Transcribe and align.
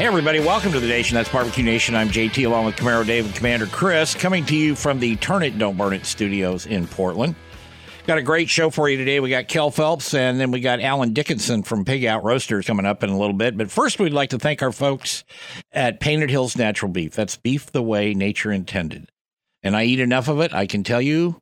Hey, 0.00 0.06
everybody, 0.06 0.40
welcome 0.40 0.72
to 0.72 0.80
the 0.80 0.86
nation. 0.86 1.14
That's 1.14 1.28
Barbecue 1.28 1.62
Nation. 1.62 1.94
I'm 1.94 2.08
JT 2.08 2.46
along 2.46 2.64
with 2.64 2.74
Camaro 2.74 3.04
Dave 3.04 3.26
and 3.26 3.34
Commander 3.34 3.66
Chris 3.66 4.14
coming 4.14 4.46
to 4.46 4.56
you 4.56 4.74
from 4.74 4.98
the 4.98 5.16
Turn 5.16 5.42
It 5.42 5.58
Don't 5.58 5.76
Burn 5.76 5.92
It 5.92 6.06
studios 6.06 6.64
in 6.64 6.86
Portland. 6.86 7.34
Got 8.06 8.16
a 8.16 8.22
great 8.22 8.48
show 8.48 8.70
for 8.70 8.88
you 8.88 8.96
today. 8.96 9.20
We 9.20 9.28
got 9.28 9.46
Kell 9.46 9.70
Phelps 9.70 10.14
and 10.14 10.40
then 10.40 10.52
we 10.52 10.60
got 10.60 10.80
Alan 10.80 11.12
Dickinson 11.12 11.64
from 11.64 11.84
Pig 11.84 12.06
Out 12.06 12.24
Roasters 12.24 12.66
coming 12.66 12.86
up 12.86 13.02
in 13.02 13.10
a 13.10 13.18
little 13.18 13.34
bit. 13.34 13.58
But 13.58 13.70
first, 13.70 13.98
we'd 13.98 14.14
like 14.14 14.30
to 14.30 14.38
thank 14.38 14.62
our 14.62 14.72
folks 14.72 15.22
at 15.70 16.00
Painted 16.00 16.30
Hills 16.30 16.56
Natural 16.56 16.90
Beef. 16.90 17.14
That's 17.14 17.36
beef 17.36 17.70
the 17.70 17.82
way 17.82 18.14
nature 18.14 18.50
intended. 18.50 19.10
And 19.62 19.76
I 19.76 19.84
eat 19.84 20.00
enough 20.00 20.28
of 20.28 20.40
it, 20.40 20.54
I 20.54 20.66
can 20.66 20.82
tell 20.82 21.02
you, 21.02 21.36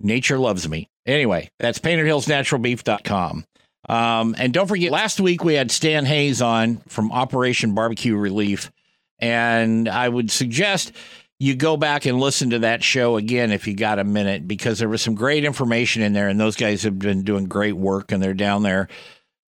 nature 0.00 0.38
loves 0.38 0.66
me. 0.66 0.88
Anyway, 1.04 1.50
that's 1.58 1.78
paintedhillsnaturalbeef.com. 1.78 3.44
Um, 3.88 4.34
and 4.38 4.52
don't 4.52 4.66
forget, 4.66 4.92
last 4.92 5.20
week 5.20 5.44
we 5.44 5.54
had 5.54 5.70
Stan 5.70 6.04
Hayes 6.04 6.42
on 6.42 6.78
from 6.88 7.10
Operation 7.10 7.74
Barbecue 7.74 8.16
Relief. 8.16 8.70
And 9.18 9.88
I 9.88 10.08
would 10.08 10.30
suggest 10.30 10.92
you 11.40 11.54
go 11.54 11.76
back 11.76 12.04
and 12.04 12.20
listen 12.20 12.50
to 12.50 12.60
that 12.60 12.82
show 12.82 13.16
again 13.16 13.50
if 13.52 13.66
you 13.66 13.74
got 13.74 13.98
a 13.98 14.04
minute, 14.04 14.46
because 14.46 14.78
there 14.78 14.88
was 14.88 15.02
some 15.02 15.14
great 15.14 15.44
information 15.44 16.02
in 16.02 16.12
there. 16.12 16.28
And 16.28 16.38
those 16.38 16.56
guys 16.56 16.82
have 16.82 16.98
been 16.98 17.22
doing 17.22 17.46
great 17.46 17.74
work. 17.74 18.12
And 18.12 18.22
they're 18.22 18.34
down 18.34 18.62
there 18.62 18.88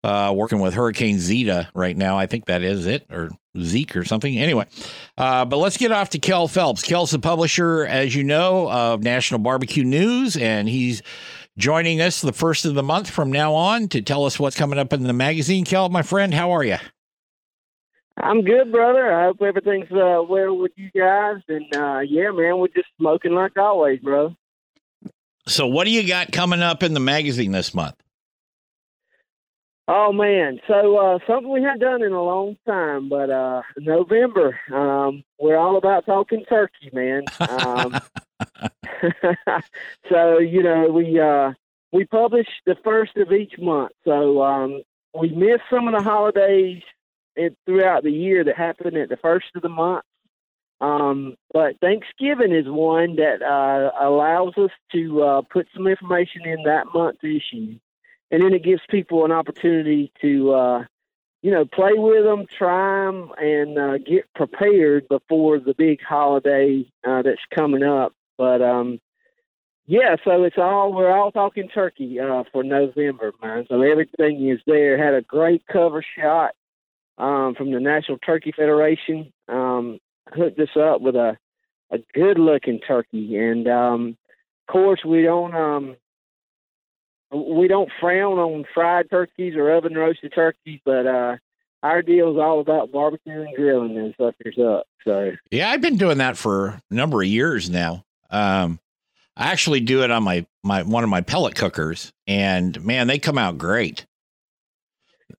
uh, 0.04 0.32
working 0.34 0.60
with 0.60 0.74
Hurricane 0.74 1.18
Zeta 1.18 1.68
right 1.74 1.96
now. 1.96 2.18
I 2.18 2.26
think 2.26 2.46
that 2.46 2.62
is 2.62 2.86
it, 2.86 3.06
or 3.10 3.30
Zeke 3.60 3.96
or 3.96 4.04
something. 4.04 4.38
Anyway, 4.38 4.66
uh, 5.16 5.44
but 5.44 5.56
let's 5.56 5.76
get 5.76 5.92
off 5.92 6.10
to 6.10 6.18
Kell 6.18 6.48
Phelps. 6.48 6.82
Kell's 6.82 7.10
the 7.10 7.18
publisher, 7.18 7.84
as 7.84 8.14
you 8.14 8.24
know, 8.24 8.70
of 8.70 9.02
National 9.02 9.40
Barbecue 9.40 9.84
News, 9.84 10.36
and 10.36 10.68
he's 10.68 11.02
joining 11.58 12.00
us 12.00 12.22
the 12.22 12.32
first 12.32 12.64
of 12.64 12.74
the 12.74 12.82
month 12.82 13.10
from 13.10 13.30
now 13.30 13.52
on 13.52 13.88
to 13.88 14.00
tell 14.00 14.24
us 14.24 14.38
what's 14.38 14.56
coming 14.56 14.78
up 14.78 14.92
in 14.92 15.02
the 15.02 15.12
magazine. 15.12 15.64
Kell, 15.64 15.88
my 15.88 16.02
friend, 16.02 16.32
how 16.32 16.52
are 16.52 16.64
you? 16.64 16.76
I'm 18.16 18.42
good, 18.42 18.72
brother. 18.72 19.12
I 19.12 19.26
hope 19.26 19.42
everything's 19.42 19.90
uh, 19.92 20.22
well 20.28 20.56
with 20.56 20.72
you 20.76 20.90
guys. 20.96 21.36
And 21.48 21.74
uh, 21.74 22.00
yeah, 22.00 22.30
man, 22.30 22.58
we're 22.58 22.68
just 22.68 22.88
smoking 22.96 23.32
like 23.32 23.56
always, 23.56 24.00
bro. 24.00 24.34
So, 25.46 25.66
what 25.66 25.84
do 25.84 25.90
you 25.90 26.06
got 26.06 26.32
coming 26.32 26.60
up 26.60 26.82
in 26.82 26.94
the 26.94 27.00
magazine 27.00 27.52
this 27.52 27.74
month? 27.74 27.94
Oh 29.90 30.12
man, 30.12 30.60
so 30.68 30.98
uh, 30.98 31.18
something 31.26 31.50
we 31.50 31.62
haven't 31.62 31.80
done 31.80 32.02
in 32.02 32.12
a 32.12 32.22
long 32.22 32.58
time, 32.66 33.08
but 33.08 33.30
uh, 33.30 33.62
November, 33.78 34.60
um, 34.70 35.24
we're 35.40 35.56
all 35.56 35.78
about 35.78 36.04
talking 36.04 36.44
turkey, 36.46 36.90
man. 36.92 37.24
Um, 37.40 37.98
so 40.10 40.40
you 40.40 40.62
know 40.62 40.88
we 40.88 41.18
uh, 41.18 41.54
we 41.90 42.04
publish 42.04 42.46
the 42.66 42.76
first 42.84 43.16
of 43.16 43.32
each 43.32 43.54
month, 43.58 43.92
so 44.04 44.42
um, 44.42 44.82
we 45.18 45.30
miss 45.30 45.60
some 45.70 45.88
of 45.88 45.94
the 45.94 46.02
holidays 46.02 46.82
throughout 47.64 48.02
the 48.02 48.12
year 48.12 48.44
that 48.44 48.58
happen 48.58 48.94
at 48.94 49.08
the 49.08 49.16
first 49.16 49.46
of 49.54 49.62
the 49.62 49.70
month. 49.70 50.04
Um, 50.82 51.34
but 51.54 51.80
Thanksgiving 51.80 52.52
is 52.52 52.66
one 52.66 53.16
that 53.16 53.40
uh, 53.40 54.04
allows 54.06 54.52
us 54.58 54.70
to 54.92 55.22
uh, 55.22 55.42
put 55.50 55.66
some 55.74 55.86
information 55.86 56.42
in 56.44 56.64
that 56.64 56.88
month's 56.92 57.24
issue 57.24 57.78
and 58.30 58.42
then 58.42 58.52
it 58.52 58.62
gives 58.64 58.82
people 58.88 59.24
an 59.24 59.32
opportunity 59.32 60.12
to 60.20 60.52
uh, 60.52 60.84
you 61.42 61.50
know 61.50 61.64
play 61.64 61.92
with 61.94 62.24
them, 62.24 62.46
try 62.56 63.06
them, 63.06 63.30
and 63.38 63.78
uh, 63.78 63.98
get 63.98 64.32
prepared 64.34 65.08
before 65.08 65.58
the 65.58 65.74
big 65.74 66.00
holiday 66.02 66.84
uh, 67.06 67.22
that's 67.22 67.40
coming 67.54 67.82
up. 67.82 68.12
But 68.36 68.62
um, 68.62 69.00
yeah, 69.86 70.16
so 70.24 70.44
it's 70.44 70.58
all 70.58 70.92
we're 70.92 71.10
all 71.10 71.32
talking 71.32 71.68
turkey 71.68 72.20
uh, 72.20 72.44
for 72.52 72.62
November, 72.62 73.32
man. 73.42 73.66
So 73.68 73.82
everything 73.82 74.48
is 74.48 74.60
there. 74.66 75.02
Had 75.02 75.14
a 75.14 75.22
great 75.22 75.64
cover 75.66 76.04
shot 76.18 76.52
um, 77.16 77.54
from 77.54 77.72
the 77.72 77.80
National 77.80 78.18
Turkey 78.18 78.52
Federation. 78.54 79.32
Um, 79.48 79.98
hooked 80.32 80.60
us 80.60 80.76
up 80.78 81.00
with 81.00 81.16
a 81.16 81.38
a 81.90 81.98
good 82.14 82.38
looking 82.38 82.80
turkey, 82.80 83.36
and 83.36 83.66
um, 83.66 84.18
of 84.68 84.72
course 84.72 85.00
we 85.06 85.22
don't 85.22 85.54
um, 85.54 85.96
we 87.30 87.68
don't 87.68 87.90
frown 88.00 88.38
on 88.38 88.64
fried 88.74 89.10
turkeys 89.10 89.54
or 89.56 89.70
oven 89.70 89.94
roasted 89.94 90.32
turkeys, 90.34 90.80
but 90.84 91.06
uh, 91.06 91.36
our 91.82 92.02
deal 92.02 92.32
is 92.32 92.38
all 92.38 92.60
about 92.60 92.90
barbecue 92.90 93.42
and 93.42 93.54
grilling 93.54 93.96
and 93.96 94.14
suckers 94.18 94.58
up. 94.58 94.86
So 95.04 95.32
yeah, 95.50 95.70
I've 95.70 95.80
been 95.80 95.96
doing 95.96 96.18
that 96.18 96.36
for 96.36 96.80
a 96.90 96.94
number 96.94 97.22
of 97.22 97.28
years 97.28 97.70
now. 97.70 98.04
Um, 98.30 98.78
I 99.36 99.52
actually 99.52 99.80
do 99.80 100.02
it 100.02 100.10
on 100.10 100.22
my 100.22 100.46
my 100.64 100.82
one 100.82 101.04
of 101.04 101.10
my 101.10 101.20
pellet 101.20 101.54
cookers, 101.54 102.12
and 102.26 102.82
man, 102.84 103.06
they 103.06 103.18
come 103.18 103.38
out 103.38 103.58
great. 103.58 104.04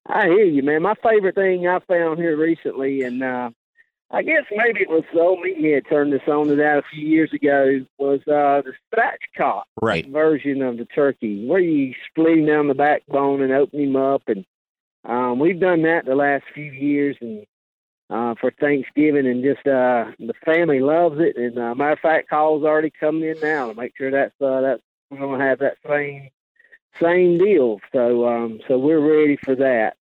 I 0.07 0.25
hear 0.25 0.45
you, 0.45 0.63
man. 0.63 0.81
My 0.81 0.95
favorite 1.03 1.35
thing 1.35 1.67
I 1.67 1.79
found 1.79 2.19
here 2.19 2.38
recently, 2.38 3.03
and 3.03 3.21
uh, 3.21 3.50
I 4.11 4.23
guess 4.23 4.43
maybe 4.51 4.81
it 4.81 4.89
was 4.89 5.03
the 5.13 5.19
old 5.19 5.39
meathead 5.39 5.87
turned 5.87 6.11
this 6.11 6.27
on 6.27 6.47
to 6.47 6.55
that 6.55 6.79
a 6.79 6.83
few 6.91 7.07
years 7.07 7.31
ago. 7.31 7.85
Was 7.99 8.21
uh, 8.21 8.63
the 8.63 8.73
spatchcock 8.91 9.63
right. 9.81 10.07
version 10.07 10.63
of 10.63 10.77
the 10.77 10.85
turkey, 10.85 11.45
where 11.45 11.59
you 11.59 11.93
split 12.09 12.45
down 12.47 12.67
the 12.67 12.73
backbone 12.73 13.41
and 13.41 13.53
open 13.53 13.79
him 13.79 13.95
up, 13.95 14.23
and 14.27 14.45
um, 15.05 15.37
we've 15.39 15.59
done 15.59 15.83
that 15.83 16.05
the 16.05 16.15
last 16.15 16.43
few 16.55 16.71
years, 16.71 17.17
and 17.21 17.45
uh, 18.09 18.33
for 18.41 18.51
Thanksgiving, 18.59 19.27
and 19.27 19.43
just 19.43 19.67
uh, 19.67 20.11
the 20.17 20.33
family 20.43 20.79
loves 20.79 21.19
it. 21.19 21.37
And 21.37 21.59
uh, 21.59 21.75
matter 21.75 21.91
of 21.91 21.99
fact, 21.99 22.29
calls 22.29 22.63
already 22.63 22.91
coming 22.99 23.29
in 23.29 23.39
now 23.41 23.67
to 23.67 23.75
make 23.75 23.93
sure 23.95 24.09
that's 24.09 24.33
uh, 24.41 24.61
that's 24.61 24.81
we're 25.11 25.19
gonna 25.19 25.43
have 25.43 25.59
that 25.59 25.77
same 25.87 26.29
same 26.99 27.37
deal. 27.37 27.79
So 27.91 28.27
um, 28.27 28.59
so 28.67 28.79
we're 28.79 28.99
ready 28.99 29.37
for 29.37 29.55
that. 29.55 29.97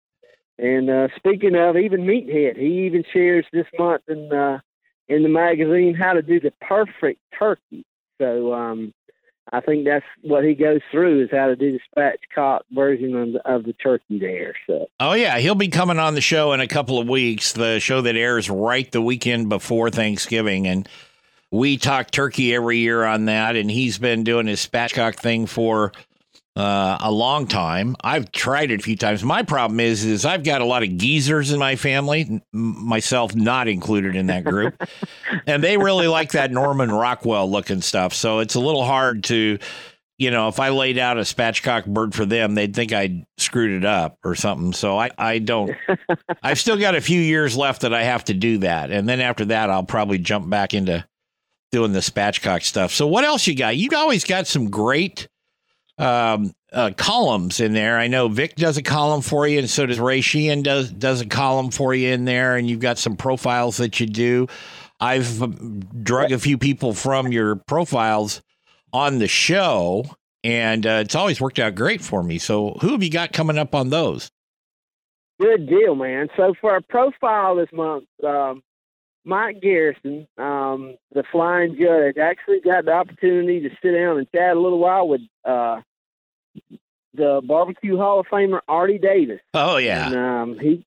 And 0.60 0.90
uh, 0.90 1.08
speaking 1.16 1.56
of, 1.56 1.78
even 1.78 2.02
Meathead, 2.02 2.58
he 2.58 2.86
even 2.86 3.04
shares 3.14 3.46
this 3.54 3.68
month 3.78 4.02
in 4.08 4.32
uh, 4.34 4.60
in 5.08 5.24
the 5.24 5.30
magazine 5.30 5.94
how 5.94 6.14
to 6.14 6.22
do 6.22 6.40
the 6.40 6.52
perfect 6.62 7.20
turkey. 7.38 7.86
So 8.20 8.54
um, 8.54 8.94
I 9.54 9.62
think 9.62 9.86
that's 9.86 10.06
what 10.22 10.44
he 10.44 10.56
goes 10.56 10.82
through 10.92 11.24
is 11.24 11.30
how 11.32 11.48
to 11.48 11.56
do 11.56 11.78
the 11.78 11.80
spatchcock 12.36 12.62
version 12.72 13.16
of 13.16 13.34
the, 13.34 13.50
of 13.50 13.64
the 13.64 13.74
turkey 13.74 14.20
there. 14.20 14.56
So. 14.66 14.88
Oh 15.00 15.14
yeah, 15.14 15.38
he'll 15.38 15.56
be 15.56 15.70
coming 15.70 16.00
on 16.00 16.16
the 16.16 16.22
show 16.22 16.52
in 16.54 16.60
a 16.60 16.68
couple 16.68 17.00
of 17.00 17.08
weeks. 17.08 17.54
The 17.54 17.80
show 17.80 18.02
that 18.02 18.16
airs 18.16 18.50
right 18.50 18.92
the 18.92 19.02
weekend 19.02 19.50
before 19.50 19.90
Thanksgiving, 19.90 20.68
and 20.68 20.90
we 21.52 21.78
talk 21.78 22.12
turkey 22.12 22.54
every 22.54 22.80
year 22.80 23.06
on 23.06 23.26
that. 23.26 23.56
And 23.56 23.72
he's 23.72 23.98
been 23.98 24.24
doing 24.24 24.48
his 24.48 24.66
spatchcock 24.66 25.16
thing 25.16 25.46
for 25.46 25.94
uh, 26.58 26.98
a 27.02 27.12
long 27.12 27.46
time. 27.46 27.96
I've 28.04 28.32
tried 28.32 28.72
it 28.72 28.80
a 28.80 28.84
few 28.84 28.98
times. 28.98 29.24
My 29.24 29.44
problem 29.44 29.80
is, 29.80 30.04
is 30.04 30.26
I've 30.26 30.44
got 30.44 30.62
a 30.62 30.66
lot 30.66 30.82
of 30.82 30.98
geezers 30.98 31.52
in 31.52 31.60
my 31.60 31.76
family, 31.76 32.42
myself 32.52 33.36
not 33.36 33.68
included 33.68 34.16
in 34.16 34.28
that 34.28 34.44
group, 34.44 34.74
and 35.46 35.64
they 35.64 35.78
really 35.78 36.08
like 36.08 36.32
that 36.32 36.52
Norman 36.52 36.92
Rockwell 36.92 37.50
looking 37.50 37.82
stuff. 37.82 38.16
So 38.16 38.40
it's 38.40 38.56
a 38.56 38.60
little 38.60 38.84
hard 38.84 39.24
to, 39.26 39.60
you 40.18 40.32
know, 40.32 40.48
if 40.48 40.60
I 40.60 40.70
laid 40.70 40.98
out 40.98 41.20
a 41.20 41.22
spatchcock 41.22 41.86
bird 41.86 42.16
for 42.16 42.26
them, 42.26 42.56
they'd 42.56 42.76
think 42.76 42.92
I 42.92 43.28
screwed 43.38 43.84
it 43.84 43.86
up 43.86 44.18
or 44.24 44.34
something. 44.34 44.74
So 44.74 44.98
I, 44.98 45.12
I 45.16 45.38
don't. 45.38 45.76
I've 46.42 46.58
still 46.58 46.78
got 46.78 46.96
a 46.96 47.02
few 47.02 47.22
years 47.22 47.56
left 47.56 47.82
that 47.82 47.94
I 47.94 48.02
have 48.02 48.24
to 48.26 48.34
do 48.34 48.58
that, 48.60 48.90
and 48.90 49.08
then 49.08 49.22
after 49.22 49.46
that, 49.46 49.70
I'll 49.70 49.84
probably 49.84 50.18
jump 50.18 50.50
back 50.50 50.74
into 50.74 51.06
doing 51.72 51.94
the 51.94 52.00
spatchcock 52.00 52.64
stuff. 52.64 52.92
So 52.94 53.06
what 53.06 53.26
else 53.26 53.46
you 53.46 53.54
got? 53.56 53.78
You've 53.78 53.94
always 53.94 54.24
got 54.24 54.48
some 54.48 54.72
great 54.72 55.28
um, 55.98 56.54
uh, 56.72 56.92
columns 56.96 57.60
in 57.60 57.74
there. 57.74 57.98
I 57.98 58.08
know 58.08 58.28
Vic 58.28 58.56
does 58.56 58.78
a 58.78 58.84
column 58.84 59.22
for 59.22 59.48
you, 59.48 59.60
and 59.60 59.70
so 59.70 59.86
does 59.86 60.00
Ray 60.00 60.22
Sheehan 60.22 60.64
does 60.64 60.92
does 60.92 61.22
a 61.22 61.26
column 61.26 61.72
for 61.72 61.94
you 61.94 62.10
in 62.10 62.26
there, 62.26 62.56
and 62.56 62.70
you've 62.70 62.80
got 62.80 62.98
some 62.98 63.16
profiles 63.16 63.78
that 63.78 64.00
you 64.00 64.06
do. 64.06 64.48
I've 65.00 65.42
um, 65.42 65.80
drug 66.04 66.32
a 66.32 66.40
few 66.40 66.58
people 66.58 66.94
from 66.94 67.32
your 67.32 67.56
profiles 67.56 68.42
on 68.92 69.20
the 69.20 69.28
show, 69.28 70.06
and 70.44 70.86
uh, 70.86 71.02
it's 71.06 71.16
always 71.16 71.40
worked 71.40 71.60
out 71.60 71.76
great 71.76 72.02
for 72.02 72.24
me. 72.24 72.38
So, 72.38 72.78
who 72.82 72.90
have 72.92 73.04
you 73.04 73.12
got 73.12 73.32
coming 73.34 73.58
up 73.58 73.76
on 73.76 73.90
those? 73.90 74.32
Good 75.40 75.68
deal, 75.68 75.96
man. 75.96 76.30
So 76.36 76.54
for 76.60 76.72
our 76.72 76.82
profile 76.82 77.56
this 77.56 77.70
month, 77.72 78.06
um, 78.24 78.64
Mike 79.28 79.60
Garrison, 79.62 80.26
um, 80.38 80.96
the 81.14 81.24
flying 81.34 81.78
judge, 81.78 82.18
actually 82.18 82.62
got 82.62 82.86
the 82.86 82.94
opportunity 82.94 83.60
to 83.60 83.70
sit 83.82 83.92
down 83.92 84.18
and 84.18 84.32
chat 84.32 84.56
a 84.56 84.60
little 84.60 84.80
while 84.80 85.06
with 85.06 85.20
uh, 85.44 85.82
the 87.14 87.42
barbecue 87.44 87.98
Hall 87.98 88.22
of 88.22 88.28
Famer 88.28 88.62
Ardie 88.70 89.02
Davis. 89.02 89.42
Oh 89.54 89.76
yeah, 89.76 90.08
and, 90.08 90.16
um, 90.16 90.60
he 90.60 90.86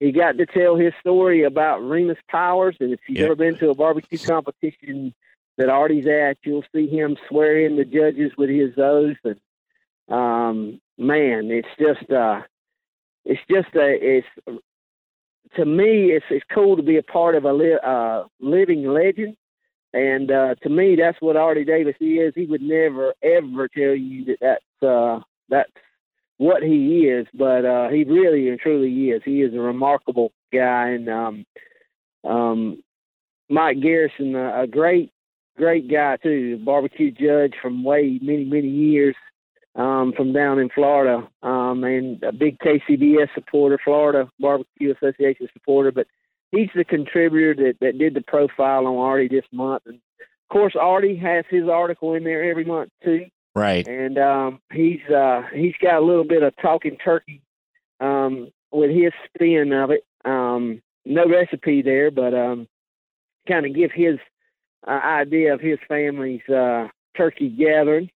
he 0.00 0.12
got 0.12 0.36
to 0.36 0.44
tell 0.44 0.76
his 0.76 0.92
story 1.00 1.44
about 1.44 1.78
Remus 1.78 2.18
Powers, 2.30 2.76
and 2.78 2.92
if 2.92 3.00
you've 3.08 3.18
Yep. 3.18 3.24
ever 3.24 3.36
been 3.36 3.58
to 3.58 3.70
a 3.70 3.74
barbecue 3.74 4.18
competition 4.18 5.14
that 5.56 5.68
Ardie's 5.68 6.06
at, 6.06 6.36
you'll 6.42 6.64
see 6.74 6.88
him 6.88 7.16
swear 7.28 7.58
in 7.64 7.76
the 7.76 7.86
judges 7.86 8.32
with 8.36 8.50
his 8.50 8.76
oath, 8.76 9.16
and 9.24 9.40
um, 10.14 10.78
man, 10.98 11.50
it's 11.50 11.68
just 11.78 12.12
uh, 12.12 12.42
it's 13.24 13.40
just 13.50 13.74
a 13.74 14.18
it's 14.18 14.26
to 15.56 15.64
me 15.64 16.12
it's 16.12 16.24
it's 16.30 16.44
cool 16.52 16.76
to 16.76 16.82
be 16.82 16.96
a 16.96 17.02
part 17.02 17.34
of 17.34 17.44
a 17.44 17.52
li- 17.52 17.78
uh, 17.84 18.24
living 18.40 18.86
legend. 18.86 19.36
And 19.94 20.30
uh, 20.30 20.54
to 20.62 20.68
me, 20.68 20.96
that's 20.96 21.16
what 21.20 21.36
Ardie 21.36 21.66
Davis 21.66 21.96
is. 21.98 22.34
He 22.34 22.44
would 22.44 22.60
never, 22.60 23.14
ever 23.22 23.68
tell 23.68 23.94
you 23.94 24.26
that 24.26 24.36
that's 24.40 24.88
uh, 24.88 25.20
that's 25.48 25.70
what 26.36 26.62
he 26.62 27.06
is, 27.06 27.26
but 27.34 27.64
uh, 27.64 27.88
he 27.88 28.04
really 28.04 28.48
and 28.48 28.60
truly 28.60 29.10
is. 29.10 29.22
He 29.24 29.42
is 29.42 29.54
a 29.54 29.58
remarkable 29.58 30.32
guy, 30.52 30.90
and 30.90 31.08
um, 31.08 31.46
um, 32.24 32.82
Mike 33.48 33.80
Garrison, 33.80 34.34
a, 34.36 34.62
a 34.62 34.66
great, 34.66 35.10
great 35.56 35.90
guy 35.90 36.16
too. 36.22 36.58
Barbecue 36.64 37.10
judge 37.10 37.54
from 37.60 37.82
way 37.82 38.20
many, 38.22 38.44
many 38.44 38.68
years 38.68 39.16
um, 39.78 40.12
from 40.14 40.34
down 40.34 40.58
in 40.58 40.68
Florida, 40.68 41.26
um, 41.42 41.84
and 41.84 42.22
a 42.22 42.32
big 42.32 42.58
KCBS 42.58 43.28
supporter, 43.34 43.78
Florida 43.82 44.30
Barbecue 44.38 44.92
Association 44.94 45.48
supporter. 45.54 45.92
But 45.92 46.06
he's 46.52 46.68
the 46.74 46.84
contributor 46.84 47.54
that, 47.54 47.78
that 47.80 47.98
did 47.98 48.12
the 48.12 48.20
profile 48.20 48.86
on 48.86 48.94
Ardie 48.96 49.30
this 49.30 49.46
month, 49.52 49.84
and 49.86 49.96
of 49.96 50.52
course, 50.52 50.74
Ardie 50.74 51.20
has 51.20 51.46
his 51.48 51.68
article 51.68 52.14
in 52.14 52.24
there 52.24 52.50
every 52.50 52.64
month 52.64 52.90
too 53.02 53.26
right. 53.58 53.86
and 53.86 54.18
um, 54.18 54.60
he's 54.72 55.00
uh, 55.14 55.42
he's 55.54 55.74
got 55.82 56.00
a 56.00 56.04
little 56.04 56.24
bit 56.24 56.42
of 56.42 56.54
talking 56.60 56.96
turkey 56.96 57.42
um, 58.00 58.48
with 58.70 58.90
his 58.90 59.12
spin 59.26 59.72
of 59.72 59.90
it. 59.90 60.04
Um, 60.24 60.82
no 61.04 61.28
recipe 61.28 61.82
there, 61.82 62.10
but 62.10 62.34
um, 62.34 62.68
kind 63.46 63.66
of 63.66 63.74
give 63.74 63.90
his 63.92 64.18
uh, 64.86 64.90
idea 64.90 65.54
of 65.54 65.60
his 65.60 65.78
family's 65.88 66.46
uh, 66.48 66.88
turkey 67.16 67.48
gathering. 67.48 68.10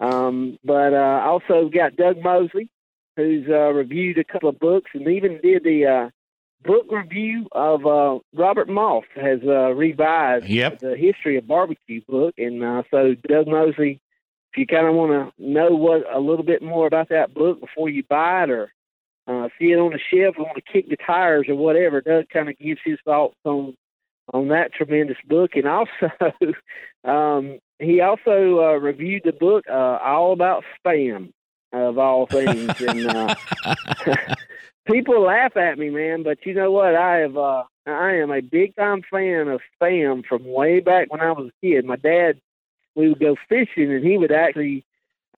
Um, 0.00 0.58
but 0.64 0.94
uh, 0.94 1.22
also 1.24 1.68
got 1.68 1.96
Doug 1.96 2.18
Mosley, 2.22 2.68
who's 3.16 3.46
uh, 3.48 3.72
reviewed 3.72 4.18
a 4.18 4.24
couple 4.24 4.48
of 4.48 4.58
books 4.58 4.90
and 4.94 5.06
even 5.06 5.40
did 5.42 5.64
the 5.64 5.86
uh, 5.86 6.10
book 6.64 6.86
review 6.90 7.46
of 7.52 7.86
uh, 7.86 8.18
Robert 8.34 8.68
Moss 8.68 9.04
has 9.14 9.40
uh, 9.46 9.72
revised 9.74 10.46
Yep. 10.46 10.80
the 10.80 10.96
history 10.96 11.36
of 11.36 11.46
barbecue 11.46 12.00
book, 12.08 12.34
and 12.38 12.62
uh, 12.64 12.82
so 12.90 13.14
Doug 13.28 13.46
Mosley 13.46 14.00
if 14.52 14.58
you 14.58 14.66
kind 14.66 14.86
of 14.86 14.94
want 14.94 15.12
to 15.12 15.42
know 15.42 15.70
what 15.70 16.02
a 16.14 16.20
little 16.20 16.44
bit 16.44 16.62
more 16.62 16.86
about 16.86 17.08
that 17.08 17.32
book 17.32 17.58
before 17.60 17.88
you 17.88 18.02
buy 18.08 18.44
it 18.44 18.50
or 18.50 18.70
uh, 19.26 19.48
see 19.58 19.66
it 19.66 19.78
on 19.78 19.92
the 19.92 19.98
shelf 19.98 20.34
want 20.36 20.56
to 20.56 20.72
kick 20.72 20.88
the 20.90 20.96
tires 20.96 21.46
or 21.48 21.54
whatever, 21.54 22.00
Doug 22.00 22.28
kind 22.28 22.48
of 22.48 22.58
gives 22.58 22.80
his 22.84 22.98
thoughts 23.04 23.36
on 23.44 23.74
on 24.32 24.48
that 24.48 24.72
tremendous 24.72 25.16
book. 25.26 25.52
And 25.54 25.66
also, 25.66 26.10
um, 27.04 27.58
he 27.82 28.00
also 28.00 28.60
uh, 28.60 28.78
reviewed 28.78 29.22
the 29.24 29.32
book 29.32 29.64
uh, 29.68 29.98
all 30.02 30.32
about 30.32 30.64
spam 30.84 31.32
of 31.72 31.98
all 31.98 32.26
things. 32.26 32.74
and 32.80 33.06
uh, 33.06 33.34
people 34.86 35.22
laugh 35.22 35.56
at 35.56 35.78
me, 35.78 35.90
man, 35.90 36.22
but 36.22 36.44
you 36.44 36.54
know 36.54 36.70
what? 36.70 36.94
I 36.94 37.18
have 37.18 37.36
uh, 37.36 37.64
I 37.86 38.14
am 38.16 38.30
a 38.30 38.40
big 38.40 38.76
time 38.76 39.02
fan 39.10 39.48
of 39.48 39.60
spam 39.80 40.24
from 40.24 40.44
way 40.44 40.80
back 40.80 41.10
when 41.10 41.20
I 41.20 41.32
was 41.32 41.48
a 41.48 41.66
kid. 41.66 41.84
My 41.84 41.96
dad 41.96 42.40
we 42.94 43.08
would 43.08 43.20
go 43.20 43.36
fishing 43.48 43.90
and 43.92 44.04
he 44.04 44.18
would 44.18 44.32
actually 44.32 44.84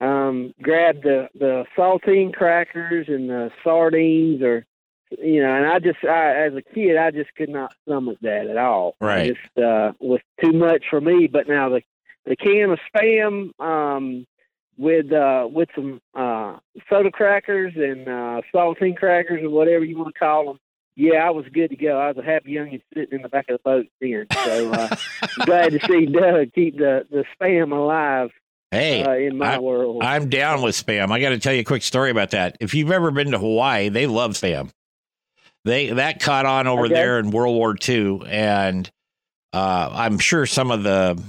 um 0.01 0.53
grab 0.61 1.01
the 1.03 1.29
the 1.39 1.65
saltine 1.77 2.33
crackers 2.33 3.07
and 3.07 3.29
the 3.29 3.49
sardines 3.63 4.41
or 4.41 4.65
you 5.17 5.41
know 5.41 5.55
and 5.55 5.65
i 5.65 5.79
just 5.79 6.03
I, 6.03 6.47
as 6.47 6.53
a 6.53 6.61
kid 6.61 6.97
i 6.97 7.11
just 7.11 7.33
could 7.35 7.47
not 7.47 7.73
stomach 7.87 8.17
that 8.21 8.47
at 8.47 8.57
all 8.57 8.97
Right. 8.99 9.29
it 9.29 9.35
just 9.35 9.57
uh 9.65 9.93
was 9.99 10.19
too 10.43 10.51
much 10.51 10.83
for 10.89 10.99
me 10.99 11.27
but 11.27 11.47
now 11.47 11.69
the 11.69 11.81
the 12.25 12.35
can 12.35 12.71
of 12.71 12.79
spam 12.93 13.51
um 13.59 14.25
with 14.77 15.11
uh 15.11 15.47
with 15.51 15.69
some 15.75 16.01
uh 16.15 16.57
soda 16.89 17.11
crackers 17.11 17.73
and 17.75 18.07
uh 18.07 18.41
saltine 18.53 18.95
crackers 18.97 19.43
or 19.43 19.49
whatever 19.49 19.83
you 19.85 19.97
want 19.97 20.13
to 20.13 20.19
call 20.19 20.45
them 20.45 20.59
yeah, 20.97 21.27
I 21.27 21.29
was 21.31 21.43
good 21.53 21.71
to 21.71 21.75
go. 21.75 21.97
I 21.99 22.07
was 22.07 22.17
a 22.17 22.23
happy 22.23 22.53
youngin 22.53 22.81
sitting 22.93 23.17
in 23.17 23.21
the 23.21 23.27
back 23.27 23.49
of 23.49 23.57
the 23.57 23.61
boat 23.69 23.85
then. 23.99 24.27
So 24.33 24.71
uh, 24.71 24.95
glad 25.45 25.73
to 25.73 25.79
see 25.85 26.05
Doug 26.05 26.53
keep 26.53 26.77
the, 26.77 27.05
the 27.11 27.25
spam 27.37 27.73
alive 27.77 28.29
Hey, 28.71 29.03
uh, 29.03 29.11
in 29.11 29.37
my 29.37 29.55
I- 29.55 29.59
world. 29.59 30.03
I'm 30.05 30.29
down 30.29 30.61
with 30.61 30.73
spam. 30.73 31.11
I 31.11 31.19
got 31.19 31.31
to 31.31 31.37
tell 31.37 31.51
you 31.51 31.59
a 31.59 31.63
quick 31.65 31.83
story 31.83 32.11
about 32.11 32.31
that. 32.31 32.55
If 32.61 32.73
you've 32.73 32.91
ever 32.91 33.11
been 33.11 33.31
to 33.31 33.37
Hawaii, 33.39 33.89
they 33.89 34.07
love 34.07 34.31
spam. 34.35 34.69
They 35.65 35.89
that 35.89 36.21
caught 36.21 36.45
on 36.45 36.65
over 36.65 36.85
Okay. 36.85 36.93
there 36.93 37.19
in 37.19 37.29
World 37.29 37.57
War 37.57 37.75
II, 37.89 38.21
and 38.27 38.89
uh, 39.51 39.89
I'm 39.91 40.17
sure 40.17 40.45
some 40.45 40.71
of 40.71 40.83
the 40.83 41.21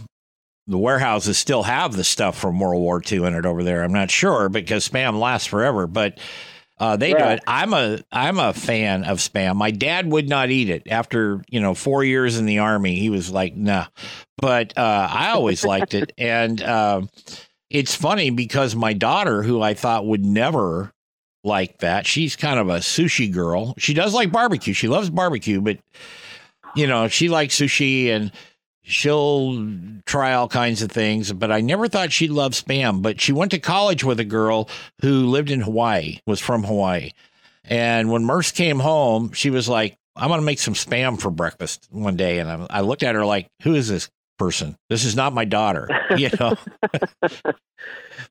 the 0.67 0.79
warehouses 0.79 1.39
still 1.39 1.63
have 1.63 1.95
the 1.95 2.05
stuff 2.05 2.39
from 2.39 2.59
World 2.59 2.83
War 2.83 3.01
II 3.11 3.25
in 3.27 3.35
it 3.35 3.47
over 3.47 3.63
there. 3.63 3.85
I'm 3.85 3.93
not 3.93 4.11
sure 4.11 4.49
because 4.49 4.89
spam 4.89 5.19
lasts 5.19 5.47
forever, 5.47 5.87
but 5.87 6.19
uh, 6.79 6.97
they 6.97 7.13
do 7.13 7.25
it. 7.25 7.41
I'm 7.47 7.73
a 7.73 8.01
I'm 8.13 8.39
a 8.39 8.53
fan 8.53 9.05
of 9.05 9.19
spam. 9.19 9.57
My 9.57 9.71
dad 9.71 10.11
would 10.11 10.29
not 10.29 10.51
eat 10.51 10.69
it 10.69 10.89
after 10.91 11.43
you 11.49 11.61
know 11.61 11.75
four 11.75 12.05
years 12.05 12.37
in 12.37 12.47
the 12.47 12.59
army. 12.59 12.97
He 12.97 13.09
was 13.09 13.31
like, 13.31 13.57
nah. 13.57 13.87
But 14.39 14.77
uh, 14.77 15.09
I 15.11 15.31
always 15.31 15.65
liked 15.65 15.95
it, 15.95 16.13
and 16.19 16.63
um 16.63 17.09
it's 17.71 17.95
funny 17.95 18.31
because 18.31 18.77
my 18.77 18.93
daughter, 18.93 19.43
who 19.43 19.63
I 19.63 19.75
thought 19.75 20.07
would 20.07 20.25
never 20.25 20.93
like 21.43 21.79
that, 21.79 22.07
she's 22.07 22.37
kind 22.37 22.61
of 22.61 22.69
a 22.69 22.79
sushi 22.79 23.33
girl. 23.33 23.75
She 23.79 23.95
does 23.95 24.15
like 24.15 24.31
barbecue. 24.31 24.75
She 24.75 24.89
loves 24.89 25.11
barbecue, 25.11 25.61
but 25.61 25.79
you 26.75 26.87
know, 26.87 27.09
she 27.09 27.29
likes 27.29 27.59
sushi 27.59 28.09
and 28.09 28.31
she'll 28.87 29.67
try 30.07 30.33
all 30.33 30.49
kinds 30.49 30.81
of 30.81 30.91
things. 30.91 31.33
But 31.33 31.53
I 31.53 31.61
never 31.61 31.89
thought 31.89 32.13
she'd 32.13 32.31
love 32.31 32.53
spam. 32.53 33.03
But 33.03 33.21
she 33.21 33.33
went 33.33 33.51
to 33.51 33.59
college 33.59 34.05
with 34.05 34.21
a 34.21 34.25
girl 34.25 34.69
who 35.03 35.27
lived 35.27 35.51
in 35.51 35.61
Hawaii, 35.61 36.19
was 36.27 36.41
from 36.41 36.65
Hawaii. 36.65 37.11
And 37.65 38.11
when 38.11 38.25
Merce 38.25 38.53
came 38.53 38.79
home, 38.79 39.33
she 39.33 39.51
was 39.51 39.69
like, 39.69 39.97
I'm 40.15 40.29
going 40.29 40.41
to 40.41 40.47
make 40.47 40.61
some 40.61 40.75
spam 40.75 41.21
for 41.21 41.31
breakfast 41.31 41.89
one 41.91 42.17
day. 42.17 42.39
And 42.39 42.49
I, 42.49 42.67
I 42.71 42.81
looked 42.81 43.03
at 43.03 43.15
her 43.15 43.27
like, 43.27 43.49
who 43.63 43.75
is 43.75 43.89
this 43.89 44.09
person? 44.39 44.77
This 44.89 45.05
is 45.05 45.17
not 45.17 45.35
my 45.35 45.45
daughter. 45.45 45.89
You 46.17 46.31
know? 46.41 46.55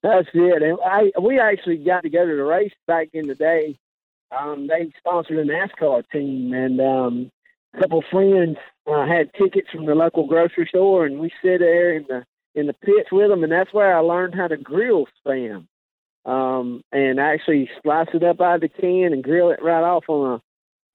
That's 0.01 0.27
it. 0.33 0.63
And 0.63 0.77
I 0.83 1.11
we 1.21 1.39
actually 1.39 1.77
got 1.77 2.01
to 2.01 2.09
go 2.09 2.25
to 2.25 2.43
race 2.43 2.73
back 2.87 3.09
in 3.13 3.27
the 3.27 3.35
day. 3.35 3.77
Um, 4.31 4.67
they 4.67 4.91
sponsored 4.97 5.37
a 5.37 5.43
NASCAR 5.43 6.03
team, 6.11 6.53
and 6.53 6.81
um, 6.81 7.31
a 7.75 7.81
couple 7.81 8.03
friends 8.11 8.57
uh, 8.87 9.05
had 9.05 9.33
tickets 9.33 9.69
from 9.71 9.85
the 9.85 9.95
local 9.95 10.27
grocery 10.27 10.67
store, 10.67 11.05
and 11.05 11.19
we 11.19 11.29
sit 11.41 11.59
there 11.59 11.95
in 11.95 12.05
the 12.07 12.23
in 12.53 12.67
the 12.67 12.73
pits 12.73 13.11
with 13.11 13.29
them, 13.29 13.43
and 13.43 13.51
that's 13.51 13.73
where 13.73 13.97
I 13.97 13.99
learned 13.99 14.33
how 14.35 14.47
to 14.47 14.57
grill 14.57 15.07
spam. 15.25 15.67
Um, 16.25 16.81
and 16.91 17.19
actually 17.19 17.69
slice 17.83 18.07
it 18.13 18.23
up 18.23 18.41
out 18.41 18.55
of 18.55 18.61
the 18.61 18.69
can 18.69 19.13
and 19.13 19.23
grill 19.23 19.51
it 19.51 19.61
right 19.61 19.83
off 19.83 20.05
on 20.07 20.41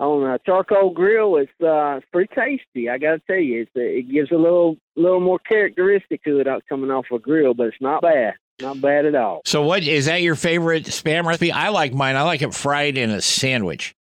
a 0.00 0.02
on 0.02 0.28
a 0.28 0.38
charcoal 0.44 0.90
grill. 0.90 1.36
It's 1.36 1.52
uh, 1.62 2.00
pretty 2.10 2.34
tasty. 2.34 2.88
I 2.88 2.98
got 2.98 3.12
to 3.12 3.20
tell 3.26 3.36
you, 3.36 3.62
it's, 3.62 3.70
it 3.74 4.10
gives 4.10 4.32
a 4.32 4.36
little 4.36 4.76
little 4.96 5.20
more 5.20 5.38
characteristic 5.38 6.24
to 6.24 6.40
it 6.40 6.48
out 6.48 6.64
coming 6.68 6.90
off 6.90 7.06
a 7.12 7.18
grill, 7.18 7.54
but 7.54 7.68
it's 7.68 7.80
not 7.80 8.02
bad. 8.02 8.34
Not 8.60 8.80
bad 8.80 9.06
at 9.06 9.14
all. 9.14 9.42
So, 9.46 9.62
what 9.62 9.82
is 9.84 10.06
that 10.06 10.22
your 10.22 10.34
favorite 10.34 10.84
spam 10.84 11.26
recipe? 11.26 11.52
I 11.52 11.68
like 11.68 11.94
mine. 11.94 12.16
I 12.16 12.22
like 12.22 12.42
it 12.42 12.52
fried 12.52 12.98
in 12.98 13.10
a 13.10 13.20
sandwich. 13.20 13.94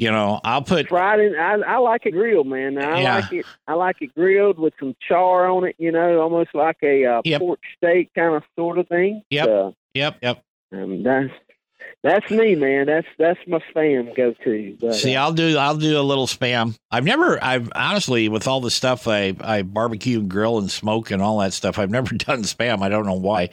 You 0.00 0.10
know, 0.10 0.40
I'll 0.42 0.62
put 0.62 0.88
Fried 0.88 1.20
in, 1.20 1.36
I, 1.36 1.56
I 1.74 1.76
like 1.76 2.06
it 2.06 2.12
grilled, 2.12 2.46
man. 2.46 2.78
I 2.78 3.02
Yeah. 3.02 3.14
like 3.16 3.32
it. 3.32 3.46
I 3.68 3.74
like 3.74 3.96
it 4.00 4.14
grilled 4.14 4.58
with 4.58 4.72
some 4.80 4.96
char 5.06 5.48
on 5.50 5.64
it. 5.64 5.76
You 5.78 5.92
know, 5.92 6.20
almost 6.22 6.54
like 6.54 6.78
a 6.82 7.04
uh, 7.04 7.20
Yep. 7.24 7.40
pork 7.40 7.60
steak 7.76 8.10
kind 8.14 8.34
of 8.34 8.42
sort 8.58 8.78
of 8.78 8.88
thing. 8.88 9.22
Yep. 9.28 9.48
Uh, 9.48 9.70
yep, 9.92 10.16
yep. 10.22 10.42
um, 10.72 11.02
that's 11.02 11.30
that's 12.02 12.30
me, 12.30 12.54
man. 12.54 12.86
That's 12.86 13.06
that's 13.18 13.38
my 13.46 13.58
spam 13.74 14.16
go 14.16 14.32
to. 14.42 14.76
But 14.80 14.94
See, 14.94 15.14
uh, 15.16 15.22
I'll 15.22 15.32
do 15.34 15.58
I'll 15.58 15.76
do 15.76 16.00
a 16.00 16.02
little 16.02 16.26
spam. 16.26 16.78
I've 16.90 17.04
never 17.04 17.38
I've 17.44 17.70
honestly 17.74 18.30
with 18.30 18.48
all 18.48 18.62
the 18.62 18.70
stuff 18.70 19.06
I 19.06 19.34
I 19.40 19.60
barbecue 19.62 20.18
and 20.20 20.30
grill 20.30 20.56
and 20.58 20.70
smoke 20.70 21.10
and 21.10 21.20
all 21.20 21.40
that 21.40 21.52
stuff, 21.52 21.78
I've 21.78 21.90
never 21.90 22.14
done 22.14 22.42
spam. 22.44 22.80
I 22.80 22.88
don't 22.88 23.04
know 23.04 23.12
why. 23.20 23.50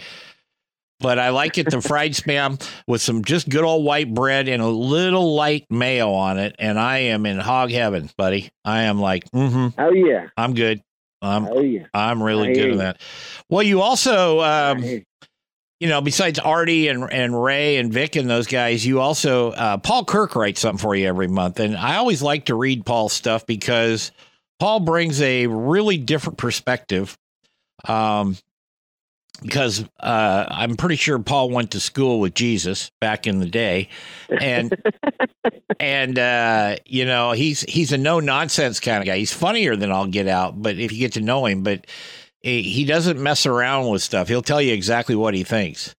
But 0.99 1.19
I 1.19 1.29
like 1.29 1.57
it 1.59 1.69
the 1.69 1.81
fried 1.81 2.13
spam 2.13 2.59
with 2.87 3.01
some 3.01 3.23
just 3.23 3.47
good 3.49 3.63
old 3.63 3.85
white 3.85 4.11
bread 4.13 4.47
and 4.47 4.61
a 4.63 4.67
little 4.67 5.35
light 5.35 5.65
mayo 5.69 6.11
on 6.11 6.39
it, 6.39 6.55
and 6.57 6.79
I 6.79 6.97
am 6.99 7.25
in 7.27 7.37
hog 7.37 7.69
heaven, 7.69 8.09
buddy. 8.17 8.49
I 8.65 8.83
am 8.83 8.99
like, 8.99 9.29
mm-hmm, 9.31 9.79
oh 9.79 9.91
yeah, 9.91 10.29
I'm 10.35 10.55
good. 10.55 10.81
I'm 11.21 11.47
oh 11.47 11.61
yeah. 11.61 11.85
I'm 11.93 12.21
really 12.21 12.49
I 12.49 12.53
good 12.53 12.71
at 12.71 12.77
that. 12.77 13.01
Well, 13.49 13.63
you 13.63 13.81
also 13.81 14.41
um, 14.41 14.83
you. 15.79 15.87
know, 15.87 16.01
besides 16.01 16.39
Ardie 16.39 16.89
and 16.89 17.11
and 17.11 17.43
Ray 17.43 17.77
and 17.77 17.91
Vic 17.93 18.15
and 18.15 18.29
those 18.29 18.47
guys, 18.47 18.85
you 18.85 18.99
also 18.99 19.51
uh, 19.51 19.77
Paul 19.77 20.05
Kirk 20.05 20.35
writes 20.35 20.61
something 20.61 20.79
for 20.79 20.95
you 20.95 21.07
every 21.07 21.27
month, 21.27 21.59
and 21.59 21.77
I 21.77 21.97
always 21.97 22.21
like 22.23 22.45
to 22.45 22.55
read 22.55 22.85
Paul's 22.85 23.13
stuff 23.13 23.45
because 23.45 24.11
Paul 24.59 24.79
brings 24.79 25.21
a 25.21 25.47
really 25.47 25.97
different 25.97 26.37
perspective. 26.37 27.17
Um, 27.87 28.35
because 29.41 29.85
uh, 29.99 30.45
I'm 30.49 30.75
pretty 30.75 30.95
sure 30.95 31.19
Paul 31.19 31.49
went 31.49 31.71
to 31.71 31.79
school 31.79 32.19
with 32.19 32.33
Jesus 32.33 32.91
back 32.99 33.27
in 33.27 33.39
the 33.39 33.49
day, 33.49 33.89
and 34.29 34.75
and 35.79 36.17
uh, 36.17 36.77
you 36.85 37.05
know 37.05 37.31
he's 37.31 37.61
he's 37.61 37.91
a 37.91 37.97
no 37.97 38.19
nonsense 38.19 38.79
kind 38.79 39.01
of 39.01 39.05
guy. 39.05 39.17
He's 39.17 39.33
funnier 39.33 39.75
than 39.75 39.91
I'll 39.91 40.07
get 40.07 40.27
out, 40.27 40.61
but 40.61 40.77
if 40.77 40.91
you 40.91 40.99
get 40.99 41.13
to 41.13 41.21
know 41.21 41.45
him, 41.45 41.63
but 41.63 41.85
he 42.41 42.85
doesn't 42.85 43.19
mess 43.19 43.45
around 43.45 43.89
with 43.89 44.01
stuff. 44.01 44.27
He'll 44.27 44.41
tell 44.41 44.61
you 44.61 44.73
exactly 44.73 45.15
what 45.15 45.33
he 45.33 45.43
thinks. 45.43 45.93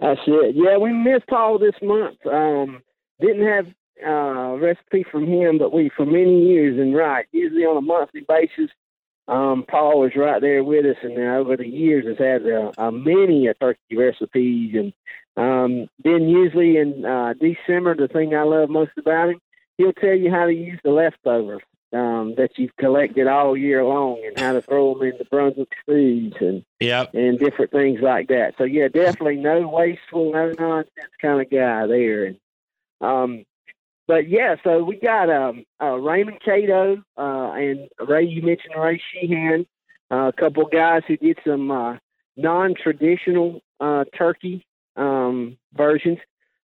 That's 0.00 0.20
it. 0.26 0.54
Yeah, 0.56 0.78
we 0.78 0.92
missed 0.92 1.26
Paul 1.28 1.58
this 1.58 1.74
month. 1.82 2.18
Um, 2.26 2.82
didn't 3.20 3.46
have 3.46 3.66
uh, 4.06 4.56
recipe 4.58 5.04
from 5.10 5.26
him, 5.26 5.58
but 5.58 5.72
we 5.72 5.90
for 5.96 6.06
many 6.06 6.46
years 6.46 6.78
and 6.78 6.94
right, 6.94 7.26
usually 7.32 7.64
on 7.64 7.76
a 7.76 7.80
monthly 7.80 8.24
basis. 8.28 8.70
Um, 9.28 9.64
Paul 9.68 10.00
was 10.00 10.16
right 10.16 10.40
there 10.40 10.64
with 10.64 10.86
us, 10.86 10.96
and 11.02 11.18
over 11.18 11.56
the 11.56 11.68
years 11.68 12.06
has 12.06 12.18
had 12.18 12.46
a, 12.46 12.72
a 12.78 12.90
many 12.90 13.46
a 13.46 13.54
turkey 13.54 13.96
recipes, 13.96 14.74
and 14.74 14.92
um, 15.36 15.88
then 16.02 16.28
usually 16.28 16.78
in 16.78 17.04
uh, 17.04 17.34
December, 17.34 17.94
the 17.94 18.08
thing 18.08 18.34
I 18.34 18.42
love 18.42 18.70
most 18.70 18.92
about 18.96 19.28
him, 19.28 19.40
he'll 19.76 19.92
tell 19.92 20.14
you 20.14 20.30
how 20.30 20.46
to 20.46 20.52
use 20.52 20.80
the 20.82 20.90
leftovers 20.90 21.62
um, 21.92 22.34
that 22.36 22.52
you've 22.56 22.76
collected 22.76 23.26
all 23.26 23.56
year 23.56 23.84
long 23.84 24.22
and 24.26 24.38
how 24.38 24.52
to 24.52 24.62
throw 24.62 24.94
them 24.94 25.08
in 25.08 25.18
the 25.18 25.24
Brunswick 25.24 25.72
stews 25.82 26.34
and 26.40 26.64
yep. 26.80 27.14
and 27.14 27.38
different 27.38 27.70
things 27.70 28.00
like 28.00 28.28
that. 28.28 28.54
So 28.58 28.64
yeah, 28.64 28.88
definitely 28.88 29.36
no 29.36 29.68
wasteful, 29.68 30.32
no 30.32 30.52
nonsense 30.58 31.14
kind 31.20 31.40
of 31.40 31.50
guy 31.50 31.86
there. 31.86 32.24
And 32.24 32.38
um, 33.00 33.44
but 34.08 34.26
yeah, 34.26 34.56
so 34.64 34.82
we 34.82 34.96
got 34.96 35.28
um, 35.28 35.66
uh, 35.80 35.94
Raymond 35.96 36.40
Cato 36.42 36.96
uh, 37.18 37.52
and 37.52 37.88
Ray. 38.00 38.24
You 38.24 38.40
mentioned 38.40 38.74
Ray 38.74 39.00
Sheehan, 39.12 39.66
uh, 40.10 40.28
a 40.28 40.32
couple 40.32 40.64
of 40.64 40.72
guys 40.72 41.02
who 41.06 41.18
did 41.18 41.38
some 41.46 41.70
uh, 41.70 41.98
non-traditional 42.34 43.60
uh, 43.78 44.04
turkey 44.16 44.66
um, 44.96 45.58
versions. 45.74 46.18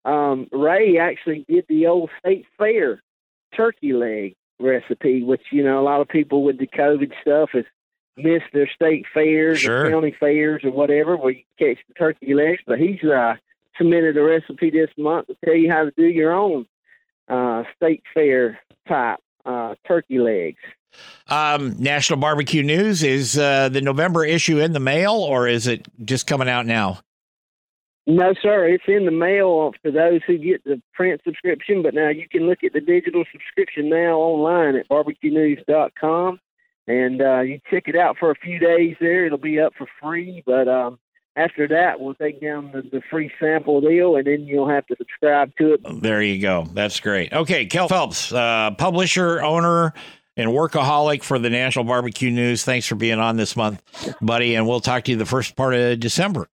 Um, 0.06 0.48
Ray 0.52 1.00
actually 1.00 1.44
did 1.50 1.66
the 1.68 1.88
old 1.88 2.12
state 2.20 2.46
fair 2.60 3.02
turkey 3.56 3.94
leg 3.94 4.36
recipe, 4.60 5.24
which 5.24 5.42
you 5.52 5.64
know 5.64 5.80
a 5.80 5.84
lot 5.84 6.00
of 6.00 6.08
people 6.08 6.44
with 6.44 6.60
the 6.60 6.68
COVID 6.68 7.12
stuff 7.22 7.50
has 7.54 7.66
missed 8.18 8.54
their 8.54 8.70
state 8.70 9.08
fairs 9.12 9.62
sure. 9.62 9.88
or 9.88 9.90
county 9.90 10.16
fairs 10.20 10.64
or 10.64 10.70
whatever 10.70 11.18
where 11.18 11.32
you 11.34 11.44
catch 11.58 11.80
the 11.88 11.96
turkey 11.96 12.36
legs. 12.36 12.62
But 12.68 12.78
he's 12.78 13.04
uh, 13.04 13.34
submitted 13.80 14.16
a 14.16 14.22
recipe 14.22 14.70
this 14.70 14.92
month 14.96 15.26
to 15.26 15.36
tell 15.44 15.56
you 15.56 15.72
how 15.72 15.86
to 15.86 15.92
do 15.98 16.06
your 16.06 16.34
own 16.34 16.68
uh, 17.32 17.64
state 17.76 18.04
fair 18.14 18.60
type 18.88 19.20
uh, 19.46 19.76
turkey 19.88 20.20
legs. 20.20 20.60
Um, 21.28 21.82
National 21.82 22.20
Barbecue 22.20 22.64
News 22.64 23.02
is 23.02 23.38
uh, 23.38 23.70
the 23.70 23.82
November 23.82 24.26
issue 24.26 24.60
in 24.60 24.74
the 24.74 24.80
mail, 24.80 25.14
or 25.14 25.48
is 25.48 25.66
it 25.66 25.88
just 26.04 26.28
coming 26.28 26.50
out 26.50 26.66
now? 26.66 27.00
No, 28.08 28.34
sir. 28.42 28.68
It's 28.68 28.84
in 28.88 29.06
the 29.06 29.12
mail 29.12 29.74
for 29.82 29.92
those 29.92 30.22
who 30.28 30.38
get 30.38 30.64
the 30.64 30.82
print 30.94 31.22
subscription, 31.24 31.82
but 31.84 31.94
now 31.94 32.10
you 32.10 32.28
can 32.30 32.48
look 32.48 32.64
at 32.64 32.74
the 32.74 32.82
digital 32.82 33.24
subscription 33.32 33.90
now 33.90 34.18
online 34.18 34.76
at 34.76 34.90
barbecuenews.com. 34.90 36.40
And 36.88 37.22
uh, 37.22 37.42
you 37.42 37.60
check 37.70 37.84
it 37.88 37.96
out 37.96 38.18
for 38.20 38.32
a 38.32 38.36
few 38.36 38.60
days 38.60 38.96
there. 39.00 39.26
It'll 39.26 39.38
be 39.38 39.60
up 39.60 39.74
for 39.78 39.88
free. 40.02 40.44
But 40.46 40.68
um, 40.68 41.00
after 41.36 41.68
that, 41.70 42.00
we'll 42.00 42.14
take 42.16 42.42
down 42.42 42.72
the, 42.74 42.82
the, 42.82 43.02
free 43.10 43.32
sample 43.40 43.80
deal, 43.80 44.16
and 44.18 44.28
then 44.28 44.44
you'll 44.44 44.70
have 44.70 44.86
to 44.88 44.96
subscribe 44.98 45.56
to 45.58 45.74
it. 45.74 46.02
There 46.02 46.22
you 46.22 46.42
go. 46.42 46.68
That's 46.74 47.00
great. 47.00 47.32
Okay, 47.32 47.66
Kell 47.66 47.88
Phelps, 47.88 48.34
uh, 48.34 48.72
publisher, 48.78 49.42
owner, 49.42 49.94
and 50.36 50.52
workaholic 50.52 51.24
for 51.24 51.40
the 51.40 51.50
National 51.50 51.86
Barbecue 51.86 52.32
News. 52.32 52.64
Thanks 52.64 52.86
for 52.86 52.96
being 52.96 53.20
on 53.20 53.38
this 53.38 53.56
month, 53.56 53.82
buddy. 54.22 54.56
And 54.56 54.68
we'll 54.68 54.82
talk 54.82 55.06
to 55.06 55.12
you 55.12 55.18
the 55.18 55.26
first 55.26 55.56
part 55.56 55.74
of 55.74 56.00
December. 56.00 56.48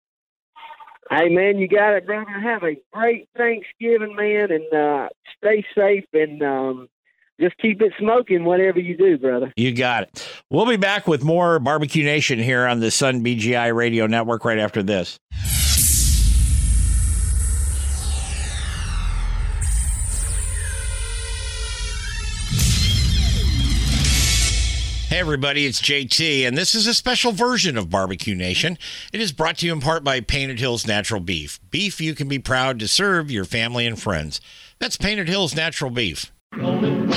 Hey 1.09 1.29
man, 1.29 1.59
you 1.59 1.67
got 1.67 1.93
it, 1.93 2.05
brother. 2.07 2.31
Have 2.31 2.63
a 2.63 2.77
great 2.91 3.29
Thanksgiving, 3.37 4.15
man, 4.15 4.49
and 4.51 4.73
uh, 4.73 5.09
stay 5.37 5.63
safe 5.77 6.05
and 6.13 6.41
um, 6.41 6.87
just 7.39 7.57
keep 7.57 7.81
it 7.81 7.93
smoking, 7.99 8.43
whatever 8.45 8.79
you 8.79 8.97
do, 8.97 9.17
brother. 9.17 9.51
You 9.55 9.73
got 9.73 10.03
it. 10.03 10.27
We'll 10.49 10.65
be 10.65 10.77
back 10.77 11.07
with 11.07 11.23
more 11.23 11.59
Barbecue 11.59 12.03
Nation 12.03 12.39
here 12.39 12.65
on 12.65 12.79
the 12.79 12.91
Sun 12.91 13.23
BGI 13.23 13.75
Radio 13.75 14.07
Network 14.07 14.45
right 14.45 14.59
after 14.59 14.81
this. 14.81 15.19
Hey, 25.09 25.21
everybody, 25.21 25.65
it's 25.65 25.81
JT, 25.81 26.45
and 26.45 26.57
this 26.57 26.75
is 26.75 26.87
a 26.87 26.93
special 26.93 27.31
version 27.31 27.77
of 27.77 27.89
Barbecue 27.89 28.35
Nation. 28.35 28.77
It 29.13 29.21
is 29.21 29.31
brought 29.31 29.59
to 29.59 29.65
you 29.65 29.71
in 29.71 29.79
part 29.79 30.03
by 30.03 30.19
Painted 30.19 30.59
Hills 30.59 30.85
Natural 30.85 31.21
Beef. 31.21 31.57
Beef 31.71 32.01
you 32.01 32.13
can 32.15 32.27
be 32.27 32.37
proud 32.37 32.79
to 32.79 32.87
serve 32.89 33.31
your 33.31 33.45
family 33.45 33.85
and 33.85 33.97
friends. 33.97 34.41
That's 34.79 34.97
Painted 34.97 35.29
Hills 35.29 35.55
Natural 35.55 35.89
Beef. 35.89 36.33
Moving, 36.57 37.07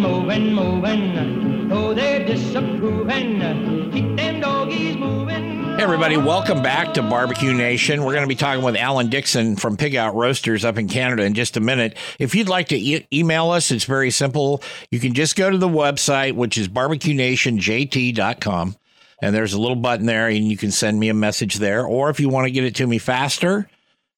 moving, 0.00 0.54
moving. 0.54 1.68
They're 1.94 2.26
disapproving. 2.26 3.92
Keep 3.92 4.16
them 4.16 4.40
doggies 4.40 4.96
moving. 4.96 5.76
Hey 5.76 5.84
everybody, 5.84 6.16
welcome 6.16 6.62
back 6.62 6.94
to 6.94 7.02
Barbecue 7.02 7.54
Nation. 7.54 8.02
We're 8.02 8.12
going 8.12 8.24
to 8.24 8.28
be 8.28 8.34
talking 8.34 8.64
with 8.64 8.74
Alan 8.74 9.08
Dixon 9.08 9.54
from 9.54 9.76
Pig 9.76 9.94
Out 9.94 10.16
Roasters 10.16 10.64
up 10.64 10.78
in 10.78 10.88
Canada 10.88 11.22
in 11.22 11.34
just 11.34 11.56
a 11.56 11.60
minute. 11.60 11.96
If 12.18 12.34
you'd 12.34 12.48
like 12.48 12.66
to 12.68 12.76
e- 12.76 13.06
email 13.12 13.50
us, 13.50 13.70
it's 13.70 13.84
very 13.84 14.10
simple. 14.10 14.62
You 14.90 14.98
can 14.98 15.14
just 15.14 15.36
go 15.36 15.48
to 15.48 15.58
the 15.58 15.68
website, 15.68 16.34
which 16.34 16.58
is 16.58 16.66
barbecuenationjt.com, 16.66 18.76
and 19.20 19.34
there's 19.34 19.52
a 19.52 19.60
little 19.60 19.76
button 19.76 20.06
there, 20.06 20.26
and 20.26 20.44
you 20.44 20.56
can 20.56 20.72
send 20.72 20.98
me 20.98 21.08
a 21.08 21.14
message 21.14 21.56
there. 21.56 21.86
Or 21.86 22.10
if 22.10 22.18
you 22.18 22.28
want 22.28 22.46
to 22.46 22.50
get 22.50 22.64
it 22.64 22.74
to 22.76 22.86
me 22.86 22.98
faster, 22.98 23.68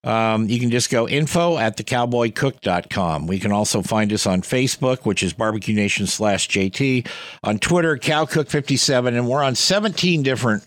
um, 0.04 0.48
you 0.48 0.60
can 0.60 0.70
just 0.70 0.90
go 0.90 1.08
info 1.08 1.56
at 1.58 1.76
thecowboycook.com. 1.76 3.26
We 3.26 3.40
can 3.40 3.52
also 3.52 3.82
find 3.82 4.12
us 4.12 4.26
on 4.26 4.42
Facebook, 4.42 5.04
which 5.04 5.22
is 5.22 5.32
barbecue 5.32 5.74
nation 5.74 6.06
slash 6.06 6.48
JT, 6.48 7.08
on 7.42 7.58
Twitter, 7.58 7.96
cowcook57, 7.96 9.08
and 9.08 9.28
we're 9.28 9.42
on 9.42 9.54
17 9.54 10.22
different 10.22 10.64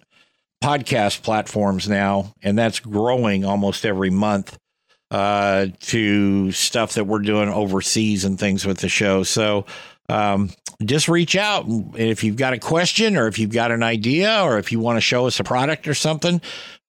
podcast 0.64 1.22
platforms 1.22 1.88
now, 1.88 2.34
and 2.42 2.58
that's 2.58 2.80
growing 2.80 3.46
almost 3.46 3.86
every 3.86 4.10
month 4.10 4.58
uh, 5.12 5.68
to 5.82 6.52
stuff 6.52 6.94
that 6.94 7.06
we're 7.06 7.20
doing 7.20 7.50
overseas 7.50 8.26
and 8.26 8.40
things 8.40 8.66
with 8.66 8.80
the 8.80 8.90
show. 8.90 9.24
So 9.24 9.66
um, 10.10 10.50
just 10.84 11.08
reach 11.08 11.36
out. 11.36 11.66
if 11.96 12.24
you've 12.24 12.38
got 12.38 12.54
a 12.54 12.60
question 12.60 13.18
or 13.18 13.28
if 13.28 13.40
you've 13.40 13.52
got 13.52 13.72
an 13.72 13.84
idea 13.84 14.42
or 14.42 14.58
if 14.58 14.72
you 14.72 14.80
want 14.80 14.98
to 14.98 15.02
show 15.02 15.28
us 15.28 15.40
a 15.40 15.44
product 15.44 15.88
or 15.88 15.94
something, 15.94 16.42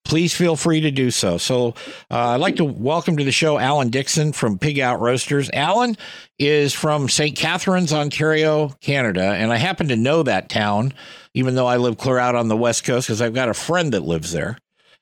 please 0.08 0.34
feel 0.34 0.56
free 0.56 0.80
to 0.80 0.90
do 0.90 1.10
so. 1.10 1.36
So 1.36 1.74
uh, 2.10 2.30
I'd 2.30 2.40
like 2.40 2.56
to 2.56 2.64
welcome 2.64 3.18
to 3.18 3.24
the 3.24 3.30
show 3.30 3.58
Alan 3.58 3.90
Dixon 3.90 4.32
from 4.32 4.58
Pig 4.58 4.80
Out 4.80 5.00
Roasters. 5.00 5.50
Alan 5.52 5.96
is 6.38 6.72
from 6.72 7.10
St. 7.10 7.36
Catharines, 7.36 7.92
Ontario, 7.92 8.70
Canada, 8.80 9.22
and 9.22 9.52
I 9.52 9.56
happen 9.56 9.88
to 9.88 9.96
know 9.96 10.22
that 10.22 10.48
town, 10.48 10.94
even 11.34 11.54
though 11.54 11.66
I 11.66 11.76
live 11.76 11.98
clear 11.98 12.18
out 12.18 12.34
on 12.34 12.48
the 12.48 12.56
West 12.56 12.84
Coast, 12.84 13.06
because 13.06 13.20
I've 13.20 13.34
got 13.34 13.50
a 13.50 13.54
friend 13.54 13.92
that 13.92 14.02
lives 14.02 14.32
there, 14.32 14.58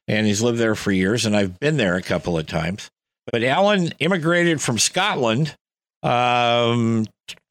and 0.09 0.27
he's 0.27 0.43
lived 0.43 0.59
there 0.59 0.75
for 0.75 0.91
years, 0.91 1.25
and 1.25 1.37
I've 1.37 1.59
been 1.61 1.77
there 1.77 1.95
a 1.95 2.03
couple 2.03 2.37
of 2.37 2.47
times. 2.47 2.91
But 3.31 3.45
Alan 3.45 3.93
immigrated 4.01 4.61
from 4.61 4.79
Scotland 4.79 5.57
um, 6.03 7.07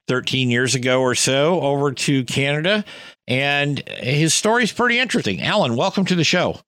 13 0.09 0.49
years 0.49 0.75
ago 0.75 1.01
or 1.01 1.15
so 1.15 1.61
over 1.61 1.93
to 1.93 2.25
Canada, 2.25 2.83
and 3.27 3.79
his 3.87 4.33
story 4.33 4.63
is 4.63 4.73
pretty 4.73 4.99
interesting. 4.99 5.41
Alan, 5.41 5.77
welcome 5.77 6.03
to 6.05 6.15
the 6.15 6.25
show. 6.25 6.59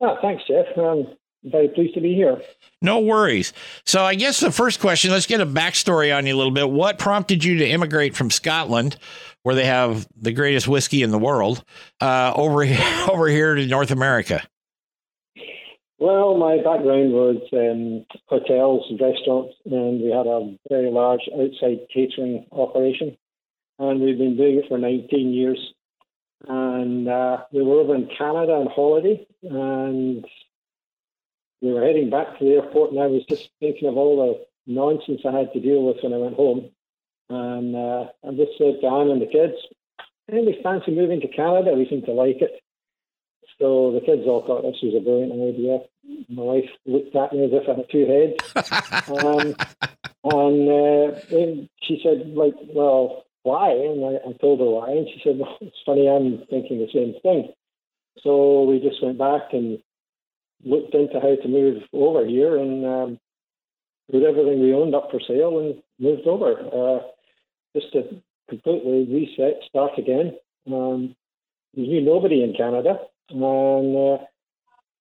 Oh, 0.00 0.16
thanks, 0.22 0.44
Jeff. 0.46 0.66
I'm 0.76 1.06
very 1.44 1.68
pleased 1.68 1.94
to 1.94 2.00
be 2.00 2.14
here. 2.14 2.40
No 2.80 3.00
worries. 3.00 3.52
So, 3.84 4.04
I 4.04 4.14
guess 4.14 4.40
the 4.40 4.52
first 4.52 4.80
question 4.80 5.10
let's 5.10 5.26
get 5.26 5.40
a 5.40 5.46
backstory 5.46 6.16
on 6.16 6.26
you 6.26 6.34
a 6.34 6.38
little 6.38 6.52
bit. 6.52 6.70
What 6.70 6.98
prompted 6.98 7.42
you 7.44 7.58
to 7.58 7.68
immigrate 7.68 8.16
from 8.16 8.30
Scotland, 8.30 8.96
where 9.42 9.54
they 9.54 9.64
have 9.64 10.06
the 10.16 10.32
greatest 10.32 10.68
whiskey 10.68 11.02
in 11.02 11.10
the 11.10 11.18
world, 11.18 11.64
uh, 12.00 12.32
over, 12.34 12.64
over 13.10 13.28
here 13.28 13.54
to 13.54 13.66
North 13.66 13.90
America? 13.90 14.42
Well, 16.00 16.36
my 16.36 16.58
background 16.58 17.12
was 17.12 17.42
um, 17.52 18.06
hotels 18.26 18.86
and 18.88 19.00
restaurants, 19.00 19.54
and 19.64 20.00
we 20.00 20.10
had 20.10 20.28
a 20.28 20.56
very 20.68 20.92
large 20.92 21.22
outside 21.34 21.80
catering 21.92 22.46
operation. 22.52 23.16
And 23.80 24.00
we've 24.00 24.18
been 24.18 24.36
doing 24.36 24.58
it 24.58 24.64
for 24.68 24.78
19 24.78 25.32
years 25.32 25.58
and 26.46 27.08
uh, 27.08 27.38
we 27.52 27.62
were 27.62 27.80
over 27.80 27.94
in 27.94 28.08
Canada 28.16 28.52
on 28.52 28.68
holiday, 28.68 29.26
and 29.42 30.24
we 31.60 31.72
were 31.72 31.84
heading 31.84 32.10
back 32.10 32.38
to 32.38 32.44
the 32.44 32.52
airport, 32.52 32.92
and 32.92 33.00
I 33.00 33.06
was 33.06 33.24
just 33.28 33.50
thinking 33.60 33.88
of 33.88 33.96
all 33.96 34.16
the 34.66 34.72
nonsense 34.72 35.22
I 35.26 35.36
had 35.36 35.52
to 35.52 35.60
deal 35.60 35.82
with 35.84 35.96
when 36.02 36.12
I 36.12 36.18
went 36.18 36.36
home, 36.36 36.70
and 37.28 37.74
uh, 37.74 38.06
I 38.26 38.30
just 38.32 38.56
said 38.58 38.80
to 38.80 38.86
Anne 38.86 39.10
and 39.10 39.22
the 39.22 39.26
kids, 39.26 39.54
we 40.28 40.60
fancy 40.62 40.90
moving 40.92 41.20
to 41.22 41.28
Canada. 41.28 41.72
We 41.72 41.88
seem 41.88 42.02
to 42.02 42.12
like 42.12 42.42
it. 42.42 42.62
So 43.58 43.92
the 43.92 44.00
kids 44.00 44.22
all 44.26 44.44
thought 44.46 44.62
this 44.62 44.76
was 44.82 44.94
a 44.94 45.00
brilliant 45.00 45.32
idea. 45.32 45.78
My 46.28 46.42
wife 46.42 46.70
looked 46.86 47.16
at 47.16 47.32
me 47.32 47.44
as 47.44 47.50
if 47.52 47.68
I 47.68 47.74
had 47.74 47.90
two 47.90 48.06
heads. 48.06 48.36
um, 49.24 49.56
and 50.24 50.68
uh, 50.68 51.66
she 51.82 52.00
said, 52.02 52.34
like, 52.34 52.54
well, 52.72 53.24
why? 53.42 53.70
And 53.70 54.04
I, 54.04 54.28
I 54.28 54.32
told 54.40 54.60
her 54.60 54.66
why. 54.66 54.90
And 54.90 55.08
she 55.08 55.20
said, 55.24 55.38
well, 55.38 55.56
it's 55.60 55.76
funny, 55.84 56.08
I'm 56.08 56.44
thinking 56.50 56.78
the 56.78 56.88
same 56.92 57.14
thing. 57.22 57.52
So 58.22 58.64
we 58.64 58.80
just 58.80 59.02
went 59.02 59.18
back 59.18 59.52
and 59.52 59.78
looked 60.64 60.94
into 60.94 61.20
how 61.20 61.36
to 61.40 61.48
move 61.48 61.82
over 61.92 62.26
here 62.26 62.56
and 62.56 62.84
um, 62.84 63.18
put 64.10 64.22
everything 64.22 64.60
we 64.60 64.74
owned 64.74 64.94
up 64.94 65.08
for 65.10 65.20
sale 65.20 65.58
and 65.60 65.82
moved 65.98 66.26
over 66.26 66.52
uh, 66.52 67.00
just 67.78 67.92
to 67.92 68.20
completely 68.48 69.06
reset, 69.10 69.62
start 69.68 69.92
again. 69.98 70.36
Um, 70.66 71.14
we 71.76 71.86
knew 71.86 72.00
nobody 72.00 72.42
in 72.42 72.54
Canada, 72.54 72.98
and 73.30 73.40
uh, 73.40 74.24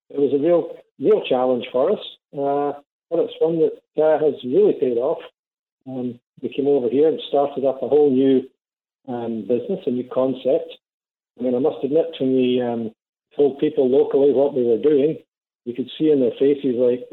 it 0.10 0.20
was 0.20 0.34
a 0.34 0.44
real, 0.44 0.76
real 1.00 1.24
challenge 1.28 1.66
for 1.72 1.92
us. 1.92 2.00
Uh, 2.34 2.80
but 3.10 3.20
it's 3.20 3.34
one 3.40 3.60
that 3.60 4.04
uh, 4.04 4.20
has 4.20 4.36
really 4.44 4.74
paid 4.74 4.98
off. 4.98 5.20
Um, 5.88 6.20
we 6.42 6.50
came 6.50 6.68
over 6.68 6.90
here 6.90 7.08
and 7.08 7.20
started 7.28 7.66
up 7.66 7.82
a 7.82 7.88
whole 7.88 8.12
new 8.12 8.44
um, 9.08 9.42
business, 9.42 9.80
a 9.86 9.92
new 9.92 10.08
concept. 10.14 10.74
I 11.40 11.44
mean, 11.44 11.56
I 11.56 11.60
must 11.60 11.84
admit, 11.84 12.16
when 12.20 12.36
we 12.36 12.62
um, 12.62 12.92
told 13.36 13.60
people 13.60 13.90
locally 13.90 14.34
what 14.34 14.54
we 14.54 14.64
were 14.64 14.78
doing, 14.78 15.18
you 15.66 15.74
could 15.74 15.90
see 15.98 16.12
in 16.12 16.20
their 16.20 16.32
faces 16.32 16.76
like, 16.76 17.08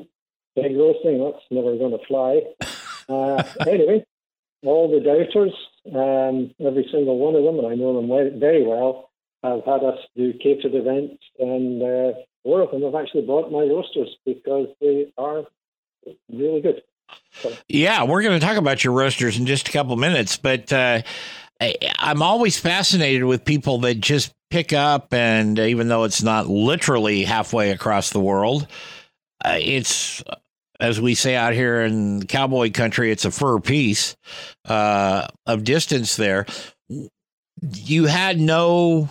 pig 0.54 0.76
roasting, 0.76 1.23
that's 1.23 1.45
never 1.50 1.76
going 1.76 1.99
to 1.99 2.07
fly. 2.07 2.40
Uh, 3.09 3.43
anyway, 3.69 4.04
all 4.62 4.90
the 4.90 5.00
doubters, 5.00 5.52
um, 5.95 6.54
every 6.64 6.88
single 6.90 7.19
one 7.19 7.35
of 7.35 7.45
them, 7.45 7.59
and 7.59 7.66
I 7.66 7.75
know 7.75 7.95
them 7.95 8.40
very 8.40 8.64
well, 8.64 9.11
have 9.43 9.64
had 9.64 9.85
us 9.85 9.99
do 10.16 10.33
catered 10.33 10.75
events, 10.75 11.23
and 11.38 11.83
uh, 11.83 12.19
four 12.43 12.62
of 12.62 12.71
them 12.71 12.83
have 12.83 12.95
actually 12.95 13.26
bought 13.26 13.52
my 13.52 13.61
roasters 13.61 14.16
because 14.25 14.69
they 14.81 15.12
are 15.19 15.45
really 16.33 16.61
good. 16.61 16.83
Yeah, 17.68 18.04
we're 18.04 18.23
going 18.23 18.38
to 18.38 18.47
talk 18.47 18.56
about 18.56 18.85
your 18.85 18.92
roasters 18.92 19.38
in 19.38 19.47
just 19.47 19.68
a 19.68 19.73
couple 19.73 19.97
minutes, 19.97 20.37
but 20.37 20.73
uh, 20.73 21.02
I, 21.61 21.75
I'm 21.99 22.23
always 22.23 22.59
fascinated 22.59 23.25
with 23.25 23.44
people 23.44 23.78
that 23.80 24.00
just 24.00 24.33
pick 24.50 24.73
up, 24.73 25.12
and 25.12 25.59
even 25.59 25.88
though 25.88 26.04
it's 26.04 26.23
not 26.23 26.47
literally 26.47 27.25
halfway 27.25 27.71
across 27.71 28.11
the 28.11 28.21
world, 28.21 28.66
uh, 29.44 29.59
it's 29.61 30.23
as 30.80 31.00
we 31.00 31.14
say 31.14 31.37
out 31.37 31.52
here 31.52 31.83
in 31.83 32.26
cowboy 32.26 32.71
country, 32.71 33.11
it's 33.11 33.25
a 33.25 33.30
fur 33.30 33.61
piece 33.61 34.16
uh, 34.64 35.26
of 35.47 35.64
distance 35.64 36.16
there. 36.16 36.47
You 37.61 38.06
had 38.06 38.38
no, 38.40 39.09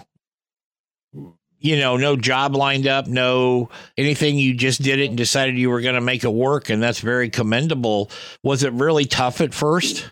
you 1.63 1.79
know, 1.79 1.97
no 1.97 2.15
job 2.15 2.55
lined 2.55 2.85
up, 2.85 3.07
no 3.07 3.69
anything. 3.97 4.37
You 4.37 4.53
just 4.53 4.81
did 4.81 4.99
it 4.99 5.07
and 5.07 5.17
decided 5.17 5.57
you 5.57 5.69
were 5.69 5.81
going 5.81 5.95
to 5.95 6.01
make 6.01 6.23
it 6.23 6.33
work, 6.33 6.69
and 6.69 6.83
that's 6.83 6.99
very 6.99 7.29
commendable. 7.29 8.11
Was 8.43 8.63
it 8.63 8.73
really 8.73 9.05
tough 9.05 9.41
at 9.41 9.53
first 9.53 10.11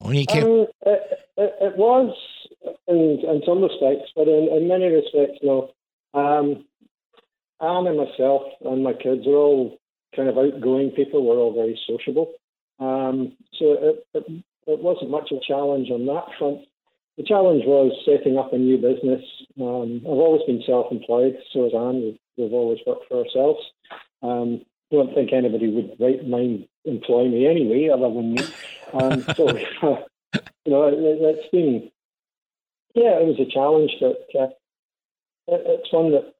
when 0.00 0.16
you 0.16 0.26
came? 0.26 0.44
Um, 0.44 0.66
it, 0.82 1.18
it, 1.36 1.54
it 1.60 1.76
was 1.76 2.14
in, 2.88 2.96
in 2.96 3.42
some 3.46 3.62
respects, 3.62 4.10
but 4.14 4.28
in, 4.28 4.48
in 4.52 4.68
many 4.68 4.88
respects, 4.88 5.38
no. 5.42 5.70
Um, 6.12 6.64
Anne 7.60 7.86
and 7.86 7.96
myself 7.96 8.42
and 8.62 8.82
my 8.82 8.92
kids 8.92 9.26
are 9.26 9.36
all 9.36 9.78
kind 10.14 10.28
of 10.28 10.36
outgoing 10.36 10.90
people. 10.90 11.24
We're 11.24 11.36
all 11.36 11.54
very 11.54 11.78
sociable. 11.86 12.32
Um, 12.78 13.36
so 13.58 13.72
it, 13.72 14.06
it, 14.14 14.44
it, 14.66 14.82
wasn't 14.82 15.10
much 15.10 15.30
of 15.30 15.38
a 15.38 15.46
challenge 15.46 15.90
on 15.90 16.06
that 16.06 16.26
front. 16.38 16.66
The 17.16 17.24
challenge 17.24 17.64
was 17.64 17.92
setting 18.04 18.36
up 18.36 18.52
a 18.52 18.58
new 18.58 18.76
business. 18.76 19.24
Um, 19.60 20.02
I've 20.04 20.20
always 20.20 20.42
been 20.46 20.62
self-employed, 20.66 21.38
so 21.52 21.64
has 21.64 21.72
Anne. 21.74 22.02
We've, 22.02 22.18
we've 22.36 22.52
always 22.52 22.78
worked 22.86 23.08
for 23.08 23.24
ourselves. 23.24 23.60
Um, 24.22 24.60
I 24.92 24.96
don't 24.96 25.14
think 25.14 25.32
anybody 25.32 25.68
would 25.68 25.96
right 25.98 26.26
mind 26.26 26.68
employ 26.84 27.28
me 27.28 27.46
anyway, 27.46 27.88
other 27.88 28.12
than 28.12 28.34
me. 28.34 28.44
Um, 28.92 29.22
so, 29.34 29.48
uh, 29.48 30.02
you 30.64 30.72
know, 30.72 30.84
it, 30.88 31.36
has 31.36 31.50
been 31.50 31.90
yeah, 32.96 33.20
it 33.20 33.26
was 33.26 33.38
a 33.38 33.52
challenge 33.52 33.92
that 34.00 34.40
uh, 34.40 34.48
it, 35.48 35.62
it's 35.66 35.92
one 35.92 36.12
that 36.12 36.32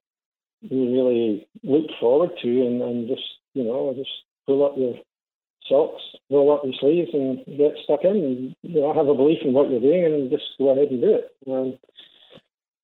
we 0.67 0.91
really 0.91 1.47
look 1.63 1.85
forward 1.99 2.31
to, 2.41 2.47
and, 2.47 2.81
and 2.81 3.07
just 3.07 3.21
you 3.53 3.63
know 3.63 3.93
just 3.95 4.09
pull 4.47 4.65
up 4.65 4.73
your 4.75 4.95
socks, 5.69 6.01
roll 6.29 6.53
up 6.53 6.63
your 6.63 6.73
sleeves, 6.79 7.09
and 7.13 7.45
get 7.57 7.75
stuck 7.83 8.03
in, 8.03 8.15
and 8.17 8.55
you 8.63 8.81
know 8.81 8.93
have 8.93 9.07
a 9.07 9.15
belief 9.15 9.39
in 9.43 9.53
what 9.53 9.69
you're 9.69 9.79
doing, 9.79 10.05
and 10.05 10.31
just 10.31 10.45
go 10.57 10.69
ahead 10.69 10.91
and 10.91 11.01
do 11.01 11.15
it. 11.15 11.35
Um, 11.47 11.77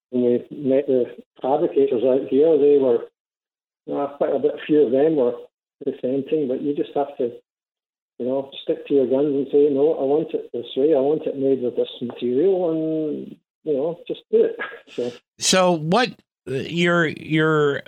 when 0.09 0.23
we 0.23 0.37
met 0.51 0.87
the 0.87 1.05
fabricators 1.41 2.03
out 2.03 2.27
here, 2.29 2.57
they 2.57 2.77
were 2.77 3.05
uh, 3.91 4.15
quite 4.17 4.35
a 4.35 4.39
bit. 4.39 4.55
A 4.55 4.65
few 4.65 4.85
of 4.85 4.91
them 4.91 5.15
were 5.15 5.33
the 5.85 5.93
same 6.01 6.23
thing, 6.23 6.47
but 6.47 6.61
you 6.61 6.75
just 6.75 6.91
have 6.95 7.17
to 7.17 7.33
you 8.19 8.25
know, 8.27 8.51
stick 8.63 8.85
to 8.87 8.93
your 8.93 9.07
guns 9.07 9.33
and 9.33 9.47
say, 9.51 9.69
no, 9.69 9.93
I 9.93 10.03
want 10.03 10.33
it 10.33 10.49
this 10.53 10.67
way. 10.77 10.93
I 10.93 10.99
want 10.99 11.25
it 11.25 11.37
made 11.37 11.61
with 11.61 11.75
this 11.75 11.89
material, 12.01 12.69
and 12.71 13.35
you 13.63 13.73
know, 13.73 13.99
just 14.07 14.21
do 14.31 14.45
it. 14.45 14.57
So, 14.89 15.11
so 15.39 15.71
what 15.71 16.09
your 16.45 17.07
your 17.07 17.83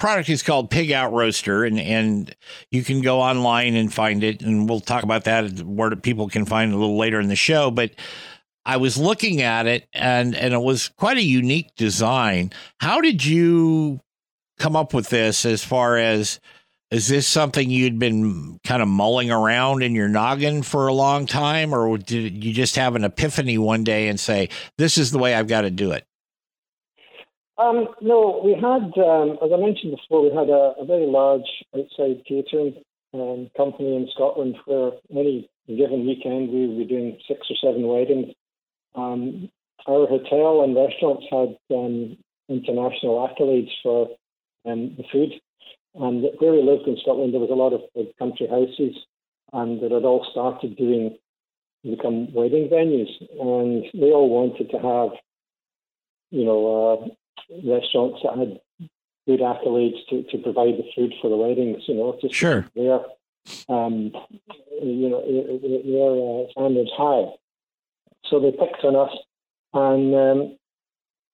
product 0.00 0.28
is 0.28 0.42
called 0.42 0.70
Pig 0.70 0.90
Out 0.90 1.12
Roaster, 1.12 1.64
and 1.64 1.78
and 1.78 2.34
you 2.70 2.82
can 2.82 3.00
go 3.02 3.20
online 3.20 3.76
and 3.76 3.92
find 3.92 4.24
it, 4.24 4.42
and 4.42 4.68
we'll 4.68 4.80
talk 4.80 5.04
about 5.04 5.24
that 5.24 5.60
where 5.60 5.94
people 5.94 6.28
can 6.28 6.44
find 6.44 6.72
it 6.72 6.74
a 6.74 6.78
little 6.78 6.98
later 6.98 7.20
in 7.20 7.28
the 7.28 7.36
show, 7.36 7.70
but. 7.70 7.92
I 8.66 8.76
was 8.76 8.98
looking 8.98 9.40
at 9.40 9.66
it 9.66 9.88
and 9.94 10.36
and 10.36 10.52
it 10.52 10.60
was 10.60 10.90
quite 10.90 11.16
a 11.16 11.22
unique 11.22 11.74
design. 11.76 12.52
How 12.78 13.00
did 13.00 13.24
you 13.24 14.00
come 14.58 14.76
up 14.76 14.92
with 14.92 15.08
this 15.08 15.46
as 15.46 15.64
far 15.64 15.96
as 15.96 16.38
is 16.90 17.08
this 17.08 17.26
something 17.26 17.70
you'd 17.70 17.98
been 17.98 18.58
kind 18.64 18.82
of 18.82 18.88
mulling 18.88 19.30
around 19.30 19.82
in 19.82 19.94
your 19.94 20.08
noggin 20.08 20.62
for 20.62 20.88
a 20.88 20.92
long 20.92 21.26
time, 21.26 21.72
or 21.72 21.96
did 21.98 22.44
you 22.44 22.52
just 22.52 22.76
have 22.76 22.96
an 22.96 23.04
epiphany 23.04 23.58
one 23.58 23.84
day 23.84 24.08
and 24.08 24.18
say, 24.18 24.48
"This 24.76 24.98
is 24.98 25.10
the 25.10 25.18
way 25.18 25.34
I've 25.34 25.48
got 25.48 25.62
to 25.62 25.70
do 25.70 25.92
it"? 25.92 26.04
Um, 27.60 27.88
no, 28.00 28.40
we 28.42 28.54
had, 28.54 28.88
um, 29.04 29.38
as 29.44 29.50
I 29.52 29.56
mentioned 29.56 29.96
before, 29.96 30.22
we 30.22 30.34
had 30.34 30.48
a, 30.48 30.74
a 30.80 30.84
very 30.86 31.06
large 31.06 31.48
outside 31.76 32.24
catering 32.26 32.74
um, 33.12 33.50
company 33.56 33.96
in 33.96 34.08
Scotland 34.14 34.56
where 34.64 34.92
any 35.10 35.48
given 35.68 36.06
weekend 36.06 36.50
we 36.50 36.66
would 36.66 36.78
be 36.78 36.84
doing 36.84 37.18
six 37.28 37.46
or 37.50 37.56
seven 37.62 37.86
weddings. 37.86 38.34
Um, 38.94 39.50
our 39.86 40.06
hotel 40.06 40.62
and 40.64 40.74
restaurants 40.74 41.26
had 41.30 41.76
um, 41.76 42.16
international 42.48 43.28
accolades 43.28 43.70
for 43.82 44.08
um, 44.64 44.94
the 44.96 45.04
food 45.12 45.32
and 45.94 46.22
where 46.38 46.52
we 46.52 46.62
lived 46.62 46.86
in 46.86 46.96
Scotland, 47.02 47.32
there 47.32 47.40
was 47.40 47.50
a 47.50 47.54
lot 47.54 47.72
of 47.72 47.82
big 47.94 48.16
country 48.16 48.46
houses, 48.46 48.96
and 49.52 49.80
that 49.82 49.90
had 49.90 50.04
all 50.04 50.26
started 50.30 50.76
doing 50.76 51.16
become 51.82 52.32
wedding 52.32 52.68
venues, 52.68 53.10
and 53.40 53.84
they 53.94 54.12
all 54.12 54.28
wanted 54.28 54.70
to 54.70 54.76
have, 54.76 55.18
you 56.30 56.44
know, 56.44 56.92
uh, 56.92 57.08
restaurants 57.64 58.20
that 58.22 58.38
had 58.38 58.60
good 59.26 59.40
accolades 59.40 59.98
to, 60.08 60.22
to 60.24 60.38
provide 60.38 60.74
the 60.74 60.84
food 60.94 61.12
for 61.20 61.28
the 61.28 61.36
weddings. 61.36 61.82
You 61.86 61.94
know, 61.94 62.18
just 62.20 62.34
sure. 62.34 62.66
their, 62.74 63.00
um, 63.68 64.12
you 64.82 65.08
know, 65.08 65.22
their 65.22 66.44
uh, 66.44 66.50
standards 66.52 66.90
high. 66.96 67.32
So 68.28 68.38
they 68.38 68.52
picked 68.52 68.84
on 68.84 68.96
us, 68.96 69.16
and 69.72 70.14
um, 70.14 70.56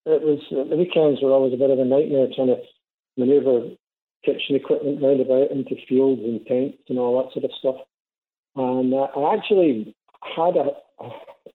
it 0.07 0.23
was 0.23 0.41
the 0.51 0.77
weekends 0.77 1.21
were 1.21 1.33
always 1.33 1.53
a 1.53 1.57
bit 1.57 1.71
of 1.71 1.79
a 1.79 1.85
nightmare 1.85 2.29
trying 2.35 2.49
to 2.49 2.63
maneuver 3.17 3.71
kitchen 4.25 4.57
equipment 4.57 5.03
round 5.03 5.21
about 5.21 5.51
into 5.51 5.77
fields 5.89 6.23
and 6.23 6.45
tents 6.47 6.79
and 6.89 6.99
all 6.99 7.23
that 7.23 7.33
sort 7.33 7.45
of 7.45 7.51
stuff. 7.59 7.77
And 8.57 8.93
uh, 8.95 9.09
I 9.17 9.35
actually 9.35 9.95
had 10.23 10.57
a, 10.57 10.71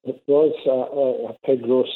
it 0.04 0.22
was 0.26 0.54
a, 0.66 1.32
a, 1.32 1.46
pig 1.46 1.66
roast 1.66 1.90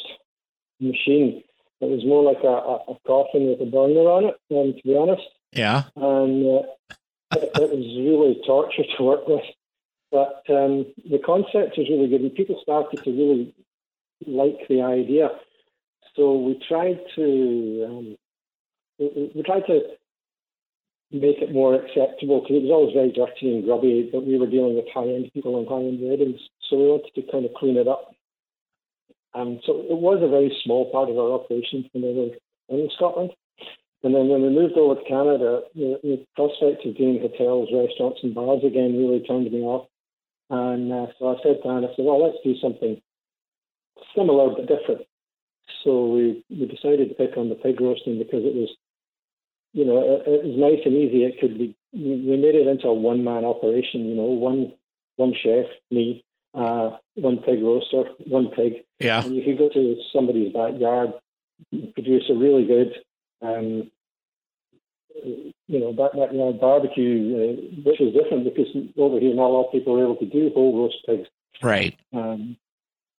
machine. 0.79 1.43
It 1.79 1.89
was 1.89 2.05
more 2.05 2.23
like 2.23 2.43
a, 2.43 2.47
a, 2.47 2.93
a 2.93 2.99
coffin 3.05 3.47
with 3.47 3.61
a 3.61 3.69
burner 3.69 4.09
on 4.09 4.25
it, 4.25 4.35
um, 4.51 4.73
to 4.73 4.81
be 4.83 4.97
honest. 4.97 5.21
Yeah. 5.51 5.83
And 5.95 6.45
uh, 6.45 6.95
it, 7.35 7.51
it, 7.55 7.69
was 7.69 7.85
really 7.97 8.41
torture 8.45 8.83
to 8.97 9.03
work 9.03 9.27
with. 9.27 9.43
But 10.11 10.41
um, 10.49 10.87
the 11.09 11.19
concept 11.23 11.77
was 11.77 11.87
really 11.89 12.07
good, 12.07 12.21
and 12.21 12.33
people 12.33 12.59
started 12.61 13.03
to 13.03 13.11
really 13.11 13.53
like 14.25 14.67
the 14.69 14.81
idea. 14.81 15.29
So 16.15 16.37
we 16.37 16.59
tried 16.67 16.99
to 17.15 17.85
um, 17.87 18.17
we, 18.97 19.31
we 19.35 19.43
tried 19.43 19.67
to 19.67 19.81
make 21.11 21.39
it 21.39 21.53
more 21.53 21.75
acceptable 21.75 22.41
because 22.41 22.57
it 22.57 22.63
was 22.63 22.71
always 22.71 22.93
very 22.93 23.11
dirty 23.11 23.53
and 23.53 23.63
grubby, 23.63 24.09
but 24.11 24.25
we 24.25 24.37
were 24.37 24.47
dealing 24.47 24.75
with 24.75 24.85
high 24.93 25.07
end 25.07 25.31
people 25.33 25.57
and 25.57 25.67
high 25.67 25.85
end 25.85 25.99
weddings. 26.01 26.39
So 26.69 26.77
we 26.77 26.87
wanted 26.87 27.13
to 27.15 27.31
kind 27.31 27.45
of 27.45 27.53
clean 27.53 27.77
it 27.77 27.87
up. 27.87 28.13
And 29.37 29.61
so 29.65 29.85
it 29.85 30.01
was 30.01 30.17
a 30.23 30.27
very 30.27 30.49
small 30.65 30.89
part 30.89 31.09
of 31.09 31.17
our 31.17 31.37
operations 31.37 31.85
when 31.93 32.01
we 32.01 32.13
were 32.17 32.33
in 32.73 32.89
Scotland. 32.97 33.29
And 34.01 34.15
then 34.15 34.29
when 34.29 34.41
we 34.41 34.49
moved 34.49 34.73
over 34.77 34.97
to 34.97 35.07
Canada, 35.07 35.61
the, 35.75 35.99
the 36.01 36.25
prospect 36.35 36.85
of 36.85 36.97
doing 36.97 37.21
hotels, 37.21 37.69
restaurants, 37.69 38.19
and 38.23 38.33
bars 38.33 38.63
again 38.65 38.97
really 38.97 39.21
turned 39.21 39.51
me 39.51 39.61
off. 39.61 39.85
And 40.49 40.91
uh, 40.91 41.13
so 41.19 41.29
I 41.29 41.35
said 41.43 41.61
to 41.61 41.69
Anne, 41.69 41.85
I 41.85 41.93
said, 41.93 42.05
well, 42.05 42.23
let's 42.23 42.41
do 42.43 42.57
something 42.57 42.99
similar 44.15 44.49
but 44.57 44.65
different. 44.65 45.05
so 45.83 46.07
we, 46.07 46.43
we 46.49 46.65
decided 46.65 47.09
to 47.09 47.15
pick 47.15 47.37
on 47.37 47.49
the 47.49 47.61
pig 47.61 47.79
roasting 47.79 48.17
because 48.17 48.41
it 48.41 48.55
was, 48.55 48.73
you 49.73 49.85
know, 49.85 50.01
it, 50.01 50.25
it 50.25 50.45
was 50.49 50.57
nice 50.57 50.81
and 50.85 50.95
easy. 50.95 51.25
It 51.25 51.39
could 51.39 51.59
be, 51.59 51.77
we 51.93 52.41
made 52.41 52.55
it 52.55 52.65
into 52.65 52.87
a 52.87 52.93
one 52.93 53.23
man 53.23 53.45
operation, 53.45 54.09
you 54.09 54.15
know, 54.15 54.33
one 54.33 54.73
one 55.17 55.33
chef, 55.33 55.65
me, 55.91 56.23
uh, 56.57 56.97
one 57.15 57.37
pig 57.37 57.61
roaster, 57.61 58.05
one 58.25 58.47
pig. 58.49 58.83
Yeah. 58.99 59.23
And 59.23 59.35
you 59.35 59.43
could 59.43 59.57
go 59.57 59.69
to 59.69 59.95
somebody's 60.13 60.53
backyard, 60.53 61.13
produce 61.93 62.23
a 62.29 62.33
really 62.33 62.65
good, 62.65 62.93
um, 63.41 63.91
you 65.23 65.79
know, 65.79 65.93
backyard 65.93 66.59
barbecue, 66.59 67.35
uh, 67.35 67.81
which 67.83 68.01
is 68.01 68.13
different 68.13 68.45
because 68.45 68.67
over 68.97 69.19
here 69.19 69.35
not 69.35 69.47
a 69.47 69.53
lot 69.53 69.65
of 69.67 69.71
people 69.71 69.99
are 69.99 70.03
able 70.03 70.15
to 70.17 70.25
do 70.25 70.51
whole 70.53 70.77
roast 70.77 70.97
pigs. 71.05 71.27
Right. 71.61 71.97
Um, 72.13 72.57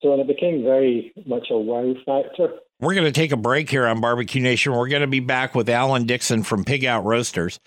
so 0.02 0.14
and 0.14 0.22
it 0.22 0.28
became 0.28 0.64
very 0.64 1.14
much 1.26 1.48
a 1.50 1.58
wow 1.58 1.94
factor. 2.06 2.60
We're 2.80 2.94
going 2.94 3.08
to 3.08 3.12
take 3.12 3.32
a 3.32 3.38
break 3.38 3.72
here 3.72 3.88
on 3.88 4.02
Barbecue 4.02 4.40
Nation. 4.40 4.72
We're 4.72 4.88
going 4.88 5.02
to 5.02 5.08
be 5.08 5.20
back 5.20 5.56
with 5.56 5.68
Alan 5.68 6.06
Dixon 6.06 6.44
from 6.44 6.64
Pig 6.64 6.86
Out 6.86 7.06
Roasters. 7.06 7.60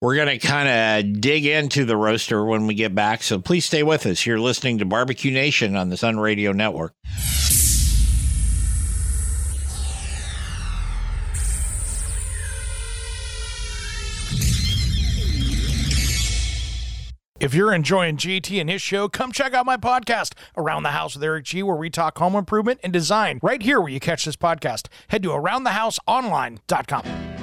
We're 0.00 0.16
going 0.16 0.40
to 0.40 0.44
kind 0.44 0.68
of 0.68 1.20
dig 1.20 1.46
into 1.46 1.84
the 1.84 1.96
roaster 1.96 2.44
when 2.44 2.66
we 2.66 2.74
get 2.74 2.92
back. 2.92 3.22
So 3.22 3.38
please 3.38 3.64
stay 3.64 3.84
with 3.84 4.06
us. 4.06 4.26
You're 4.26 4.40
listening 4.40 4.78
to 4.78 4.84
Barbecue 4.84 5.30
Nation 5.30 5.76
on 5.76 5.90
the 5.90 5.96
Sun 5.96 6.18
Radio 6.18 6.50
Network. 6.50 6.94
If 17.46 17.54
you're 17.54 17.72
enjoying 17.72 18.16
JT 18.16 18.60
and 18.60 18.68
his 18.68 18.82
show, 18.82 19.08
come 19.08 19.30
check 19.30 19.54
out 19.54 19.64
my 19.64 19.76
podcast, 19.76 20.32
Around 20.56 20.82
the 20.82 20.90
House 20.90 21.14
with 21.14 21.22
Eric 21.22 21.44
G, 21.44 21.62
where 21.62 21.76
we 21.76 21.88
talk 21.88 22.18
home 22.18 22.34
improvement 22.34 22.80
and 22.82 22.92
design 22.92 23.38
right 23.40 23.62
here 23.62 23.80
where 23.80 23.88
you 23.88 24.00
catch 24.00 24.24
this 24.24 24.34
podcast. 24.34 24.88
Head 25.06 25.22
to 25.22 25.28
aroundthehouseonline.com. 25.28 27.35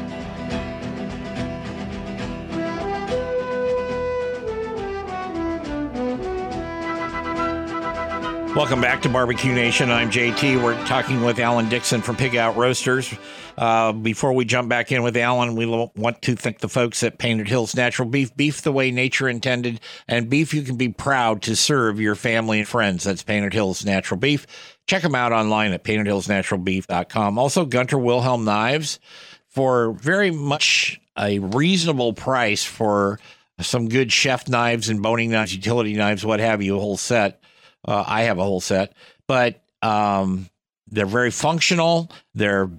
Welcome 8.55 8.81
back 8.81 9.01
to 9.01 9.09
Barbecue 9.09 9.51
Nation. 9.51 9.89
I'm 9.89 10.11
JT. 10.11 10.61
We're 10.61 10.75
talking 10.85 11.23
with 11.23 11.39
Alan 11.39 11.69
Dixon 11.69 12.03
from 12.03 12.15
Pig 12.15 12.35
Out 12.35 12.55
Roasters. 12.55 13.11
Uh, 13.57 13.93
before 13.93 14.31
we 14.33 14.45
jump 14.45 14.69
back 14.69 14.91
in 14.91 15.01
with 15.01 15.17
Alan, 15.17 15.55
we 15.55 15.65
want 15.65 16.21
to 16.21 16.35
thank 16.35 16.59
the 16.59 16.69
folks 16.69 17.01
at 17.01 17.17
Painted 17.17 17.47
Hills 17.47 17.75
Natural 17.75 18.07
Beef, 18.07 18.35
beef 18.35 18.61
the 18.61 18.71
way 18.71 18.91
nature 18.91 19.27
intended, 19.27 19.81
and 20.07 20.29
beef 20.29 20.53
you 20.53 20.61
can 20.61 20.75
be 20.75 20.89
proud 20.89 21.41
to 21.41 21.55
serve 21.55 21.99
your 21.99 22.13
family 22.13 22.59
and 22.59 22.67
friends. 22.67 23.05
That's 23.05 23.23
Painted 23.23 23.53
Hills 23.53 23.83
Natural 23.83 24.19
Beef. 24.19 24.45
Check 24.85 25.01
them 25.01 25.15
out 25.15 25.31
online 25.31 25.71
at 25.71 25.83
paintedhillsnaturalbeef.com. 25.83 27.39
Also, 27.39 27.65
Gunter 27.65 27.97
Wilhelm 27.97 28.45
Knives 28.45 28.99
for 29.47 29.93
very 29.93 30.29
much 30.29 31.01
a 31.17 31.39
reasonable 31.39 32.13
price 32.13 32.63
for 32.63 33.19
some 33.59 33.89
good 33.89 34.11
chef 34.11 34.47
knives 34.47 34.89
and 34.89 35.01
boning 35.01 35.31
knives, 35.31 35.55
utility 35.55 35.95
knives, 35.95 36.23
what 36.23 36.39
have 36.39 36.61
you, 36.61 36.77
a 36.77 36.79
whole 36.79 36.97
set. 36.97 37.41
Uh, 37.85 38.03
I 38.05 38.23
have 38.23 38.37
a 38.37 38.43
whole 38.43 38.61
set, 38.61 38.93
but 39.27 39.61
um, 39.81 40.49
they're 40.89 41.05
very 41.05 41.31
functional. 41.31 42.09
They're 42.33 42.69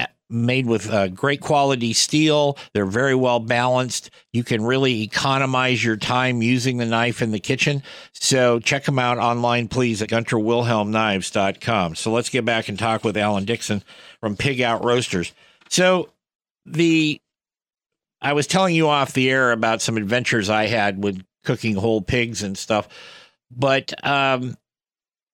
uh, 0.00 0.06
made 0.30 0.66
with 0.66 0.90
uh, 0.90 1.08
great 1.08 1.40
quality 1.40 1.92
steel. 1.92 2.56
They're 2.72 2.86
very 2.86 3.14
well 3.14 3.40
balanced. 3.40 4.10
You 4.32 4.44
can 4.44 4.64
really 4.64 5.02
economize 5.02 5.84
your 5.84 5.96
time 5.96 6.42
using 6.42 6.78
the 6.78 6.86
knife 6.86 7.20
in 7.20 7.30
the 7.30 7.40
kitchen. 7.40 7.82
So 8.12 8.58
check 8.60 8.84
them 8.84 8.98
out 8.98 9.18
online, 9.18 9.68
please, 9.68 10.00
at 10.02 10.08
gunterwilhelmknives.com. 10.08 11.94
So 11.96 12.12
let's 12.12 12.30
get 12.30 12.44
back 12.44 12.68
and 12.68 12.78
talk 12.78 13.04
with 13.04 13.16
Alan 13.16 13.44
Dixon 13.44 13.82
from 14.20 14.36
Pig 14.36 14.60
Out 14.60 14.84
Roasters. 14.84 15.32
So 15.68 16.10
the 16.66 17.20
I 18.22 18.32
was 18.32 18.46
telling 18.46 18.74
you 18.74 18.88
off 18.88 19.12
the 19.12 19.30
air 19.30 19.52
about 19.52 19.82
some 19.82 19.98
adventures 19.98 20.48
I 20.48 20.66
had 20.66 21.04
with 21.04 21.22
cooking 21.44 21.76
whole 21.76 22.00
pigs 22.00 22.42
and 22.42 22.56
stuff. 22.56 22.88
But 23.50 23.92
um, 24.06 24.56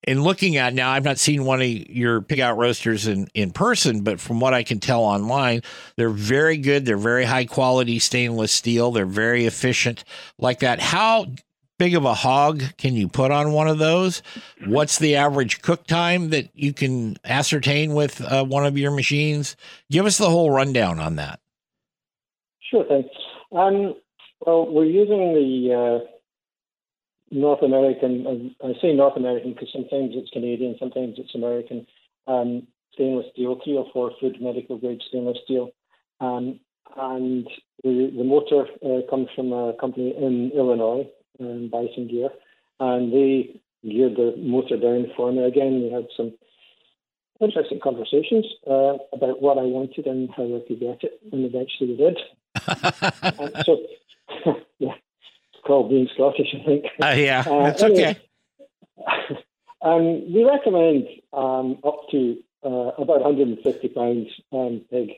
in 0.06 0.22
looking 0.22 0.56
at 0.56 0.74
now, 0.74 0.90
I've 0.90 1.04
not 1.04 1.18
seen 1.18 1.44
one 1.44 1.60
of 1.60 1.68
your 1.68 2.22
pig 2.22 2.40
out 2.40 2.56
roasters 2.56 3.06
in, 3.06 3.28
in 3.34 3.50
person, 3.50 4.02
but 4.02 4.20
from 4.20 4.40
what 4.40 4.54
I 4.54 4.62
can 4.62 4.80
tell 4.80 5.02
online, 5.02 5.62
they're 5.96 6.08
very 6.10 6.56
good. 6.56 6.86
They're 6.86 6.96
very 6.96 7.24
high 7.24 7.44
quality 7.44 7.98
stainless 7.98 8.52
steel. 8.52 8.90
They're 8.92 9.06
very 9.06 9.46
efficient 9.46 10.04
like 10.38 10.60
that. 10.60 10.80
How 10.80 11.26
big 11.78 11.94
of 11.94 12.04
a 12.04 12.14
hog 12.14 12.62
can 12.76 12.94
you 12.94 13.08
put 13.08 13.30
on 13.30 13.52
one 13.52 13.68
of 13.68 13.78
those? 13.78 14.22
What's 14.66 14.98
the 14.98 15.16
average 15.16 15.62
cook 15.62 15.86
time 15.86 16.30
that 16.30 16.48
you 16.54 16.72
can 16.72 17.16
ascertain 17.24 17.94
with 17.94 18.20
uh, 18.20 18.44
one 18.44 18.66
of 18.66 18.76
your 18.76 18.90
machines? 18.90 19.56
Give 19.90 20.06
us 20.06 20.18
the 20.18 20.28
whole 20.28 20.50
rundown 20.50 20.98
on 20.98 21.16
that. 21.16 21.40
Sure 22.70 22.84
thing. 22.84 23.08
Um, 23.52 23.94
well, 24.46 24.66
we're 24.70 24.84
using 24.84 25.34
the 25.34 25.74
uh 25.74 26.19
North 27.30 27.62
American, 27.62 28.54
I 28.62 28.72
say 28.80 28.92
North 28.92 29.16
American 29.16 29.52
because 29.52 29.68
sometimes 29.72 30.12
it's 30.14 30.30
Canadian, 30.30 30.76
sometimes 30.78 31.14
it's 31.18 31.34
American, 31.34 31.86
um, 32.26 32.66
stainless 32.92 33.26
steel, 33.32 33.60
three 33.62 33.76
or 33.76 33.86
four 33.92 34.12
foot 34.20 34.40
medical 34.40 34.78
grade 34.78 35.00
stainless 35.08 35.38
steel. 35.44 35.70
Um, 36.20 36.60
and 36.96 37.46
the, 37.84 38.12
the 38.16 38.24
motor 38.24 38.66
uh, 38.84 39.08
comes 39.08 39.28
from 39.34 39.52
a 39.52 39.74
company 39.80 40.14
in 40.16 40.50
Illinois, 40.54 41.08
um, 41.38 41.68
Bison 41.70 42.08
Gear, 42.08 42.30
and 42.80 43.12
they 43.12 43.60
geared 43.82 44.16
the 44.16 44.34
motor 44.36 44.76
down 44.76 45.06
for 45.16 45.32
me. 45.32 45.44
Again, 45.44 45.82
we 45.82 45.90
had 45.90 46.08
some 46.16 46.34
interesting 47.40 47.80
conversations 47.82 48.46
uh, 48.66 48.98
about 49.12 49.40
what 49.40 49.58
I 49.58 49.62
wanted 49.62 50.06
and 50.06 50.30
how 50.36 50.44
I 50.44 50.60
could 50.66 50.80
get 50.80 51.04
it, 51.04 51.20
and 51.32 51.44
eventually 51.44 51.90
we 51.90 51.96
did. 51.96 52.18
so, 53.64 53.78
yeah, 54.78 54.94
called 55.66 55.90
being 55.90 56.08
Scottish, 56.14 56.54
I 56.54 56.64
think. 56.64 56.84
Uh, 57.02 57.14
yeah, 57.16 57.44
uh, 57.46 57.64
that's 57.64 57.82
anyway, 57.82 58.18
okay. 58.98 59.44
um, 59.82 60.32
we 60.32 60.44
recommend 60.44 61.06
um, 61.32 61.78
up 61.84 62.08
to 62.10 62.36
uh, 62.64 62.92
about 62.98 63.22
150 63.22 63.88
pounds 63.88 64.28
um, 64.52 64.82
pig. 64.90 65.12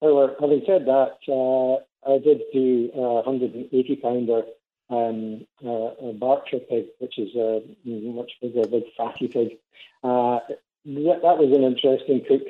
However, 0.00 0.34
having 0.40 0.62
said 0.66 0.86
that, 0.86 1.18
uh, 1.28 2.10
I 2.10 2.18
did 2.18 2.42
do 2.52 2.90
a 2.94 3.22
180 3.22 3.96
pounder 3.96 4.42
um, 4.90 5.46
uh, 5.64 6.08
a 6.08 6.12
Berkshire 6.12 6.60
pig, 6.68 6.86
which 6.98 7.18
is 7.18 7.34
a 7.34 7.62
much 7.84 8.32
bigger, 8.42 8.66
big 8.66 8.84
fatty 8.96 9.28
pig. 9.28 9.58
Uh, 10.04 10.40
that, 10.84 11.20
that, 11.22 11.38
was 11.38 11.52
an 11.54 11.62
interesting 11.62 12.22
cook. 12.28 12.42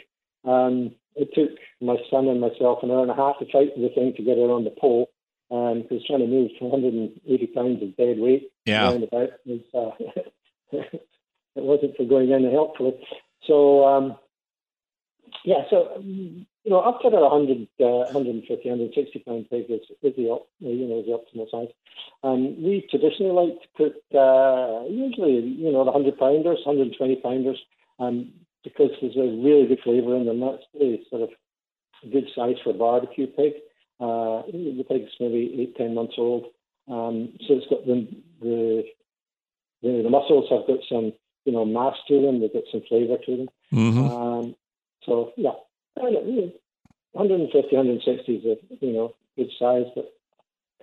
Um, 0.44 0.92
it 1.14 1.32
took 1.34 1.50
my 1.80 1.96
son 2.10 2.26
and 2.28 2.40
myself 2.40 2.82
an 2.82 2.90
hour 2.90 3.02
and 3.02 3.10
a 3.10 3.14
half 3.14 3.38
to 3.38 3.46
fight 3.52 3.76
the 3.76 3.90
thing 3.90 4.14
to 4.16 4.22
get 4.22 4.38
it 4.38 4.50
on 4.50 4.64
the 4.64 4.70
pole 4.70 5.10
um, 5.52 5.82
because 5.82 6.04
trying 6.06 6.20
to 6.20 6.26
move 6.26 6.50
180 6.58 7.46
pounds 7.48 7.82
of 7.82 7.96
dead 7.96 8.18
weight 8.18 8.50
yeah. 8.64 8.88
around 8.88 9.04
about 9.04 9.30
was 9.44 9.60
uh, 9.74 9.90
it 10.72 11.02
wasn't 11.56 11.96
for 11.96 12.06
going 12.06 12.30
in 12.30 12.50
helpfully. 12.50 12.94
So 13.46 13.84
um, 13.84 14.16
yeah, 15.44 15.64
so 15.68 16.00
you 16.00 16.46
know 16.64 16.80
up 16.80 17.00
to 17.02 17.08
about 17.08 17.30
100, 17.30 17.68
uh, 17.80 18.12
150, 18.16 18.68
160 18.68 19.18
pound 19.26 19.50
pig 19.50 19.66
is, 19.68 19.80
is 20.02 20.16
the 20.16 20.40
you 20.60 20.88
know 20.88 21.02
the 21.02 21.18
optimal 21.18 21.50
size. 21.50 21.72
Um, 22.24 22.62
we 22.62 22.86
traditionally 22.88 23.32
like 23.32 23.60
to 23.60 23.68
put 23.76 24.18
uh, 24.18 24.84
usually 24.88 25.40
you 25.40 25.70
know 25.70 25.84
the 25.84 25.92
100 25.92 26.18
pounders, 26.18 26.60
120 26.64 27.16
pounders, 27.16 27.58
um, 27.98 28.32
because 28.64 28.90
there's 29.02 29.16
a 29.16 29.36
really 29.42 29.66
good 29.66 29.80
flavour 29.84 30.16
in 30.16 30.24
them. 30.24 30.40
That's 30.40 30.64
the 30.72 30.98
sort 31.10 31.22
of 31.22 31.30
a 32.04 32.08
good 32.08 32.28
size 32.34 32.56
for 32.64 32.72
barbecue 32.72 33.26
pig. 33.26 33.52
Uh, 34.02 34.42
the 34.50 34.84
pig's 34.88 35.12
maybe 35.20 35.56
eight, 35.60 35.76
ten 35.76 35.94
months 35.94 36.14
old. 36.18 36.46
Um, 36.88 37.34
so 37.46 37.54
it's 37.54 37.66
got 37.68 37.86
the, 37.86 38.08
the, 38.40 38.82
the 39.82 40.02
the 40.02 40.10
muscles 40.10 40.48
have 40.50 40.66
got 40.66 40.80
some 40.88 41.12
you 41.44 41.52
know 41.52 41.64
mass 41.64 41.94
to 42.08 42.20
them. 42.20 42.40
They've 42.40 42.52
got 42.52 42.64
some 42.72 42.82
flavour 42.88 43.18
to 43.24 43.36
them. 43.36 43.48
Mm-hmm. 43.72 44.04
Um, 44.04 44.56
so 45.04 45.32
yeah, 45.36 45.52
150, 45.94 47.76
160 47.76 48.32
is 48.34 48.44
a 48.44 48.84
you 48.84 48.92
know 48.92 49.14
good 49.36 49.50
size, 49.56 49.86
but 49.94 50.12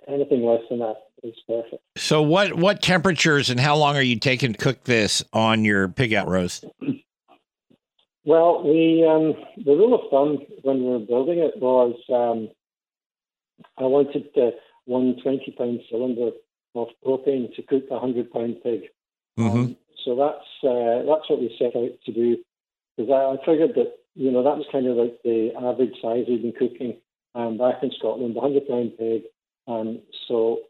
anything 0.08 0.44
less 0.46 0.62
than 0.70 0.78
that 0.78 0.96
is 1.22 1.34
perfect. 1.46 1.82
So 1.98 2.22
what 2.22 2.54
what 2.54 2.80
temperatures 2.80 3.50
and 3.50 3.60
how 3.60 3.76
long 3.76 3.96
are 3.96 4.02
you 4.02 4.18
taking 4.18 4.54
to 4.54 4.58
cook 4.58 4.84
this 4.84 5.22
on 5.34 5.64
your 5.66 5.88
pig 5.88 6.14
out 6.14 6.26
roast? 6.28 6.64
Well, 8.24 8.62
we 8.64 9.06
um, 9.06 9.34
the 9.62 9.72
rule 9.72 9.94
of 9.94 10.10
thumb 10.10 10.46
when 10.62 10.78
we 10.78 10.90
were 10.90 10.98
building 11.00 11.38
it 11.38 11.58
was 11.58 11.96
um, 12.10 12.48
I 13.78 13.84
wanted 13.84 14.28
uh, 14.36 14.50
one 14.84 15.16
20 15.22 15.54
pound 15.56 15.80
cylinder 15.90 16.30
of 16.74 16.88
propane 17.04 17.54
to 17.54 17.62
cook 17.62 17.84
a 17.90 17.94
100 17.94 18.30
pound 18.30 18.56
pig. 18.62 18.82
Mm-hmm. 19.38 19.58
Um, 19.58 19.76
so 20.04 20.16
that's 20.16 20.64
uh, 20.64 21.04
that's 21.06 21.28
what 21.28 21.40
we 21.40 21.54
set 21.58 21.76
out 21.76 21.92
to 22.06 22.12
do 22.12 22.38
because 22.96 23.10
I, 23.10 23.34
I, 23.34 23.46
figured 23.46 23.74
that 23.76 23.94
you 24.14 24.30
know 24.30 24.42
that 24.42 24.56
was 24.56 24.66
kind 24.72 24.86
of 24.86 24.96
like 24.96 25.18
the 25.24 25.52
average 25.56 25.94
size 26.00 26.24
we've 26.28 26.42
been 26.42 26.52
cooking 26.52 26.96
um, 27.34 27.58
back 27.58 27.82
in 27.82 27.90
Scotland, 27.98 28.34
the 28.34 28.40
100 28.40 28.68
pound 28.68 28.92
pig. 28.98 29.22
Um, 29.66 30.00
so 30.26 30.60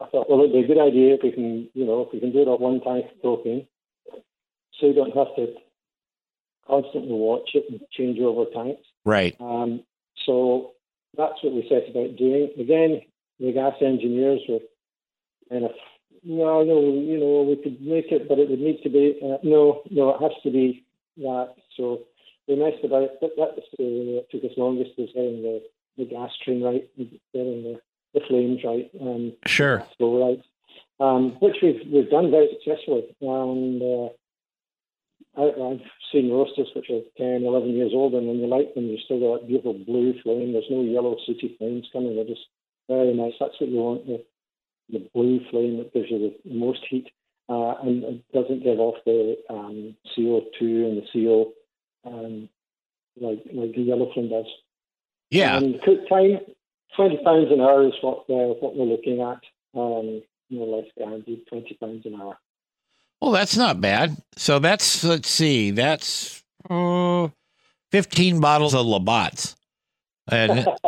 I 0.00 0.06
thought, 0.06 0.28
well, 0.28 0.40
it'd 0.40 0.52
be 0.52 0.60
a 0.60 0.66
good 0.66 0.80
idea 0.80 1.14
if 1.14 1.22
we 1.22 1.32
can, 1.32 1.68
you 1.74 1.84
know, 1.84 2.02
if 2.02 2.12
we 2.12 2.20
can 2.20 2.32
do 2.32 2.42
it 2.42 2.52
at 2.52 2.60
one 2.60 2.80
tank 2.80 3.06
of 3.06 3.22
propane, 3.22 3.66
so 4.80 4.86
you 4.86 4.94
don't 4.94 5.16
have 5.16 5.34
to 5.36 5.54
constantly 6.66 7.12
watch 7.12 7.50
it 7.54 7.64
and 7.70 7.80
change 7.92 8.18
over 8.18 8.50
tanks. 8.50 8.82
Right. 9.04 9.36
Um, 9.40 9.84
so 10.26 10.72
that's 11.16 11.42
what 11.42 11.52
we 11.54 11.66
set 11.68 11.88
about 11.88 12.16
doing. 12.16 12.50
Again, 12.58 13.02
the 13.40 13.52
gas 13.52 13.74
engineers 13.80 14.40
were 14.48 14.60
kind 15.50 15.64
of, 15.64 15.72
no, 16.22 16.62
no, 16.62 16.80
you 16.80 17.18
know, 17.18 17.42
we 17.42 17.56
could 17.56 17.80
make 17.82 18.10
it, 18.10 18.28
but 18.28 18.38
it 18.38 18.48
would 18.48 18.60
need 18.60 18.82
to 18.82 18.88
be, 18.88 19.18
uh, 19.22 19.38
no, 19.42 19.82
no, 19.90 20.10
it 20.10 20.22
has 20.22 20.32
to 20.42 20.50
be 20.50 20.84
that. 21.18 21.54
So 21.76 22.02
we 22.48 22.56
messed 22.56 22.84
about, 22.84 23.10
but 23.20 23.30
that 23.36 23.56
was 23.56 23.64
the, 23.78 24.22
uh, 24.22 24.22
took 24.30 24.50
us 24.50 24.56
longest 24.56 24.92
was 24.96 25.10
getting 25.14 25.42
the, 25.42 25.62
the 25.98 26.04
gas 26.04 26.30
stream 26.40 26.62
right, 26.62 26.88
getting 26.96 27.62
the, 27.62 27.80
the 28.14 28.20
flames 28.28 28.60
right, 28.64 28.90
and 29.00 29.34
Sure. 29.46 29.84
flow 29.98 30.28
right, 30.28 30.42
um, 31.00 31.32
which 31.40 31.56
we've, 31.62 31.80
we've 31.92 32.10
done 32.10 32.30
very 32.30 32.48
successfully. 32.52 33.14
And 33.20 33.82
uh, 33.82 34.08
I, 35.36 35.42
I've 35.42 35.80
seen 36.12 36.30
roasters 36.30 36.68
which 36.74 36.90
are 36.90 37.02
10, 37.18 37.44
11 37.44 37.70
years 37.70 37.92
old, 37.94 38.14
and 38.14 38.26
when 38.26 38.38
you 38.38 38.46
light 38.46 38.74
them, 38.74 38.86
you 38.86 38.98
still 39.04 39.20
got 39.20 39.40
that 39.40 39.48
beautiful 39.48 39.74
blue 39.74 40.14
flame. 40.22 40.52
There's 40.52 40.70
no 40.70 40.82
yellow 40.82 41.16
sooty 41.26 41.54
flames 41.58 41.88
coming. 41.92 42.14
They're 42.14 42.24
just 42.24 42.46
very 42.88 43.14
nice. 43.14 43.34
That's 43.40 43.58
what 43.60 43.70
you 43.70 43.78
want, 43.78 44.06
the, 44.06 44.24
the 44.90 45.08
blue 45.14 45.40
flame 45.50 45.78
that 45.78 45.92
gives 45.92 46.10
you 46.10 46.34
the 46.44 46.54
most 46.54 46.80
heat 46.88 47.08
uh, 47.48 47.74
and 47.82 48.04
it 48.04 48.32
doesn't 48.32 48.62
give 48.62 48.78
off 48.78 48.96
the 49.04 49.36
um, 49.50 49.96
CO2 50.16 50.60
and 50.60 51.02
the 51.02 51.06
CO 51.12 51.52
um, 52.06 52.48
like, 53.20 53.42
like 53.52 53.74
the 53.74 53.82
yellow 53.82 54.10
flame 54.14 54.30
does. 54.30 54.46
Yeah. 55.30 55.56
And 55.56 55.80
cook 55.82 56.08
time, 56.08 56.40
20 56.96 57.18
pounds 57.24 57.48
an 57.50 57.60
hour 57.60 57.86
is 57.86 57.94
what, 58.00 58.20
uh, 58.30 58.54
what 58.60 58.76
we're 58.76 58.86
looking 58.86 59.20
at. 59.20 59.40
Um, 59.78 60.22
more 60.50 60.68
or 60.68 60.78
less 60.78 60.90
guaranteed 60.96 61.46
20 61.48 61.74
pounds 61.74 62.06
an 62.06 62.20
hour. 62.20 62.38
Well, 63.20 63.32
that's 63.32 63.56
not 63.56 63.80
bad. 63.80 64.16
So 64.36 64.58
that's 64.58 65.02
let's 65.04 65.30
see, 65.30 65.70
that's 65.70 66.42
uh, 66.68 67.28
fifteen 67.90 68.40
bottles 68.40 68.74
of 68.74 68.86
Labatt's, 68.86 69.56
and 70.30 70.66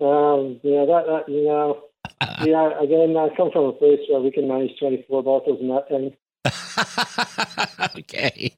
Um, 0.00 0.60
yeah, 0.62 0.84
that, 0.84 1.04
that, 1.06 1.28
you 1.28 1.44
know, 1.44 1.82
yeah, 2.44 2.80
again, 2.80 3.16
I 3.16 3.34
come 3.36 3.50
from 3.50 3.64
a 3.64 3.72
place 3.72 3.98
where 4.08 4.20
we 4.20 4.30
can 4.30 4.46
manage 4.46 4.78
24 4.78 5.22
bottles 5.22 5.60
in 5.60 5.68
that 5.68 5.88
time. 5.88 6.12
okay, 7.98 8.56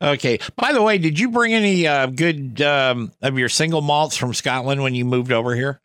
okay. 0.00 0.38
By 0.56 0.72
the 0.72 0.82
way, 0.82 0.98
did 0.98 1.18
you 1.18 1.30
bring 1.30 1.52
any 1.52 1.86
uh, 1.86 2.06
good 2.06 2.62
um, 2.62 3.12
of 3.20 3.38
your 3.38 3.48
single 3.48 3.80
malts 3.80 4.16
from 4.16 4.32
Scotland 4.34 4.82
when 4.82 4.94
you 4.94 5.04
moved 5.04 5.32
over 5.32 5.54
here? 5.54 5.80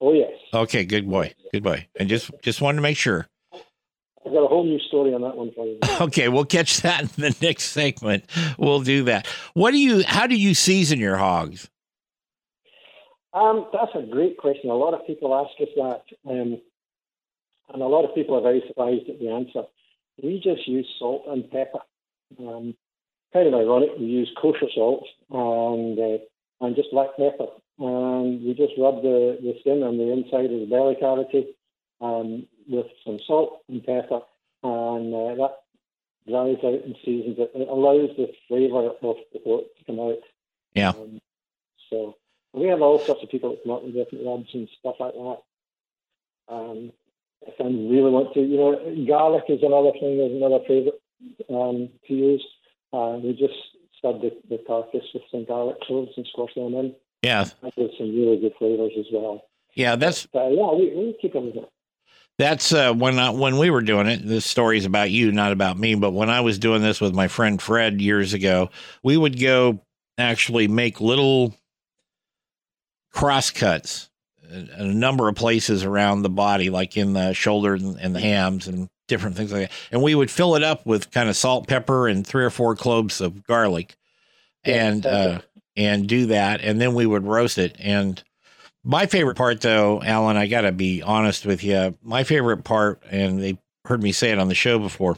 Oh, 0.00 0.12
yes. 0.12 0.32
Okay, 0.52 0.84
good 0.84 1.08
boy, 1.08 1.32
good 1.52 1.62
boy. 1.62 1.86
And 1.98 2.08
just 2.08 2.30
just 2.42 2.60
wanted 2.60 2.76
to 2.76 2.82
make 2.82 2.96
sure. 2.96 3.28
I've 4.26 4.32
got 4.32 4.44
a 4.44 4.48
whole 4.48 4.64
new 4.64 4.78
story 4.78 5.12
on 5.12 5.20
that 5.22 5.36
one 5.36 5.52
for 5.54 5.66
you. 5.66 5.78
Okay, 6.00 6.28
we'll 6.28 6.44
catch 6.44 6.80
that 6.82 7.02
in 7.02 7.08
the 7.16 7.36
next 7.40 7.66
segment. 7.66 8.24
We'll 8.58 8.80
do 8.80 9.04
that. 9.04 9.26
What 9.54 9.70
do 9.70 9.78
you? 9.78 10.02
How 10.04 10.26
do 10.26 10.34
you 10.34 10.54
season 10.54 10.98
your 10.98 11.16
hogs? 11.16 11.70
Um, 13.32 13.66
that's 13.72 13.92
a 13.94 14.02
great 14.02 14.36
question. 14.38 14.70
A 14.70 14.74
lot 14.74 14.94
of 14.94 15.06
people 15.06 15.34
ask 15.34 15.60
us 15.60 15.68
that, 15.76 16.02
um, 16.30 16.60
and 17.72 17.82
a 17.82 17.86
lot 17.86 18.04
of 18.04 18.14
people 18.14 18.36
are 18.36 18.42
very 18.42 18.62
surprised 18.66 19.08
at 19.08 19.18
the 19.20 19.30
answer. 19.30 19.62
We 20.22 20.40
just 20.42 20.66
use 20.66 20.88
salt 20.98 21.24
and 21.28 21.48
pepper. 21.50 21.80
Um, 22.38 22.74
kind 23.32 23.48
of 23.48 23.54
ironic, 23.54 23.90
we 23.98 24.06
use 24.06 24.30
kosher 24.40 24.68
salt 24.74 25.04
and 25.30 25.98
uh, 25.98 26.18
and 26.60 26.76
just 26.76 26.90
black 26.92 27.10
pepper, 27.16 27.46
and 27.78 28.42
we 28.44 28.54
just 28.54 28.72
rub 28.78 29.02
the, 29.02 29.38
the 29.40 29.54
skin 29.60 29.82
on 29.82 29.98
the 29.98 30.10
inside 30.12 30.52
of 30.52 30.60
the 30.60 30.66
belly 30.66 30.96
cavity 30.98 31.53
um, 32.00 32.46
with 32.68 32.86
some 33.04 33.18
salt 33.26 33.62
and 33.68 33.84
pepper, 33.84 34.20
and 34.62 35.14
uh, 35.14 35.34
that 35.36 35.54
dries 36.28 36.56
out 36.64 36.84
and 36.84 36.96
seasons 37.04 37.36
it. 37.38 37.50
It 37.54 37.68
allows 37.68 38.10
the 38.16 38.32
flavour 38.48 38.88
of 39.02 39.16
the 39.32 39.38
pork 39.40 39.64
to 39.78 39.84
come 39.84 40.00
out. 40.00 40.18
Yeah. 40.74 40.90
Um, 40.90 41.20
so 41.90 42.16
we 42.52 42.66
have 42.68 42.82
all 42.82 42.98
sorts 42.98 43.22
of 43.22 43.28
people 43.30 43.50
that 43.50 43.62
come 43.62 43.72
up 43.72 43.84
with 43.84 43.94
different 43.94 44.26
rubs 44.26 44.48
and 44.54 44.68
stuff 44.80 44.96
like 45.00 45.12
that. 45.14 45.38
Um, 46.48 46.92
if 47.46 47.54
I 47.60 47.64
really 47.64 48.10
want 48.10 48.32
to, 48.34 48.40
you 48.40 48.56
know, 48.56 49.06
garlic 49.06 49.44
is 49.48 49.62
another 49.62 49.92
thing. 49.92 50.18
Is 50.18 50.32
another 50.32 50.64
favourite 50.66 50.98
um, 51.50 51.90
to 52.08 52.14
use. 52.14 52.44
Uh, 52.92 53.18
we 53.22 53.32
just 53.32 53.54
stud 53.98 54.22
the, 54.22 54.30
the 54.48 54.62
carcass 54.66 55.04
with 55.12 55.22
some 55.30 55.44
garlic 55.44 55.80
cloves 55.82 56.12
and 56.16 56.26
squash 56.26 56.54
them 56.54 56.74
in. 56.74 56.94
Yeah, 57.22 57.44
That 57.62 57.74
gives 57.74 57.96
some 57.98 58.14
really 58.14 58.38
good 58.38 58.52
flavours 58.58 58.92
as 58.98 59.06
well. 59.12 59.44
yeah. 59.74 59.96
That's 59.96 60.26
But 60.26 60.46
uh, 60.46 60.48
yeah, 60.50 60.72
we, 60.72 60.94
we 60.94 61.16
keep 61.20 61.34
everything. 61.34 61.64
That's 62.38 62.72
uh, 62.72 62.92
when 62.92 63.18
I, 63.18 63.30
when 63.30 63.58
we 63.58 63.70
were 63.70 63.82
doing 63.82 64.06
it. 64.06 64.26
This 64.26 64.44
story's 64.44 64.86
about 64.86 65.10
you, 65.10 65.30
not 65.30 65.52
about 65.52 65.78
me. 65.78 65.94
But 65.94 66.12
when 66.12 66.30
I 66.30 66.40
was 66.40 66.58
doing 66.58 66.82
this 66.82 67.00
with 67.00 67.14
my 67.14 67.28
friend 67.28 67.62
Fred 67.62 68.00
years 68.00 68.34
ago, 68.34 68.70
we 69.02 69.16
would 69.16 69.38
go 69.40 69.80
actually 70.18 70.68
make 70.68 71.00
little 71.00 71.54
cross 73.12 73.50
cuts 73.50 74.10
in 74.50 74.68
a 74.76 74.84
number 74.84 75.28
of 75.28 75.36
places 75.36 75.84
around 75.84 76.22
the 76.22 76.30
body, 76.30 76.70
like 76.70 76.96
in 76.96 77.12
the 77.12 77.32
shoulder 77.32 77.74
and, 77.74 77.98
and 77.98 78.14
the 78.14 78.20
hams 78.20 78.66
and 78.66 78.88
different 79.08 79.36
things 79.36 79.52
like 79.52 79.68
that. 79.68 79.72
And 79.92 80.02
we 80.02 80.14
would 80.14 80.30
fill 80.30 80.56
it 80.56 80.62
up 80.62 80.84
with 80.86 81.10
kind 81.10 81.28
of 81.28 81.36
salt, 81.36 81.68
pepper, 81.68 82.08
and 82.08 82.26
three 82.26 82.44
or 82.44 82.50
four 82.50 82.74
cloves 82.74 83.20
of 83.20 83.44
garlic, 83.44 83.96
Yeah, 84.66 84.86
and 84.86 85.06
uh, 85.06 85.40
and 85.76 86.08
do 86.08 86.26
that, 86.26 86.60
and 86.60 86.80
then 86.80 86.94
we 86.94 87.06
would 87.06 87.24
roast 87.24 87.58
it. 87.58 87.76
And 87.78 88.22
my 88.84 89.06
favorite 89.06 89.36
part, 89.36 89.60
though, 89.60 90.02
Alan, 90.02 90.36
I 90.36 90.46
got 90.46 90.62
to 90.62 90.72
be 90.72 91.02
honest 91.02 91.46
with 91.46 91.64
you. 91.64 91.96
My 92.02 92.24
favorite 92.24 92.64
part, 92.64 93.02
and 93.10 93.42
they 93.42 93.58
heard 93.86 94.02
me 94.02 94.12
say 94.12 94.30
it 94.30 94.38
on 94.38 94.48
the 94.48 94.54
show 94.54 94.78
before. 94.78 95.16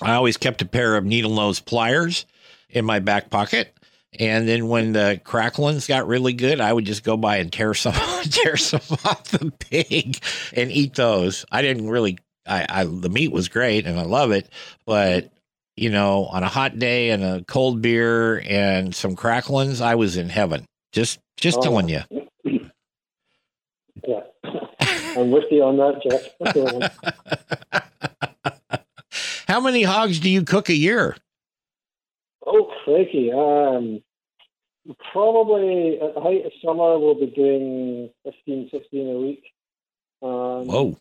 I 0.00 0.12
always 0.14 0.36
kept 0.36 0.62
a 0.62 0.66
pair 0.66 0.96
of 0.96 1.04
needle 1.04 1.34
nose 1.34 1.60
pliers 1.60 2.26
in 2.68 2.84
my 2.84 2.98
back 2.98 3.30
pocket. 3.30 3.72
And 4.18 4.46
then 4.48 4.68
when 4.68 4.92
the 4.92 5.20
cracklings 5.24 5.86
got 5.86 6.06
really 6.06 6.32
good, 6.32 6.60
I 6.60 6.72
would 6.72 6.84
just 6.84 7.02
go 7.04 7.16
by 7.16 7.36
and 7.38 7.52
tear 7.52 7.74
some 7.74 7.94
tear 8.30 8.56
some 8.56 8.80
off 9.04 9.24
the 9.24 9.50
pig 9.58 10.18
and 10.54 10.70
eat 10.70 10.94
those. 10.94 11.44
I 11.50 11.62
didn't 11.62 11.88
really 11.88 12.18
I, 12.46 12.66
I 12.68 12.84
the 12.84 13.08
meat 13.08 13.32
was 13.32 13.48
great 13.48 13.86
and 13.86 13.98
I 13.98 14.04
love 14.04 14.30
it, 14.32 14.48
but 14.86 15.32
you 15.76 15.90
know, 15.90 16.24
on 16.26 16.42
a 16.42 16.48
hot 16.48 16.78
day 16.78 17.10
and 17.10 17.22
a 17.22 17.44
cold 17.44 17.82
beer 17.82 18.40
and 18.46 18.94
some 18.94 19.16
cracklings, 19.16 19.80
I 19.82 19.94
was 19.96 20.16
in 20.16 20.28
heaven. 20.30 20.64
Just 20.92 21.18
just 21.36 21.58
Oh. 21.58 21.62
telling 21.62 21.88
you. 21.88 22.00
Yeah, 24.06 24.20
I'm 25.16 25.30
with 25.30 25.44
you 25.50 25.62
on 25.62 25.76
that, 25.78 26.02
Jeff. 26.02 26.22
How 29.48 29.60
many 29.60 29.82
hogs 29.82 30.20
do 30.20 30.28
you 30.28 30.42
cook 30.42 30.68
a 30.68 30.74
year? 30.74 31.16
oh, 32.46 32.72
crikey. 32.84 33.32
Um, 33.32 34.02
probably 35.12 35.98
at 36.00 36.14
the 36.14 36.20
height 36.20 36.46
of 36.46 36.52
summer, 36.64 36.98
we'll 36.98 37.14
be 37.14 37.26
doing 37.26 38.10
15, 38.24 38.70
16 38.70 39.08
a 39.08 39.18
week. 39.18 39.44
Um, 40.22 40.66
Whoa. 40.66 40.98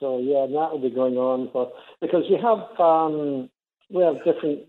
So 0.00 0.18
yeah, 0.18 0.44
and 0.44 0.54
that 0.54 0.72
will 0.72 0.80
be 0.80 0.90
going 0.90 1.16
on 1.18 1.50
for 1.52 1.72
because 2.00 2.24
we 2.30 2.36
have 2.36 2.80
um, 2.80 3.50
we 3.90 4.02
have 4.02 4.24
different 4.24 4.60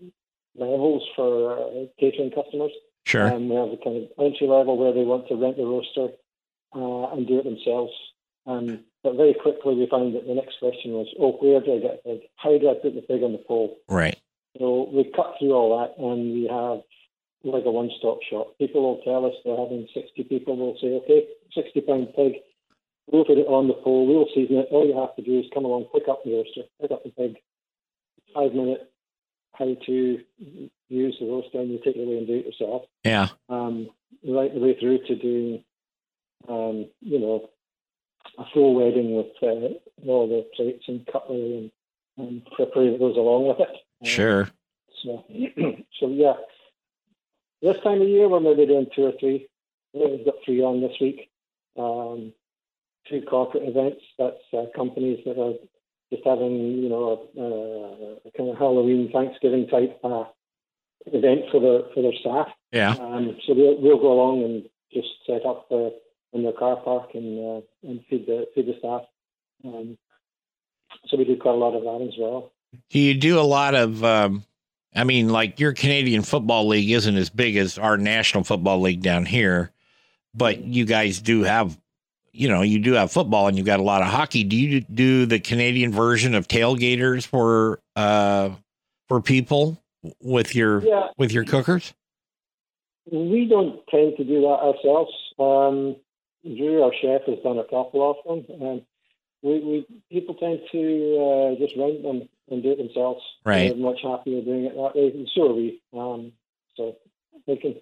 levels 0.54 1.02
for 1.16 1.56
uh, 1.56 1.86
catering 1.98 2.30
customers. 2.30 2.70
Sure. 3.06 3.26
And 3.26 3.48
we 3.48 3.56
have 3.56 3.70
a 3.70 3.78
kind 3.78 3.96
of 3.96 4.24
entry 4.24 4.46
level 4.46 4.76
where 4.76 4.92
they 4.92 5.04
want 5.04 5.28
to 5.28 5.34
rent 5.34 5.56
the 5.56 5.64
roaster 5.64 6.08
uh, 6.74 7.12
and 7.12 7.26
do 7.26 7.38
it 7.38 7.44
themselves. 7.44 7.92
Um, 8.46 8.80
but 9.02 9.16
very 9.16 9.34
quickly 9.34 9.74
we 9.74 9.86
found 9.90 10.14
that 10.14 10.26
the 10.26 10.34
next 10.34 10.58
question 10.58 10.92
was, 10.92 11.06
oh, 11.18 11.32
where 11.40 11.60
do 11.60 11.76
I 11.76 11.78
get 11.78 12.02
a 12.04 12.08
pig? 12.08 12.20
How 12.36 12.58
do 12.58 12.70
I 12.70 12.74
put 12.74 12.94
the 12.94 13.02
pig 13.02 13.22
on 13.22 13.32
the 13.32 13.38
pole? 13.38 13.78
right. 13.88 14.18
So 14.58 14.88
we 14.92 15.10
cut 15.16 15.36
through 15.38 15.52
all 15.52 15.80
that 15.80 15.96
and 16.02 16.34
we 16.34 16.46
have 16.46 16.82
like 17.44 17.64
a 17.64 17.70
one-stop 17.70 18.18
shop. 18.28 18.56
People 18.58 18.82
will 18.82 19.02
tell 19.02 19.24
us 19.24 19.32
they're 19.44 19.56
having 19.56 19.88
60 19.94 20.24
people. 20.24 20.56
will 20.56 20.76
say, 20.80 20.88
okay, 21.02 21.26
60 21.54 21.80
pound 21.80 22.08
pig. 22.14 22.34
We'll 23.10 23.24
put 23.24 23.38
it 23.38 23.48
on 23.48 23.66
the 23.66 23.74
pole. 23.74 24.06
We'll 24.06 24.28
season 24.34 24.56
it. 24.58 24.68
All 24.70 24.86
you 24.86 24.98
have 24.98 25.16
to 25.16 25.22
do 25.22 25.40
is 25.40 25.46
come 25.52 25.64
along, 25.64 25.86
pick 25.92 26.06
up 26.08 26.22
the 26.24 26.34
roaster, 26.34 26.62
pick 26.80 26.90
up 26.90 27.02
the 27.02 27.10
pig. 27.10 27.36
Five 28.34 28.54
minute 28.54 28.92
how 29.54 29.74
to 29.86 30.18
use 30.88 31.16
the 31.20 31.26
roaster 31.26 31.60
and 31.60 31.70
you 31.70 31.78
take 31.84 31.96
it 31.96 32.06
away 32.06 32.18
and 32.18 32.26
do 32.26 32.34
it 32.34 32.46
yourself. 32.46 32.82
Yeah. 33.04 33.28
Um, 33.48 33.90
right 34.26 34.52
the 34.52 34.60
way 34.60 34.76
through 34.78 34.98
to 35.06 35.16
doing, 35.16 35.64
um, 36.48 36.86
you 37.00 37.18
know, 37.18 37.48
a 38.38 38.44
full 38.52 38.74
wedding 38.74 39.16
with 39.16 39.26
uh, 39.42 40.08
all 40.08 40.28
the 40.28 40.46
plates 40.56 40.84
and 40.88 41.06
cutlery 41.06 41.70
and, 42.18 42.26
and 42.28 42.42
frippery 42.58 42.92
that 42.92 42.98
goes 42.98 43.16
along 43.16 43.48
with 43.48 43.60
it. 43.60 43.68
Uh, 44.02 44.06
Sure. 44.08 44.48
so, 45.02 45.24
so 46.00 46.08
yeah, 46.08 46.34
this 47.60 47.76
time 47.82 48.00
of 48.02 48.08
year 48.08 48.28
we're 48.28 48.40
maybe 48.40 48.66
doing 48.66 48.86
two 48.94 49.04
or 49.06 49.12
three. 49.18 49.48
We've 49.92 50.24
got 50.24 50.34
three 50.44 50.62
on 50.62 50.80
this 50.80 50.96
week. 51.00 51.30
Um, 51.78 52.32
two 53.08 53.22
corporate 53.22 53.68
events. 53.68 54.02
That's 54.18 54.42
uh, 54.52 54.66
companies 54.74 55.20
that 55.26 55.38
are 55.38 55.54
just 56.12 56.24
having, 56.26 56.82
you 56.82 56.88
know, 56.88 57.28
a, 57.36 58.28
a 58.28 58.32
kind 58.36 58.50
of 58.50 58.58
Halloween, 58.58 59.10
Thanksgiving 59.12 59.66
type 59.68 59.98
uh, 60.04 60.24
event 61.06 61.42
for 61.50 61.60
the 61.60 61.88
for 61.94 62.02
their 62.02 62.12
staff. 62.20 62.48
Yeah. 62.72 62.94
Um, 62.94 63.36
so 63.46 63.54
we'll, 63.54 63.80
we'll 63.80 63.98
go 63.98 64.12
along 64.12 64.44
and 64.44 64.68
just 64.92 65.08
set 65.26 65.44
up 65.46 65.66
uh, 65.70 65.90
in 66.32 66.42
their 66.42 66.52
car 66.52 66.76
park 66.76 67.10
and 67.14 67.38
uh, 67.38 67.88
and 67.88 68.00
feed 68.08 68.26
the 68.26 68.46
feed 68.54 68.66
the 68.66 68.74
staff. 68.78 69.02
Um, 69.64 69.96
so 71.08 71.16
we 71.16 71.24
do 71.24 71.36
quite 71.36 71.54
a 71.54 71.58
lot 71.58 71.74
of 71.74 71.82
that 71.82 72.06
as 72.08 72.14
well. 72.18 72.52
Do 72.90 72.98
you 72.98 73.14
do 73.14 73.38
a 73.38 73.42
lot 73.42 73.74
of 73.74 74.02
um, 74.04 74.44
I 74.94 75.04
mean, 75.04 75.28
like 75.28 75.60
your 75.60 75.72
Canadian 75.72 76.22
Football 76.22 76.68
League 76.68 76.90
isn't 76.90 77.16
as 77.16 77.30
big 77.30 77.56
as 77.56 77.78
our 77.78 77.96
National 77.96 78.44
Football 78.44 78.80
League 78.80 79.02
down 79.02 79.24
here, 79.26 79.70
but 80.34 80.62
you 80.64 80.84
guys 80.84 81.20
do 81.20 81.42
have, 81.44 81.78
you 82.32 82.48
know, 82.48 82.62
you 82.62 82.78
do 82.78 82.92
have 82.92 83.10
football 83.12 83.46
and 83.48 83.56
you've 83.56 83.66
got 83.66 83.80
a 83.80 83.82
lot 83.84 84.02
of 84.02 84.08
hockey. 84.08 84.44
Do 84.44 84.56
you 84.56 84.80
do 84.80 85.26
the 85.26 85.38
Canadian 85.40 85.92
version 85.92 86.34
of 86.34 86.48
tailgaters 86.48 87.26
for 87.26 87.80
uh 87.96 88.50
for 89.08 89.20
people 89.20 89.82
with 90.20 90.54
your 90.54 90.82
Yeah. 90.84 91.08
with 91.18 91.32
your 91.32 91.44
cookers? 91.44 91.92
We 93.10 93.46
don't 93.50 93.80
tend 93.88 94.16
to 94.16 94.24
do 94.24 94.42
that 94.42 94.46
ourselves. 94.46 95.12
Um, 95.38 95.96
Drew, 96.44 96.82
our 96.82 96.92
chef, 97.00 97.22
has 97.26 97.38
done 97.44 97.58
a 97.58 97.64
couple 97.64 98.10
of 98.10 98.16
them, 98.26 98.60
and 98.60 98.82
we, 99.42 99.58
we 99.60 99.86
people 100.10 100.34
tend 100.34 100.60
to 100.72 101.54
uh, 101.56 101.58
just 101.58 101.76
rent 101.76 102.02
them 102.02 102.28
and 102.50 102.62
do 102.62 102.72
it 102.72 102.78
themselves. 102.78 103.22
Right. 103.44 103.68
They're 103.68 103.76
much 103.76 104.00
happier 104.02 104.42
doing 104.42 104.64
it 104.64 104.74
that 104.74 104.94
way. 104.94 105.12
And 105.14 105.30
so 105.34 105.50
are 105.50 105.54
we. 105.54 105.82
Um, 105.92 106.32
so 106.76 106.96
they 107.46 107.56
can 107.56 107.74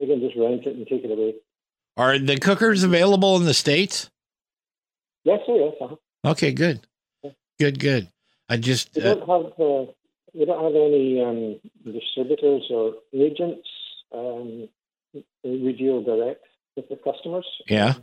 they 0.00 0.06
can 0.06 0.20
just 0.20 0.36
rent 0.36 0.66
it 0.66 0.76
and 0.76 0.86
take 0.86 1.04
it 1.04 1.10
away. 1.10 1.34
Are 1.96 2.18
the 2.18 2.38
cookers 2.38 2.82
available 2.82 3.36
in 3.36 3.44
the 3.44 3.54
states? 3.54 4.10
Yes, 5.24 5.40
oh 5.48 5.58
yes. 5.58 5.74
Uh-huh. 5.80 6.30
Okay, 6.30 6.52
good, 6.52 6.86
good, 7.58 7.78
good. 7.78 8.08
I 8.48 8.56
just 8.56 8.94
We 8.94 9.02
uh, 9.02 9.14
don't 9.14 9.28
have 9.28 9.52
uh, 9.60 9.92
we 10.34 10.44
don't 10.44 10.62
have 10.62 10.74
any 10.74 11.22
um, 11.22 11.60
distributors 11.84 12.66
or 12.70 12.94
agents. 13.12 13.68
Um, 14.12 14.68
we 15.44 15.72
deal 15.72 16.02
direct 16.02 16.44
with 16.78 16.88
the 16.88 16.96
customers. 16.96 17.46
Yeah. 17.66 17.94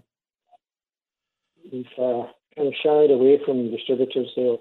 We've 1.71 1.85
uh, 1.97 2.27
kind 2.55 2.67
of 2.67 2.73
shied 2.83 3.11
away 3.11 3.39
from 3.45 3.71
distributors. 3.71 4.29
They're 4.35 4.57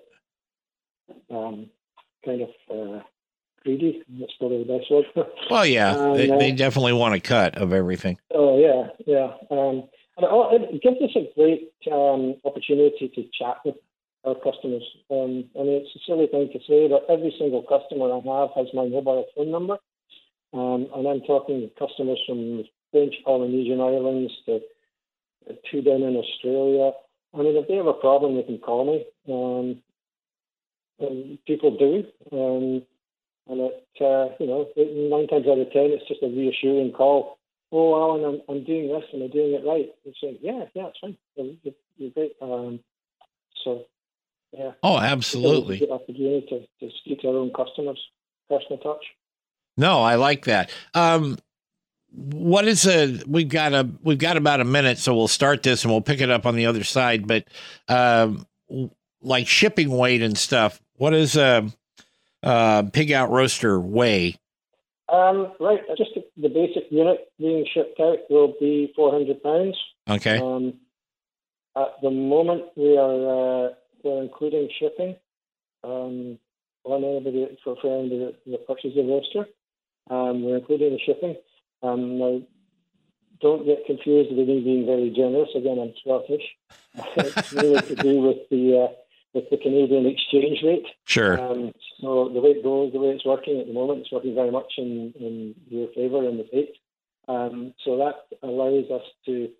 um, 1.31 1.69
kind 2.25 2.43
of 2.43 2.51
uh, 2.71 3.03
greedy. 3.63 4.03
That's 4.21 4.33
probably 4.39 4.65
the 4.65 4.79
best 4.79 4.91
word. 4.91 5.05
well, 5.51 5.67
yeah, 5.67 5.91
Um, 5.91 6.17
they, 6.17 6.31
uh, 6.31 6.39
they 6.39 6.53
definitely 6.53 6.95
want 6.95 7.15
a 7.15 7.21
cut 7.21 7.57
of 7.57 7.73
everything. 7.73 8.19
Oh 8.33 8.59
yeah, 8.59 8.89
yeah. 9.07 9.35
Um, 9.51 9.89
and 10.17 10.63
it, 10.63 10.75
it 10.75 10.83
gives 10.83 11.03
us 11.03 11.17
a 11.17 11.33
great 11.35 11.73
um, 11.91 12.37
opportunity 12.45 13.11
to 13.15 13.23
chat 13.39 13.59
with 13.65 13.77
our 14.25 14.37
customers. 14.37 14.85
Um, 15.11 15.45
I 15.59 15.63
mean, 15.63 15.83
it's 15.83 15.97
a 15.97 16.01
silly 16.07 16.27
thing 16.29 16.49
to 16.53 16.59
say, 16.67 16.89
but 16.89 17.05
every 17.13 17.35
single 17.39 17.63
customer 17.63 18.13
I 18.13 18.41
have 18.41 18.51
has 18.57 18.73
my 18.73 18.87
mobile 18.87 19.27
phone 19.37 19.51
number, 19.51 19.77
um, 20.55 20.87
and 20.95 21.07
I'm 21.07 21.21
talking 21.23 21.69
customers 21.79 22.21
from 22.27 22.65
French 22.95 23.15
Polynesian 23.25 23.81
Islands 23.81 24.33
to 24.47 24.61
two 25.71 25.83
down 25.83 26.03
in 26.03 26.17
Australia. 26.17 26.93
I 27.35 27.39
mean, 27.39 27.57
if 27.57 27.67
they 27.67 27.75
have 27.75 27.87
a 27.87 27.93
problem, 27.95 28.37
they 28.37 28.45
can 28.45 28.59
call 28.59 28.85
me. 28.87 29.05
Um, 29.29 29.83
and 31.01 31.39
people 31.45 31.77
do. 31.77 32.05
Um, 32.31 32.83
and 33.51 33.61
it, 33.61 33.87
uh, 34.01 34.29
you 34.39 34.47
know, 34.47 34.69
nine 34.77 35.27
times 35.27 35.47
out 35.49 35.59
of 35.59 35.73
ten, 35.73 35.91
it's 35.91 36.07
just 36.07 36.23
a 36.23 36.29
reassuring 36.29 36.93
call 36.93 37.39
oh, 37.75 38.01
Alan, 38.01 38.25
I'm, 38.25 38.43
I'm 38.49 38.65
doing 38.65 38.89
this 38.89 39.05
and 39.13 39.23
I'm 39.23 39.31
doing 39.31 39.53
it 39.55 39.67
right. 39.67 39.91
It's 40.05 40.19
like, 40.23 40.39
yeah, 40.41 40.65
yeah, 40.75 40.89
it's 40.89 40.99
fine. 41.01 41.17
You're, 41.37 41.75
you're- 41.97 42.11
great. 42.15 42.33
Um, 42.43 42.81
so, 43.65 43.85
yeah. 44.53 44.73
Oh, 44.83 44.97
It's 44.97 45.05
a 45.05 45.07
absolutely. 45.07 45.79
good 45.79 45.91
opportunity 45.91 46.47
to, 46.49 46.61
to 46.87 46.95
speak 46.99 47.21
to 47.21 47.29
our 47.29 47.37
own 47.37 47.53
customers, 47.53 47.99
personal 48.49 48.79
touch. 48.79 49.05
No, 49.77 50.03
I 50.03 50.15
like 50.17 50.45
that. 50.45 50.71
Um, 50.93 51.39
what 52.17 52.67
is 52.67 52.87
a? 52.87 53.21
We've 53.27 53.49
got 53.49 53.73
a 53.73 53.89
we've 54.03 54.19
got 54.19 54.37
about 54.37 54.61
a 54.61 54.65
minute, 54.65 54.99
so 54.99 55.15
we'll 55.15 55.29
start 55.29 55.63
this 55.63 55.85
and 55.85 55.93
we'll 55.93 56.01
pick 56.01 56.21
it 56.21 56.31
up 56.31 56.47
on 56.47 56.55
the 56.55 56.67
other 56.67 56.85
side. 56.85 57.27
But 57.27 57.45
um, 57.89 58.47
like 59.21 59.49
shipping 59.49 59.91
weight 59.91 60.23
and 60.23 60.39
stuff. 60.39 60.81
What 60.97 61.15
is 61.15 61.37
a, 61.37 61.69
uh 62.43 62.85
pig 62.93 63.11
out 63.11 63.31
roaster 63.31 63.81
weigh? 63.81 64.37
Um, 65.13 65.53
right, 65.61 65.81
just 65.99 66.11
the, 66.37 66.49
basic 66.49 66.85
unit 66.91 67.31
being 67.39 67.67
shipped 67.75 68.01
out 68.01 68.19
will 68.31 68.55
be 68.59 68.91
400 68.97 69.43
pounds. 69.43 69.77
Okay. 70.09 70.39
Um, 70.39 70.75
at 71.77 72.01
the 72.03 72.11
moment, 72.11 72.65
we 72.75 72.97
are 72.97 73.67
uh, 73.67 73.69
we're 74.03 74.23
including 74.23 74.69
shipping 74.79 75.17
um, 75.83 76.39
on 76.85 77.05
anybody 77.05 77.59
for, 77.63 77.77
for 77.83 77.99
anybody 78.01 78.35
that 78.47 78.67
purchases 78.67 78.97
a 78.97 79.03
roaster. 79.03 79.47
Um, 80.11 80.45
we're 80.45 80.59
including 80.59 80.93
the 80.93 81.01
shipping. 81.05 81.37
Um, 81.85 82.19
now, 82.19 82.43
don't 83.41 83.67
get 83.67 83.85
confused 83.87 84.31
with 84.35 84.49
me 84.49 84.63
being 84.63 84.87
very 84.87 85.11
generous. 85.11 85.51
Again, 85.55 85.79
I'm 85.79 85.93
Scottish. 86.01 86.43
it's 87.17 87.53
really 87.53 87.81
to 87.83 87.95
do 87.95 88.21
with 88.23 88.49
the 88.51 88.89
uh, 88.89 88.95
with 89.35 89.51
the 89.51 89.59
Canadian 89.59 90.07
exchange 90.07 90.61
rate. 90.65 90.87
Sure. 91.05 91.39
Um, 91.39 91.73
so 92.01 92.31
the 92.33 92.41
way 92.41 92.51
it 92.51 92.63
goes, 92.63 92.93
the 92.93 93.01
way 93.01 93.09
it's 93.09 93.25
working 93.25 93.61
at 93.61 93.67
the 93.67 93.73
moment, 93.73 94.01
it's 94.01 94.13
working 94.13 94.35
very 94.35 94.51
much 94.51 94.73
in, 94.79 95.13
in 95.19 95.55
your 95.69 95.89
favour 95.95 96.27
in 96.29 96.39
the 96.39 96.47
States. 96.49 96.79
Um, 97.29 97.75
so 97.85 97.99
that 97.99 98.15
allows 98.43 98.91
us 98.91 99.03
to 99.27 99.51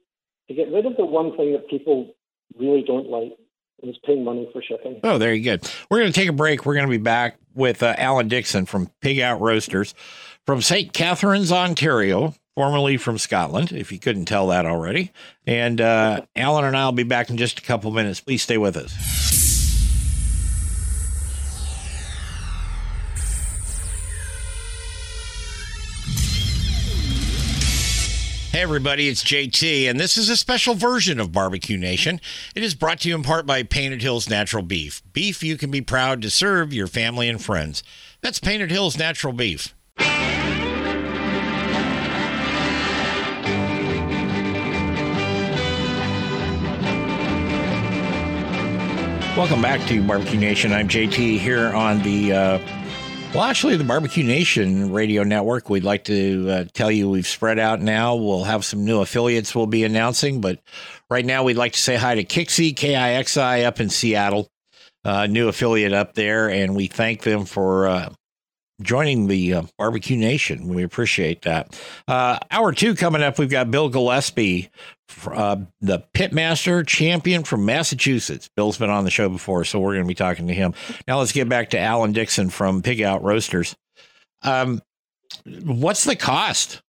to 0.49 0.55
get 0.55 0.71
rid 0.73 0.87
of 0.87 0.97
the 0.97 1.05
one 1.05 1.37
thing 1.37 1.53
that 1.53 1.69
people 1.69 2.15
really 2.59 2.83
don't 2.83 3.09
like, 3.09 3.37
is 3.83 3.97
paying 4.05 4.25
money 4.25 4.49
for 4.53 4.63
shipping. 4.63 5.01
Oh, 5.03 5.19
very 5.19 5.41
good. 5.41 5.69
We're 5.91 6.01
going 6.01 6.13
to 6.13 6.19
take 6.19 6.29
a 6.29 6.33
break. 6.33 6.65
We're 6.65 6.75
going 6.75 6.87
to 6.87 6.91
be 6.91 6.99
back 6.99 7.37
with 7.55 7.83
uh, 7.83 7.95
Alan 7.99 8.29
Dixon 8.29 8.67
from 8.67 8.91
Pig 9.01 9.21
Out 9.21 9.41
Roasters 9.41 9.95
from 10.47 10.61
St. 10.61 10.93
Catharines, 10.93 11.51
Ontario, 11.51 12.35
formerly 12.55 12.97
from 12.97 13.19
Scotland, 13.19 13.73
if 13.73 13.91
you 13.91 13.99
couldn't 13.99 14.27
tell 14.27 14.49
that 14.49 14.67
already. 14.67 15.11
And 15.47 15.81
uh, 15.81 16.23
Alan 16.37 16.65
and 16.65 16.77
I 16.77 16.85
will 16.85 16.93
be 16.93 17.03
back 17.03 17.31
in 17.31 17.37
just 17.37 17.59
a 17.59 17.63
couple 17.63 17.91
minutes. 17.91 18.21
Please 18.21 18.43
stay 18.43 18.59
with 18.59 18.77
us. 18.77 18.95
Hey, 28.53 28.63
everybody, 28.63 29.09
it's 29.09 29.25
JT, 29.25 29.91
and 29.91 29.99
this 29.99 30.17
is 30.17 30.29
a 30.29 30.37
special 30.37 30.75
version 30.75 31.19
of 31.19 31.33
Barbecue 31.33 31.77
Nation. 31.77 32.21
It 32.55 32.63
is 32.63 32.77
brought 32.77 33.01
to 33.01 33.09
you 33.09 33.17
in 33.17 33.25
part 33.25 33.47
by 33.47 33.65
Painted 33.65 34.01
Hills 34.01 34.31
Natural 34.31 34.63
Beef. 34.63 35.03
Beef 35.13 35.43
you 35.43 35.57
can 35.57 35.73
be 35.73 35.81
proud 35.81 36.23
to 36.23 36.31
serve 36.31 36.73
your 36.73 36.87
family 36.87 37.29
and 37.29 37.43
friends. 37.43 37.83
That's 38.21 38.39
Painted 38.39 38.71
Hills 38.71 38.97
Natural 38.97 39.33
Beef. 39.33 39.75
Welcome 49.37 49.63
back 49.63 49.85
to 49.89 50.01
Barbecue 50.01 50.39
Nation. 50.39 50.73
I'm 50.73 50.87
JT 50.87 51.41
here 51.41 51.67
on 51.75 52.01
the, 52.03 52.33
uh, 52.33 52.59
well, 53.35 53.43
actually, 53.43 53.77
the 53.77 53.83
Barbecue 53.83 54.23
Nation 54.23 54.93
radio 54.93 55.25
network. 55.25 55.69
We'd 55.69 55.83
like 55.83 56.05
to 56.05 56.49
uh, 56.49 56.65
tell 56.73 56.89
you 56.89 57.11
we've 57.11 57.27
spread 57.27 57.59
out 57.59 57.81
now. 57.81 58.15
We'll 58.15 58.45
have 58.45 58.65
some 58.65 58.85
new 58.85 59.01
affiliates 59.01 59.53
we'll 59.53 59.67
be 59.67 59.83
announcing, 59.83 60.41
but 60.41 60.61
right 61.11 61.27
now 61.27 61.43
we'd 61.43 61.57
like 61.57 61.73
to 61.73 61.81
say 61.81 61.97
hi 61.97 62.15
to 62.15 62.23
Kixie, 62.23 62.77
KIXI 62.77 63.65
up 63.65 63.81
in 63.81 63.91
Seattle, 63.91 64.47
uh, 65.05 65.27
new 65.27 65.49
affiliate 65.49 65.93
up 65.93 66.15
there, 66.15 66.49
and 66.49 66.77
we 66.77 66.87
thank 66.87 67.25
them 67.25 67.45
for 67.45 67.89
uh, 67.89 68.13
joining 68.83 69.29
the 69.29 69.55
uh, 69.55 69.63
Barbecue 69.79 70.17
Nation. 70.17 70.69
We 70.69 70.83
appreciate 70.83 71.43
that. 71.43 71.81
Uh, 72.09 72.39
hour 72.51 72.73
two 72.73 72.95
coming 72.95 73.23
up, 73.23 73.39
we've 73.39 73.51
got 73.51 73.71
Bill 73.71 73.89
Gillespie, 73.89 74.71
uh, 75.27 75.57
the 75.81 76.05
pitmaster 76.15 76.87
champion 76.87 77.45
from 77.45 77.65
Massachusetts. 77.65 78.49
Bill's 78.57 78.79
been 78.79 78.91
on 78.91 79.05
the 79.05 79.11
show 79.11 79.29
before, 79.29 79.65
so 79.65 79.79
we're 79.79 79.93
going 79.93 80.05
to 80.05 80.09
be 80.09 80.15
talking 80.15 80.47
to 80.49 80.55
him. 80.55 80.75
Now 81.07 81.19
let's 81.19 81.33
get 81.33 81.49
back 81.49 81.71
to 81.71 81.79
Alan 81.79 82.13
Dixon 82.13 82.51
from 82.51 82.83
Pig 82.83 83.01
Out 83.01 83.23
Roasters. 83.23 83.77
Um, 84.43 84.83
what's 85.45 86.05
the 86.05 86.17
cost? 86.17 86.83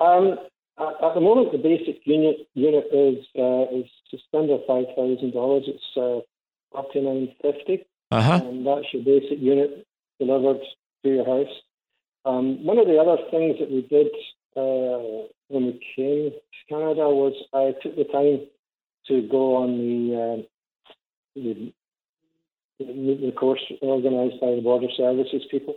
Um, 0.00 0.38
at, 0.78 1.14
the 1.14 1.20
moment, 1.20 1.52
the 1.52 1.58
basic 1.58 2.00
unit 2.04 2.48
unit 2.54 2.86
is 2.92 3.24
uh, 3.38 3.76
is 3.76 3.84
just 4.10 4.24
under 4.32 4.58
five 4.66 4.86
thousand 4.96 5.32
dollars. 5.32 5.64
It's 5.66 5.96
uh, 5.96 6.20
forty 6.72 7.00
nine 7.00 7.34
fifty. 7.42 7.84
Uh 8.10 8.22
huh. 8.22 8.40
and 8.44 8.66
that's 8.66 8.86
your 8.92 9.04
basic 9.04 9.38
unit 9.38 9.86
delivered 10.18 10.60
to 11.02 11.08
your 11.08 11.24
house. 11.24 11.54
Um, 12.24 12.64
one 12.64 12.78
of 12.78 12.86
the 12.86 12.98
other 12.98 13.16
things 13.30 13.56
that 13.60 13.70
we 13.70 13.82
did 13.82 14.08
uh, 14.56 15.28
when 15.48 15.66
we 15.66 15.80
came 15.96 16.30
to 16.30 16.40
Canada 16.68 17.08
was 17.08 17.34
I 17.54 17.74
took 17.82 17.96
the 17.96 18.04
time 18.04 18.46
to 19.08 19.28
go 19.28 19.56
on 19.56 19.78
the 19.78 20.16
uh, 20.16 20.42
the, 21.36 21.72
the 22.78 23.32
course 23.38 23.60
organised 23.82 24.40
by 24.40 24.54
the 24.54 24.60
Border 24.60 24.88
Services 24.96 25.42
people, 25.50 25.76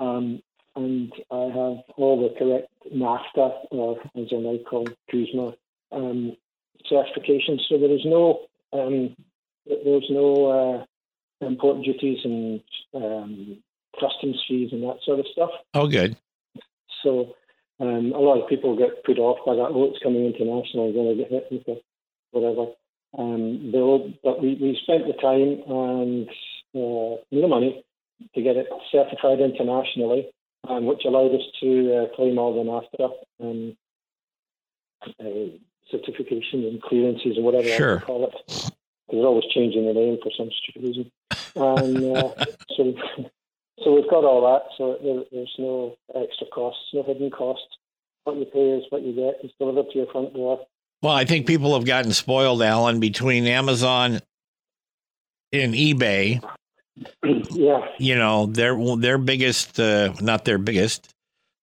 um, 0.00 0.42
and 0.76 1.12
I 1.30 1.44
have 1.44 1.78
all 1.96 2.28
the 2.28 2.34
correct 2.38 2.68
NAFTA, 2.94 3.66
or 3.70 3.98
as 4.16 4.26
they're 4.30 4.40
now 4.40 4.58
called, 4.68 4.90
CUSMA 5.12 5.54
um, 5.92 6.36
certifications. 6.90 7.60
So 7.68 7.78
there 7.78 7.90
is 7.90 8.04
no 8.04 8.40
um, 8.72 9.16
there's 9.66 10.06
no 10.10 10.46
uh, 10.46 10.84
import 11.42 11.82
duties 11.84 12.18
and 12.24 12.60
um, 12.94 13.58
customs 13.98 14.42
fees 14.48 14.70
and 14.72 14.82
that 14.82 14.98
sort 15.04 15.20
of 15.20 15.26
stuff. 15.32 15.50
Oh, 15.74 15.86
good. 15.86 16.16
So 17.02 17.34
um, 17.80 18.12
a 18.14 18.18
lot 18.18 18.40
of 18.40 18.48
people 18.48 18.76
get 18.76 19.04
put 19.04 19.18
off 19.18 19.38
by 19.44 19.54
that. 19.54 19.70
Oh, 19.70 19.90
it's 19.90 20.02
coming 20.02 20.24
international, 20.26 20.92
going 20.92 21.16
to 21.16 21.22
get 21.22 21.30
hit 21.30 21.46
with 21.50 21.68
it, 21.68 21.84
whatever. 22.30 22.72
Um, 23.18 23.70
but 24.22 24.40
we, 24.40 24.54
we 24.60 24.78
spent 24.82 25.06
the 25.06 25.12
time 25.14 25.62
and 25.68 26.28
uh, 26.74 27.20
the 27.30 27.48
money 27.48 27.84
to 28.34 28.42
get 28.42 28.56
it 28.56 28.68
certified 28.90 29.40
internationally, 29.40 30.30
um, 30.68 30.86
which 30.86 31.04
allowed 31.04 31.34
us 31.34 31.42
to 31.60 31.94
uh, 31.94 32.16
claim 32.16 32.38
all 32.38 32.54
the 32.54 32.70
NAFTA 32.70 33.10
um, 33.40 33.76
uh, 35.20 35.56
certification 35.90 36.64
and 36.64 36.80
clearances 36.82 37.36
or 37.36 37.42
whatever 37.42 37.68
Sure. 37.68 37.94
you 37.94 38.00
call 38.00 38.26
it. 38.26 38.70
They're 39.10 39.20
always 39.20 39.44
changing 39.52 39.86
the 39.86 39.92
name 39.92 40.18
for 40.22 40.30
some 40.36 40.50
stupid 40.62 40.82
reason. 40.82 41.10
And 41.54 42.16
uh, 42.16 42.34
so, 42.76 42.94
so 43.82 43.94
we've 43.94 44.08
got 44.10 44.24
all 44.24 44.42
that. 44.52 44.62
So 44.78 44.98
there, 45.02 45.22
there's 45.32 45.54
no 45.58 45.96
extra 46.14 46.46
costs, 46.48 46.82
no 46.92 47.02
hidden 47.02 47.30
costs. 47.30 47.66
What 48.24 48.36
you 48.36 48.44
pay 48.44 48.70
is 48.70 48.84
what 48.90 49.02
you 49.02 49.12
get. 49.12 49.38
It's 49.42 49.54
delivered 49.58 49.90
to 49.92 49.98
your 49.98 50.06
front 50.12 50.34
door. 50.34 50.60
Well, 51.02 51.12
I 51.12 51.24
think 51.24 51.46
people 51.46 51.74
have 51.74 51.84
gotten 51.84 52.12
spoiled, 52.12 52.62
Alan, 52.62 53.00
between 53.00 53.46
Amazon 53.46 54.20
and 55.52 55.74
eBay. 55.74 56.40
yeah, 57.50 57.80
You 57.98 58.14
know, 58.14 58.46
their 58.46 58.76
their 58.96 59.18
biggest, 59.18 59.80
uh, 59.80 60.12
not 60.20 60.44
their 60.44 60.58
biggest, 60.58 61.12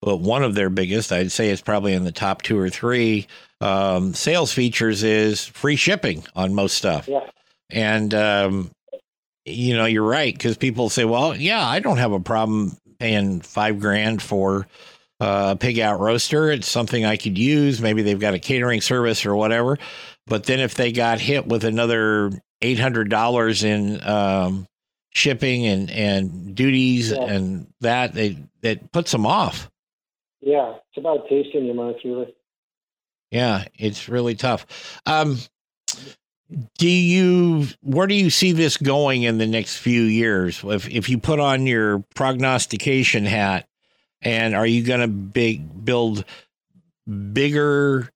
but 0.01 0.17
one 0.17 0.43
of 0.43 0.55
their 0.55 0.70
biggest, 0.70 1.11
I'd 1.11 1.32
say 1.32 1.49
it's 1.49 1.61
probably 1.61 1.93
in 1.93 2.03
the 2.03 2.11
top 2.11 2.41
two 2.41 2.57
or 2.57 2.70
three 2.70 3.28
um, 3.61 4.13
sales 4.13 4.51
features 4.51 5.03
is 5.03 5.45
free 5.45 5.76
shipping 5.76 6.24
on 6.36 6.53
most 6.53 6.76
stuff. 6.76 7.07
yeah, 7.07 7.30
And, 7.70 8.13
um, 8.13 8.72
you 9.50 9.76
know, 9.76 9.86
you're 9.86 10.04
right. 10.08 10.34
Because 10.34 10.58
people 10.58 10.89
say, 10.89 11.06
well, 11.06 11.36
yeah, 11.36 11.66
I 11.66 11.80
don't 11.80 11.97
have 11.97 12.12
a 12.12 12.20
problem 12.20 12.78
paying 13.00 13.41
five 13.41 13.80
grand 13.80 14.22
for 14.22 14.68
a 15.20 15.56
pig 15.60 15.80
out 15.80 16.00
roaster. 16.00 16.52
It's 16.52 16.68
something 16.68 17.06
I 17.06 17.18
could 17.18 17.38
use. 17.38 17.82
Maybe 17.82 18.02
they've 18.02 18.20
got 18.20 18.34
a 18.34 18.39
catering 18.39 18.82
service 18.82 19.26
or 19.26 19.36
whatever. 19.36 19.78
But 20.28 20.45
then 20.45 20.60
if 20.60 20.76
they 20.76 20.91
got 20.91 21.20
hit 21.20 21.47
with 21.47 21.64
another 21.64 22.32
$800 22.62 23.64
in 23.64 24.08
um, 24.08 24.68
shipping 25.12 25.66
and, 25.66 25.89
and 25.89 26.56
duties 26.56 27.12
Yeah. 27.12 27.24
and 27.24 27.68
that, 27.82 28.14
they, 28.14 28.38
that 28.62 28.91
puts 28.91 29.12
them 29.12 29.26
off. 29.26 29.70
yeah. 30.41 30.76
It's 30.91 30.97
about 30.97 31.28
tasting 31.30 31.66
your 31.66 31.76
mouth, 31.76 31.95
really. 32.04 32.34
Yeah, 33.32 33.66
it's 33.78 34.10
really 34.10 34.34
tough. 34.36 34.66
Um, 35.06 35.38
do 36.78 36.89
you 36.89 37.68
where 37.82 38.08
do 38.08 38.16
you 38.16 38.30
see 38.30 38.52
this 38.52 38.78
going 38.78 39.24
in 39.24 39.38
the 39.38 39.47
next 39.47 39.78
few 39.78 40.02
years? 40.02 40.62
If 40.64 40.89
if 40.89 41.10
you 41.10 41.20
put 41.20 41.39
on 41.39 41.68
your 41.68 42.00
prognostication 42.16 43.26
hat, 43.26 43.68
and 44.22 44.56
are 44.56 44.66
you 44.66 44.84
going 44.84 45.02
to 45.02 45.08
big 45.08 45.86
build 45.86 46.26
bigger, 47.34 48.10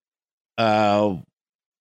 uh, 0.57 1.15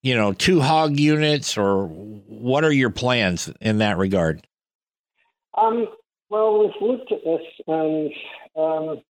you 0.03 0.14
know, 0.14 0.32
two 0.32 0.61
hog 0.61 0.98
units, 0.98 1.57
or 1.57 1.86
what 1.86 2.64
are 2.64 2.72
your 2.72 2.90
plans 2.90 3.50
in 3.61 3.78
that 3.78 3.96
regard? 3.96 4.46
Um, 5.57 5.86
well, 6.28 6.61
we've 6.61 6.88
looked 6.88 7.12
at 7.12 7.24
this, 7.24 7.42
and 7.66 8.11
um, 8.57 9.03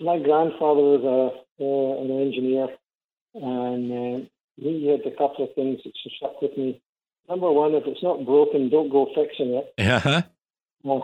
my 0.00 0.18
grandfather 0.18 0.80
was 0.80 1.34
a, 1.58 1.64
uh, 1.64 2.02
an 2.02 2.20
engineer, 2.20 2.68
and 3.34 3.92
uh, 3.92 4.28
he 4.60 4.88
had 4.88 5.00
a 5.10 5.16
couple 5.16 5.44
of 5.44 5.54
things 5.54 5.80
that 5.84 5.92
stuck 6.16 6.40
with 6.42 6.56
me. 6.56 6.80
Number 7.28 7.50
one, 7.50 7.74
if 7.74 7.84
it's 7.86 8.02
not 8.02 8.24
broken, 8.24 8.70
don't 8.70 8.90
go 8.90 9.06
fixing 9.14 9.54
it. 9.54 9.74
Uh-huh. 9.78 10.22
Uh, 10.88 11.00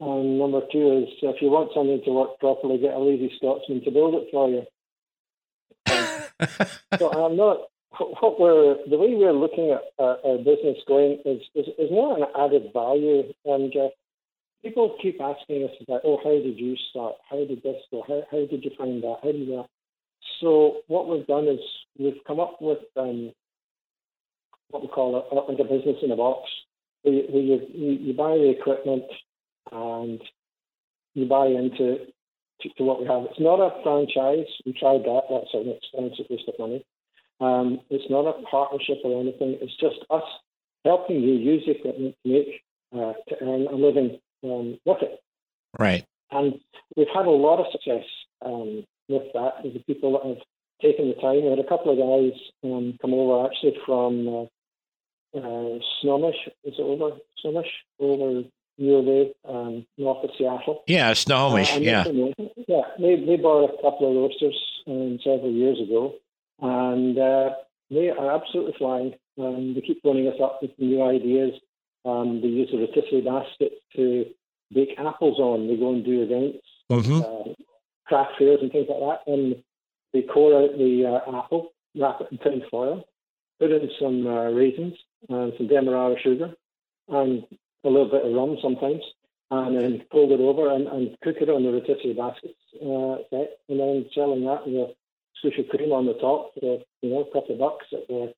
and 0.00 0.38
number 0.38 0.60
two 0.72 1.04
is 1.04 1.08
if 1.22 1.40
you 1.40 1.48
want 1.48 1.70
something 1.74 2.02
to 2.04 2.10
work 2.10 2.38
properly, 2.40 2.78
get 2.78 2.94
a 2.94 2.98
lazy 2.98 3.32
Scotsman 3.36 3.84
to 3.84 3.90
build 3.90 4.14
it 4.14 4.28
for 4.32 4.48
you. 4.50 4.64
So 6.98 7.10
I'm 7.10 7.36
not. 7.36 7.68
What 7.98 8.40
we're 8.40 8.76
the 8.88 8.98
way 8.98 9.14
we're 9.14 9.32
looking 9.32 9.70
at 9.70 9.82
our, 9.98 10.18
our 10.24 10.38
business 10.38 10.78
going 10.88 11.20
is, 11.24 11.42
is 11.54 11.66
is 11.78 11.90
not 11.90 12.18
an 12.18 12.26
added 12.36 12.72
value. 12.72 13.32
And 13.44 13.74
uh, 13.76 13.88
people 14.64 14.96
keep 15.00 15.20
asking 15.20 15.64
us 15.64 15.76
about, 15.80 16.00
oh, 16.04 16.18
how 16.24 16.30
did 16.30 16.58
you 16.58 16.76
start? 16.90 17.16
How 17.30 17.36
did 17.36 17.62
this 17.62 17.76
go? 17.90 18.02
How 18.08 18.22
how 18.30 18.46
did 18.46 18.64
you 18.64 18.70
find 18.76 19.02
that? 19.02 19.18
How 19.22 19.30
did 19.30 19.48
that? 19.48 19.66
So 20.40 20.76
what 20.88 21.08
we've 21.08 21.26
done 21.26 21.48
is 21.48 21.60
we've 21.98 22.22
come 22.26 22.40
up 22.40 22.58
with 22.60 22.78
um, 22.96 23.32
what 24.70 24.82
we 24.82 24.88
call 24.88 25.16
a, 25.16 25.34
like 25.34 25.58
a 25.58 25.64
business 25.64 25.96
in 26.02 26.10
a 26.10 26.16
box. 26.16 26.48
Where 27.02 27.14
you, 27.14 27.22
where 27.30 27.42
you, 27.42 27.66
you 27.72 27.90
you 27.92 28.14
buy 28.14 28.36
the 28.36 28.50
equipment 28.50 29.04
and 29.70 30.20
you 31.14 31.26
buy 31.26 31.46
into 31.46 32.06
to, 32.60 32.68
to 32.76 32.82
what 32.84 33.00
we 33.00 33.06
have. 33.06 33.24
It's 33.24 33.40
not 33.40 33.60
a 33.60 33.82
franchise. 33.82 34.46
We 34.64 34.72
tried 34.72 35.02
that. 35.02 35.22
That's 35.30 35.54
an 35.54 35.74
expensive 35.76 36.26
waste 36.30 36.48
of 36.48 36.58
money. 36.58 36.84
Um, 37.40 37.80
it's 37.90 38.08
not 38.08 38.26
a 38.26 38.40
partnership 38.42 38.98
or 39.04 39.20
anything. 39.20 39.58
It's 39.60 39.76
just 39.80 39.96
us 40.10 40.22
helping 40.84 41.20
you 41.20 41.34
use 41.34 41.64
the 41.66 41.72
equipment 41.72 42.14
to 42.24 42.32
make 42.32 42.62
uh, 42.94 43.14
to 43.28 43.36
earn 43.42 43.66
a 43.66 43.74
living 43.74 44.20
um, 44.44 44.78
with 44.84 45.02
it. 45.02 45.22
Right. 45.78 46.06
And 46.30 46.60
we've 46.96 47.08
had 47.12 47.26
a 47.26 47.30
lot 47.30 47.58
of 47.58 47.66
success 47.72 48.04
um, 48.44 48.84
with 49.08 49.32
that. 49.34 49.62
The 49.62 49.78
people 49.86 50.12
that 50.12 50.26
have 50.28 50.38
taken 50.80 51.08
the 51.08 51.14
time. 51.14 51.42
We 51.42 51.50
had 51.50 51.58
a 51.58 51.68
couple 51.68 51.92
of 51.92 51.98
guys 51.98 52.38
um, 52.64 52.98
come 53.00 53.14
over 53.14 53.46
actually 53.46 53.76
from 53.86 54.28
uh, 54.28 55.38
uh, 55.38 55.78
Snohomish. 56.00 56.36
Is 56.64 56.74
it 56.78 56.82
over 56.82 57.16
Snohomish? 57.40 57.70
Over 58.00 58.42
near 58.78 59.02
the 59.02 59.34
um, 59.48 59.86
north 59.98 60.24
of 60.24 60.30
Seattle. 60.36 60.82
Yeah, 60.86 61.12
Snohomish. 61.12 61.76
Uh, 61.76 61.80
yeah. 61.80 62.04
they- 62.04 62.34
yeah. 62.68 62.82
They 62.98 63.16
they 63.16 63.36
bought 63.36 63.70
a 63.70 63.82
couple 63.82 64.10
of 64.10 64.16
roasters 64.16 64.58
um, 64.86 65.18
several 65.22 65.50
years 65.52 65.78
ago, 65.80 66.14
and 66.60 67.18
uh, 67.18 67.50
they 67.90 68.10
are 68.10 68.34
absolutely 68.34 68.74
flying. 68.78 69.14
Um, 69.38 69.74
they 69.74 69.80
keep 69.80 70.02
phoning 70.02 70.28
us 70.28 70.40
up 70.42 70.58
with 70.62 70.72
new 70.78 71.02
ideas. 71.02 71.52
Um, 72.04 72.40
they 72.40 72.48
use 72.48 72.70
a 72.72 72.78
rotisserie 72.78 73.20
basket 73.22 73.72
to 73.96 74.26
bake 74.72 74.94
apples 74.98 75.38
on. 75.38 75.68
They 75.68 75.76
go 75.76 75.92
and 75.92 76.04
do 76.04 76.22
events, 76.22 76.66
hmm 76.90 77.20
uh, 77.20 77.52
craft 78.06 78.32
fairs, 78.38 78.58
and 78.62 78.70
things 78.72 78.86
like 78.88 79.00
that. 79.00 79.32
And 79.32 79.62
they 80.12 80.22
core 80.22 80.62
out 80.62 80.76
the 80.76 81.20
uh, 81.26 81.38
apple, 81.38 81.72
wrap 81.98 82.20
it 82.20 82.28
in 82.32 82.38
tin 82.38 82.62
foil, 82.70 83.04
put 83.58 83.70
in 83.70 83.88
some 84.00 84.26
uh, 84.26 84.50
raisins 84.50 84.94
and 85.28 85.52
some 85.56 85.68
demerara 85.68 86.16
sugar, 86.22 86.54
and 87.08 87.44
a 87.84 87.88
little 87.88 88.10
bit 88.10 88.24
of 88.24 88.32
rum 88.32 88.56
sometimes, 88.62 89.02
and 89.50 89.76
then 89.76 90.02
fold 90.10 90.32
it 90.32 90.40
over 90.40 90.72
and, 90.74 90.86
and 90.88 91.16
cook 91.22 91.36
it 91.40 91.48
on 91.48 91.62
the 91.62 91.70
rotisserie 91.70 92.14
baskets 92.14 92.54
uh, 92.76 93.16
set, 93.30 93.58
and 93.68 93.80
then 93.80 94.06
selling 94.14 94.44
that 94.44 94.66
with 94.66 94.90
a 94.90 94.94
swoosh 95.40 95.58
of 95.58 95.68
cream 95.68 95.92
on 95.92 96.06
the 96.06 96.14
top 96.14 96.52
for 96.54 96.82
you 97.02 97.10
know 97.10 97.20
a 97.20 97.32
couple 97.32 97.54
of 97.54 97.58
bucks 97.58 97.86
at 97.92 98.06
the 98.08 98.32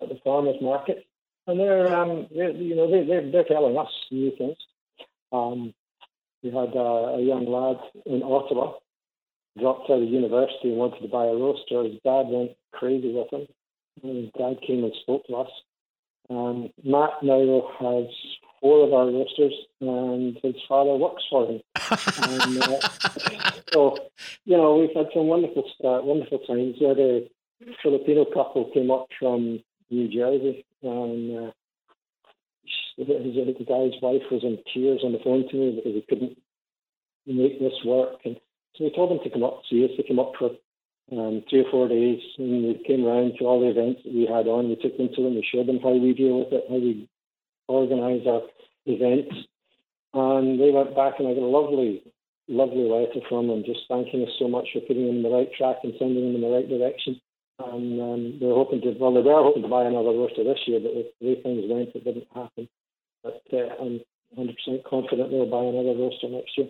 at 0.00 0.08
the 0.08 0.18
farmers 0.24 0.56
market. 0.60 1.04
And 1.46 1.58
they're 1.58 1.94
um 1.94 2.26
they're, 2.34 2.50
you 2.50 2.76
know 2.76 2.90
they 2.90 3.04
they're, 3.06 3.30
they're 3.30 3.44
telling 3.44 3.76
us 3.76 3.90
new 4.10 4.32
things. 4.36 4.56
Um, 5.32 5.74
we 6.42 6.50
had 6.50 6.74
uh, 6.74 7.18
a 7.18 7.20
young 7.20 7.46
lad 7.46 7.78
in 8.06 8.22
Ottawa 8.22 8.74
dropped 9.58 9.90
out 9.90 10.02
of 10.02 10.08
university 10.08 10.70
and 10.70 10.76
wanted 10.76 11.00
to 11.00 11.08
buy 11.08 11.26
a 11.26 11.34
roaster. 11.34 11.82
His 11.84 12.00
dad 12.04 12.26
went 12.28 12.52
crazy 12.72 13.12
with 13.12 13.32
him. 13.32 13.46
And 14.02 14.16
his 14.24 14.30
dad 14.38 14.58
came 14.66 14.84
and 14.84 14.92
spoke 15.02 15.26
to 15.26 15.36
us. 15.36 15.50
Um, 16.30 16.70
Matt 16.84 17.22
now 17.22 17.68
has 17.80 18.06
four 18.60 18.86
of 18.86 18.92
our 18.92 19.06
roasters, 19.06 19.54
and 19.80 20.38
his 20.42 20.54
father 20.68 20.94
works 20.94 21.24
for 21.28 21.46
him. 21.46 21.60
and, 22.22 22.62
uh, 22.62 22.88
so, 23.72 23.98
you 24.44 24.56
know, 24.56 24.76
we've 24.76 24.94
had 24.94 25.06
some 25.12 25.26
wonderful, 25.26 25.64
uh, 25.84 26.00
wonderful 26.02 26.38
times. 26.40 26.76
We 26.80 26.86
had 26.86 26.98
a 26.98 27.28
Filipino 27.82 28.24
couple 28.24 28.70
came 28.72 28.90
up 28.90 29.06
from 29.18 29.60
New 29.90 30.08
Jersey, 30.08 30.64
and 30.82 31.48
uh, 31.48 31.50
his, 32.96 33.08
his 33.08 33.66
guy's 33.66 34.00
wife 34.00 34.22
was 34.30 34.42
in 34.44 34.58
tears 34.72 35.00
on 35.04 35.12
the 35.12 35.18
phone 35.24 35.48
to 35.48 35.56
me 35.56 35.72
because 35.76 35.94
he 35.94 36.04
couldn't 36.08 36.38
make 37.26 37.58
this 37.58 37.84
work. 37.84 38.20
And 38.24 38.36
so 38.76 38.84
we 38.84 38.92
told 38.94 39.10
them 39.10 39.20
to 39.24 39.30
come 39.30 39.44
up, 39.44 39.62
see 39.68 39.84
us. 39.84 39.90
They 39.96 40.04
came 40.04 40.18
up 40.18 40.32
for 40.38 40.50
um, 41.12 41.42
three 41.50 41.60
or 41.60 41.70
four 41.70 41.88
days, 41.88 42.20
and 42.38 42.64
we 42.64 42.82
came 42.86 43.04
around 43.04 43.34
to 43.38 43.44
all 43.44 43.60
the 43.60 43.70
events 43.70 44.02
that 44.04 44.14
we 44.14 44.26
had 44.26 44.46
on. 44.46 44.68
We 44.68 44.76
took 44.76 44.96
them 44.96 45.10
to 45.14 45.22
them. 45.22 45.34
We 45.34 45.46
showed 45.46 45.66
them 45.66 45.80
how 45.82 45.90
we 45.90 46.14
deal 46.14 46.40
with 46.40 46.52
it, 46.52 46.64
how 46.68 46.76
we 46.76 47.08
organise 47.66 48.26
our 48.26 48.42
events. 48.86 49.34
And 50.14 50.60
they 50.60 50.70
went 50.70 50.94
back, 50.94 51.14
and 51.18 51.28
I 51.28 51.34
got 51.34 51.42
a 51.42 51.50
lovely, 51.50 52.02
lovely 52.48 52.86
letter 52.86 53.20
from 53.28 53.48
them, 53.48 53.64
just 53.66 53.86
thanking 53.88 54.22
us 54.22 54.34
so 54.38 54.48
much 54.48 54.68
for 54.72 54.80
putting 54.80 55.06
them 55.06 55.16
in 55.18 55.22
the 55.22 55.30
right 55.34 55.50
track 55.52 55.82
and 55.82 55.94
sending 55.98 56.32
them 56.32 56.36
in 56.36 56.42
the 56.42 56.54
right 56.54 56.68
direction. 56.68 57.20
And 57.58 58.00
um, 58.00 58.38
they're 58.40 58.54
hoping 58.54 58.80
to, 58.82 58.94
well, 58.98 59.12
they 59.12 59.20
were 59.20 59.42
hoping 59.42 59.62
to 59.62 59.68
buy 59.68 59.84
another 59.84 60.16
roaster 60.16 60.44
this 60.44 60.64
year, 60.66 60.80
but 60.80 60.94
the 60.94 61.10
way 61.20 61.42
things 61.42 61.66
went, 61.68 61.94
it 61.94 62.04
didn't 62.04 62.30
happen. 62.34 62.68
But 63.22 63.42
uh, 63.52 63.76
I'm 63.82 64.00
100% 64.38 64.56
confident 64.88 65.30
they'll 65.30 65.50
buy 65.50 65.66
another 65.68 65.98
roaster 65.98 66.30
next 66.30 66.56
year. 66.56 66.68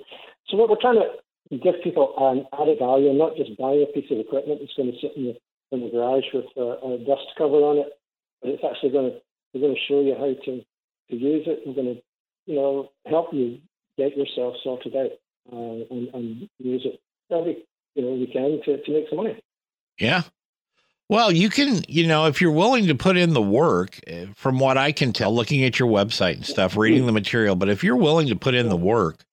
So 0.48 0.56
what 0.56 0.68
we're 0.68 0.80
trying 0.80 0.98
to 0.98 1.20
give 1.58 1.74
people 1.82 2.14
an 2.16 2.46
added 2.60 2.78
value 2.78 3.10
and 3.10 3.18
not 3.18 3.36
just 3.36 3.56
buy 3.58 3.72
a 3.72 3.86
piece 3.92 4.10
of 4.10 4.18
equipment 4.18 4.60
that's 4.60 4.74
going 4.76 4.92
to 4.92 4.98
sit 5.00 5.16
in 5.16 5.24
the, 5.24 5.36
in 5.72 5.80
the 5.82 5.90
garage 5.90 6.24
with 6.32 6.46
a, 6.56 6.78
a 6.86 6.98
dust 6.98 7.26
cover 7.36 7.56
on 7.56 7.78
it, 7.78 7.92
but 8.40 8.50
it's 8.50 8.64
actually 8.64 8.90
going 8.90 9.10
to, 9.10 9.16
we're 9.52 9.60
going 9.60 9.74
to 9.74 9.80
show 9.88 10.00
you 10.00 10.14
how 10.14 10.26
to, 10.26 10.60
to 11.10 11.16
use 11.16 11.46
it. 11.46 11.60
We're 11.66 11.74
going 11.74 11.96
to, 11.96 12.02
you 12.46 12.56
know, 12.56 12.90
help 13.06 13.32
you 13.32 13.58
get 13.98 14.16
yourself 14.16 14.54
sorted 14.62 14.94
out 14.94 15.10
uh, 15.52 15.84
and, 15.90 16.08
and 16.14 16.48
use 16.58 16.82
it 16.84 17.00
every, 17.32 17.64
you 17.94 18.02
know, 18.02 18.12
we 18.12 18.26
can 18.26 18.60
to, 18.64 18.82
to 18.82 18.92
make 18.92 19.08
some 19.08 19.18
money. 19.18 19.40
Yeah. 19.98 20.22
Well, 21.08 21.32
you 21.32 21.50
can, 21.50 21.82
you 21.88 22.06
know, 22.06 22.26
if 22.26 22.40
you're 22.40 22.52
willing 22.52 22.86
to 22.86 22.94
put 22.94 23.16
in 23.16 23.32
the 23.32 23.42
work, 23.42 23.98
eh, 24.06 24.26
from 24.36 24.60
what 24.60 24.78
I 24.78 24.92
can 24.92 25.12
tell, 25.12 25.34
looking 25.34 25.64
at 25.64 25.76
your 25.76 25.88
website 25.88 26.34
and 26.34 26.46
stuff, 26.46 26.76
reading 26.76 27.06
the 27.06 27.12
material, 27.12 27.56
but 27.56 27.68
if 27.68 27.82
you're 27.82 27.96
willing 27.96 28.28
to 28.28 28.36
put 28.36 28.54
in 28.54 28.68
the 28.68 28.76
work, 28.76 29.24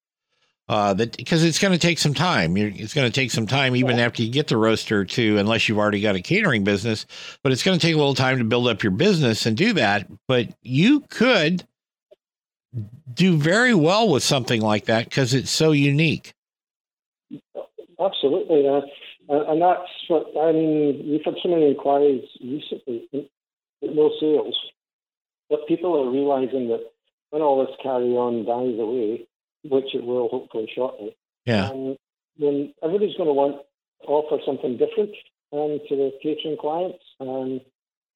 uh, 0.69 0.93
that 0.93 1.15
because 1.15 1.43
it's 1.43 1.59
going 1.59 1.71
to 1.71 1.79
take 1.79 1.97
some 1.99 2.13
time. 2.13 2.57
You're, 2.57 2.71
it's 2.73 2.93
going 2.93 3.09
to 3.09 3.13
take 3.13 3.31
some 3.31 3.47
time 3.47 3.75
even 3.75 3.99
after 3.99 4.21
you 4.21 4.29
get 4.29 4.47
the 4.47 4.57
roaster 4.57 5.05
to, 5.05 5.37
unless 5.37 5.69
you've 5.69 5.77
already 5.77 6.01
got 6.01 6.15
a 6.15 6.21
catering 6.21 6.63
business. 6.63 7.05
But 7.43 7.51
it's 7.51 7.63
going 7.63 7.79
to 7.79 7.85
take 7.85 7.95
a 7.95 7.97
little 7.97 8.15
time 8.15 8.37
to 8.39 8.43
build 8.43 8.67
up 8.67 8.83
your 8.83 8.91
business 8.91 9.45
and 9.45 9.55
do 9.55 9.73
that. 9.73 10.07
But 10.27 10.49
you 10.61 11.01
could 11.09 11.65
do 13.13 13.37
very 13.37 13.73
well 13.73 14.09
with 14.09 14.23
something 14.23 14.61
like 14.61 14.85
that 14.85 15.05
because 15.05 15.33
it's 15.33 15.51
so 15.51 15.71
unique. 15.71 16.33
Absolutely, 17.99 18.67
uh, 18.67 18.81
and 19.29 19.61
that's 19.61 19.89
what 20.07 20.27
I 20.39 20.51
mean. 20.51 21.03
We've 21.09 21.25
had 21.25 21.35
so 21.41 21.49
many 21.49 21.69
inquiries 21.69 22.23
recently, 22.41 23.07
but 23.81 23.95
no 23.95 24.11
sales. 24.19 24.55
But 25.49 25.67
people 25.67 25.97
are 25.97 26.11
realizing 26.11 26.67
that 26.67 26.91
when 27.29 27.41
all 27.41 27.65
this 27.65 27.75
carry 27.81 28.11
on 28.11 28.45
dies 28.45 28.79
away, 28.79 29.27
which 29.63 29.93
it 29.95 30.03
will 30.03 30.27
hopefully 30.29 30.69
shortly, 30.73 31.15
Yeah. 31.45 31.69
um, 31.69 31.97
then 32.39 32.73
everybody's 32.83 33.15
going 33.17 33.27
to 33.29 33.33
want 33.33 33.57
to 34.03 34.07
offer 34.07 34.37
something 34.45 34.77
different 34.77 35.11
um, 35.53 35.79
to 35.89 35.95
the 35.95 36.11
catering 36.21 36.57
clients, 36.57 37.03
um, 37.19 37.61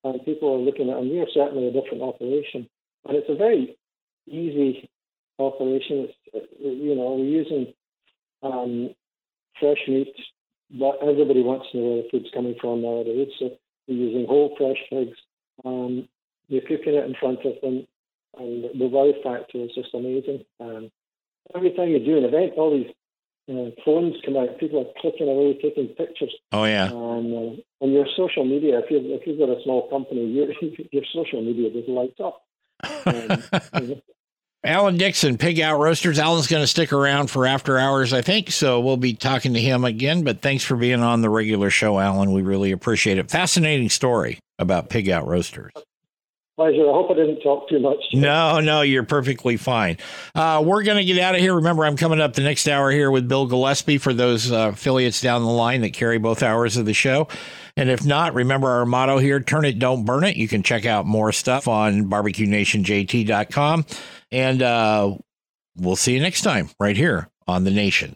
and 0.04 0.26
people 0.26 0.54
are 0.54 0.58
looking 0.60 0.90
at, 0.90 0.98
and 0.98 1.10
we 1.10 1.20
are 1.20 1.30
certainly 1.34 1.68
a 1.68 1.72
different 1.72 2.04
operation, 2.04 2.68
and 3.08 3.18
it's 3.18 3.30
a 3.30 3.36
very 3.36 3.78
easy 4.28 4.90
operation. 5.40 6.10
It's, 6.34 6.48
you 6.60 6.96
know, 6.96 7.16
we're 7.16 7.26
using 7.26 7.74
um, 8.44 8.96
fresh 9.60 9.80
meat, 9.88 10.14
but 10.72 10.98
everybody 11.02 11.42
wants 11.42 11.68
to 11.72 11.78
know 11.78 11.84
where 11.84 12.04
the 12.04 12.10
food's 12.12 12.32
coming 12.34 12.56
from 12.60 12.82
nowadays. 12.82 13.30
So 13.40 13.52
we're 13.88 13.96
using 13.96 14.28
whole 14.28 14.56
fresh 14.58 14.78
pigs. 14.90 15.18
Um, 15.66 16.08
you're 16.48 16.62
cooking 16.62 16.96
it 16.96 17.06
in 17.06 17.16
front 17.20 17.40
of 17.46 17.60
them, 17.62 17.88
and 18.38 18.64
the 18.80 18.88
wow 18.88 19.12
factor 19.24 19.58
is 19.60 19.72
just 19.76 19.94
amazing. 19.94 20.46
Um, 20.60 20.92
every 21.56 21.72
time 21.72 21.90
you 21.90 22.00
do 22.00 22.18
an 22.18 22.26
event, 22.26 22.54
all 22.58 22.72
these 22.72 22.92
uh, 23.50 23.72
phones 23.84 24.16
come 24.26 24.38
out. 24.38 24.60
People 24.60 24.82
are 24.82 25.02
clicking 25.02 25.28
away, 25.28 25.58
taking 25.62 25.88
pictures. 25.90 26.34
Oh 26.52 26.66
yeah. 26.66 26.86
And 26.86 26.94
uh, 26.94 27.84
on 27.84 27.92
your 27.92 28.06
social 28.16 28.46
media, 28.46 28.80
if 28.80 28.90
you 28.90 29.00
if 29.04 29.26
you've 29.26 29.40
got 29.40 29.50
a 29.50 29.62
small 29.64 29.90
company, 29.90 30.26
your 30.26 30.48
your 30.92 31.04
social 31.14 31.42
media 31.42 31.70
just 31.72 31.90
lights 31.90 32.20
up. 32.20 32.44
Um, 33.74 34.02
Alan 34.64 34.98
Dixon, 34.98 35.40
Pig 35.40 35.60
Out 35.60 35.80
Roasters. 35.80 36.20
Alan's 36.20 36.46
going 36.46 36.62
to 36.62 36.68
stick 36.68 36.94
around 36.94 37.32
for 37.32 37.48
after 37.48 37.80
hours, 37.80 38.14
I 38.14 38.22
think. 38.22 38.52
So 38.52 38.80
we'll 38.80 38.96
be 38.98 39.16
talking 39.16 39.56
to 39.56 39.60
him 39.60 39.84
again. 39.84 40.24
But 40.24 40.42
thanks 40.42 40.64
for 40.64 40.76
being 40.76 41.02
on 41.02 41.22
the 41.22 41.32
regular 41.32 41.72
show, 41.72 42.00
Alan. 42.00 42.32
We 42.32 42.44
really 42.44 42.72
appreciate 42.72 43.18
it. 43.18 43.32
Fascinating 43.32 43.90
story 43.90 44.38
about 44.60 44.90
Pig 44.90 45.10
Out 45.10 45.28
Roasters. 45.28 45.72
Pleasure. 46.56 46.82
I 46.90 46.94
hope 46.94 47.12
I 47.12 47.16
didn't 47.16 47.42
talk 47.42 47.70
too 47.70 47.80
much. 47.80 47.98
No, 48.14 48.60
no, 48.60 48.82
you're 48.82 49.04
perfectly 49.04 49.58
fine. 49.58 49.98
Uh, 50.36 50.62
we're 50.66 50.84
going 50.84 50.98
to 50.98 51.04
get 51.04 51.18
out 51.18 51.34
of 51.34 51.42
here. 51.42 51.56
Remember, 51.56 51.86
I'm 51.86 51.98
coming 51.98 52.22
up 52.22 52.34
the 52.34 52.44
next 52.44 52.68
hour 52.68 52.92
here 52.92 53.10
with 53.10 53.28
Bill 53.28 53.48
Gillespie 53.48 53.98
for 53.98 54.14
those 54.14 54.52
uh, 54.52 54.70
affiliates 54.74 55.22
down 55.22 55.42
the 55.44 55.50
line 55.50 55.82
that 55.82 55.94
carry 55.94 56.18
both 56.20 56.44
hours 56.44 56.78
of 56.78 56.86
the 56.86 56.94
show. 56.94 57.28
And 57.76 57.90
if 57.90 58.06
not, 58.06 58.34
remember 58.34 58.70
our 58.70 58.86
motto 58.86 59.18
here 59.18 59.40
turn 59.40 59.66
it, 59.66 59.80
don't 59.80 60.06
burn 60.06 60.24
it. 60.24 60.36
You 60.36 60.48
can 60.48 60.62
check 60.62 60.86
out 60.86 61.06
more 61.06 61.32
stuff 61.32 61.68
on 61.68 62.06
barbecuenationjt.com. 62.10 63.86
And 64.32 64.62
uh, 64.62 65.16
we'll 65.78 65.96
see 65.96 66.14
you 66.14 66.20
next 66.20 66.42
time 66.42 66.70
right 66.80 66.98
here 66.98 67.30
on 67.48 67.64
The 67.64 67.72
Nation. 67.72 68.16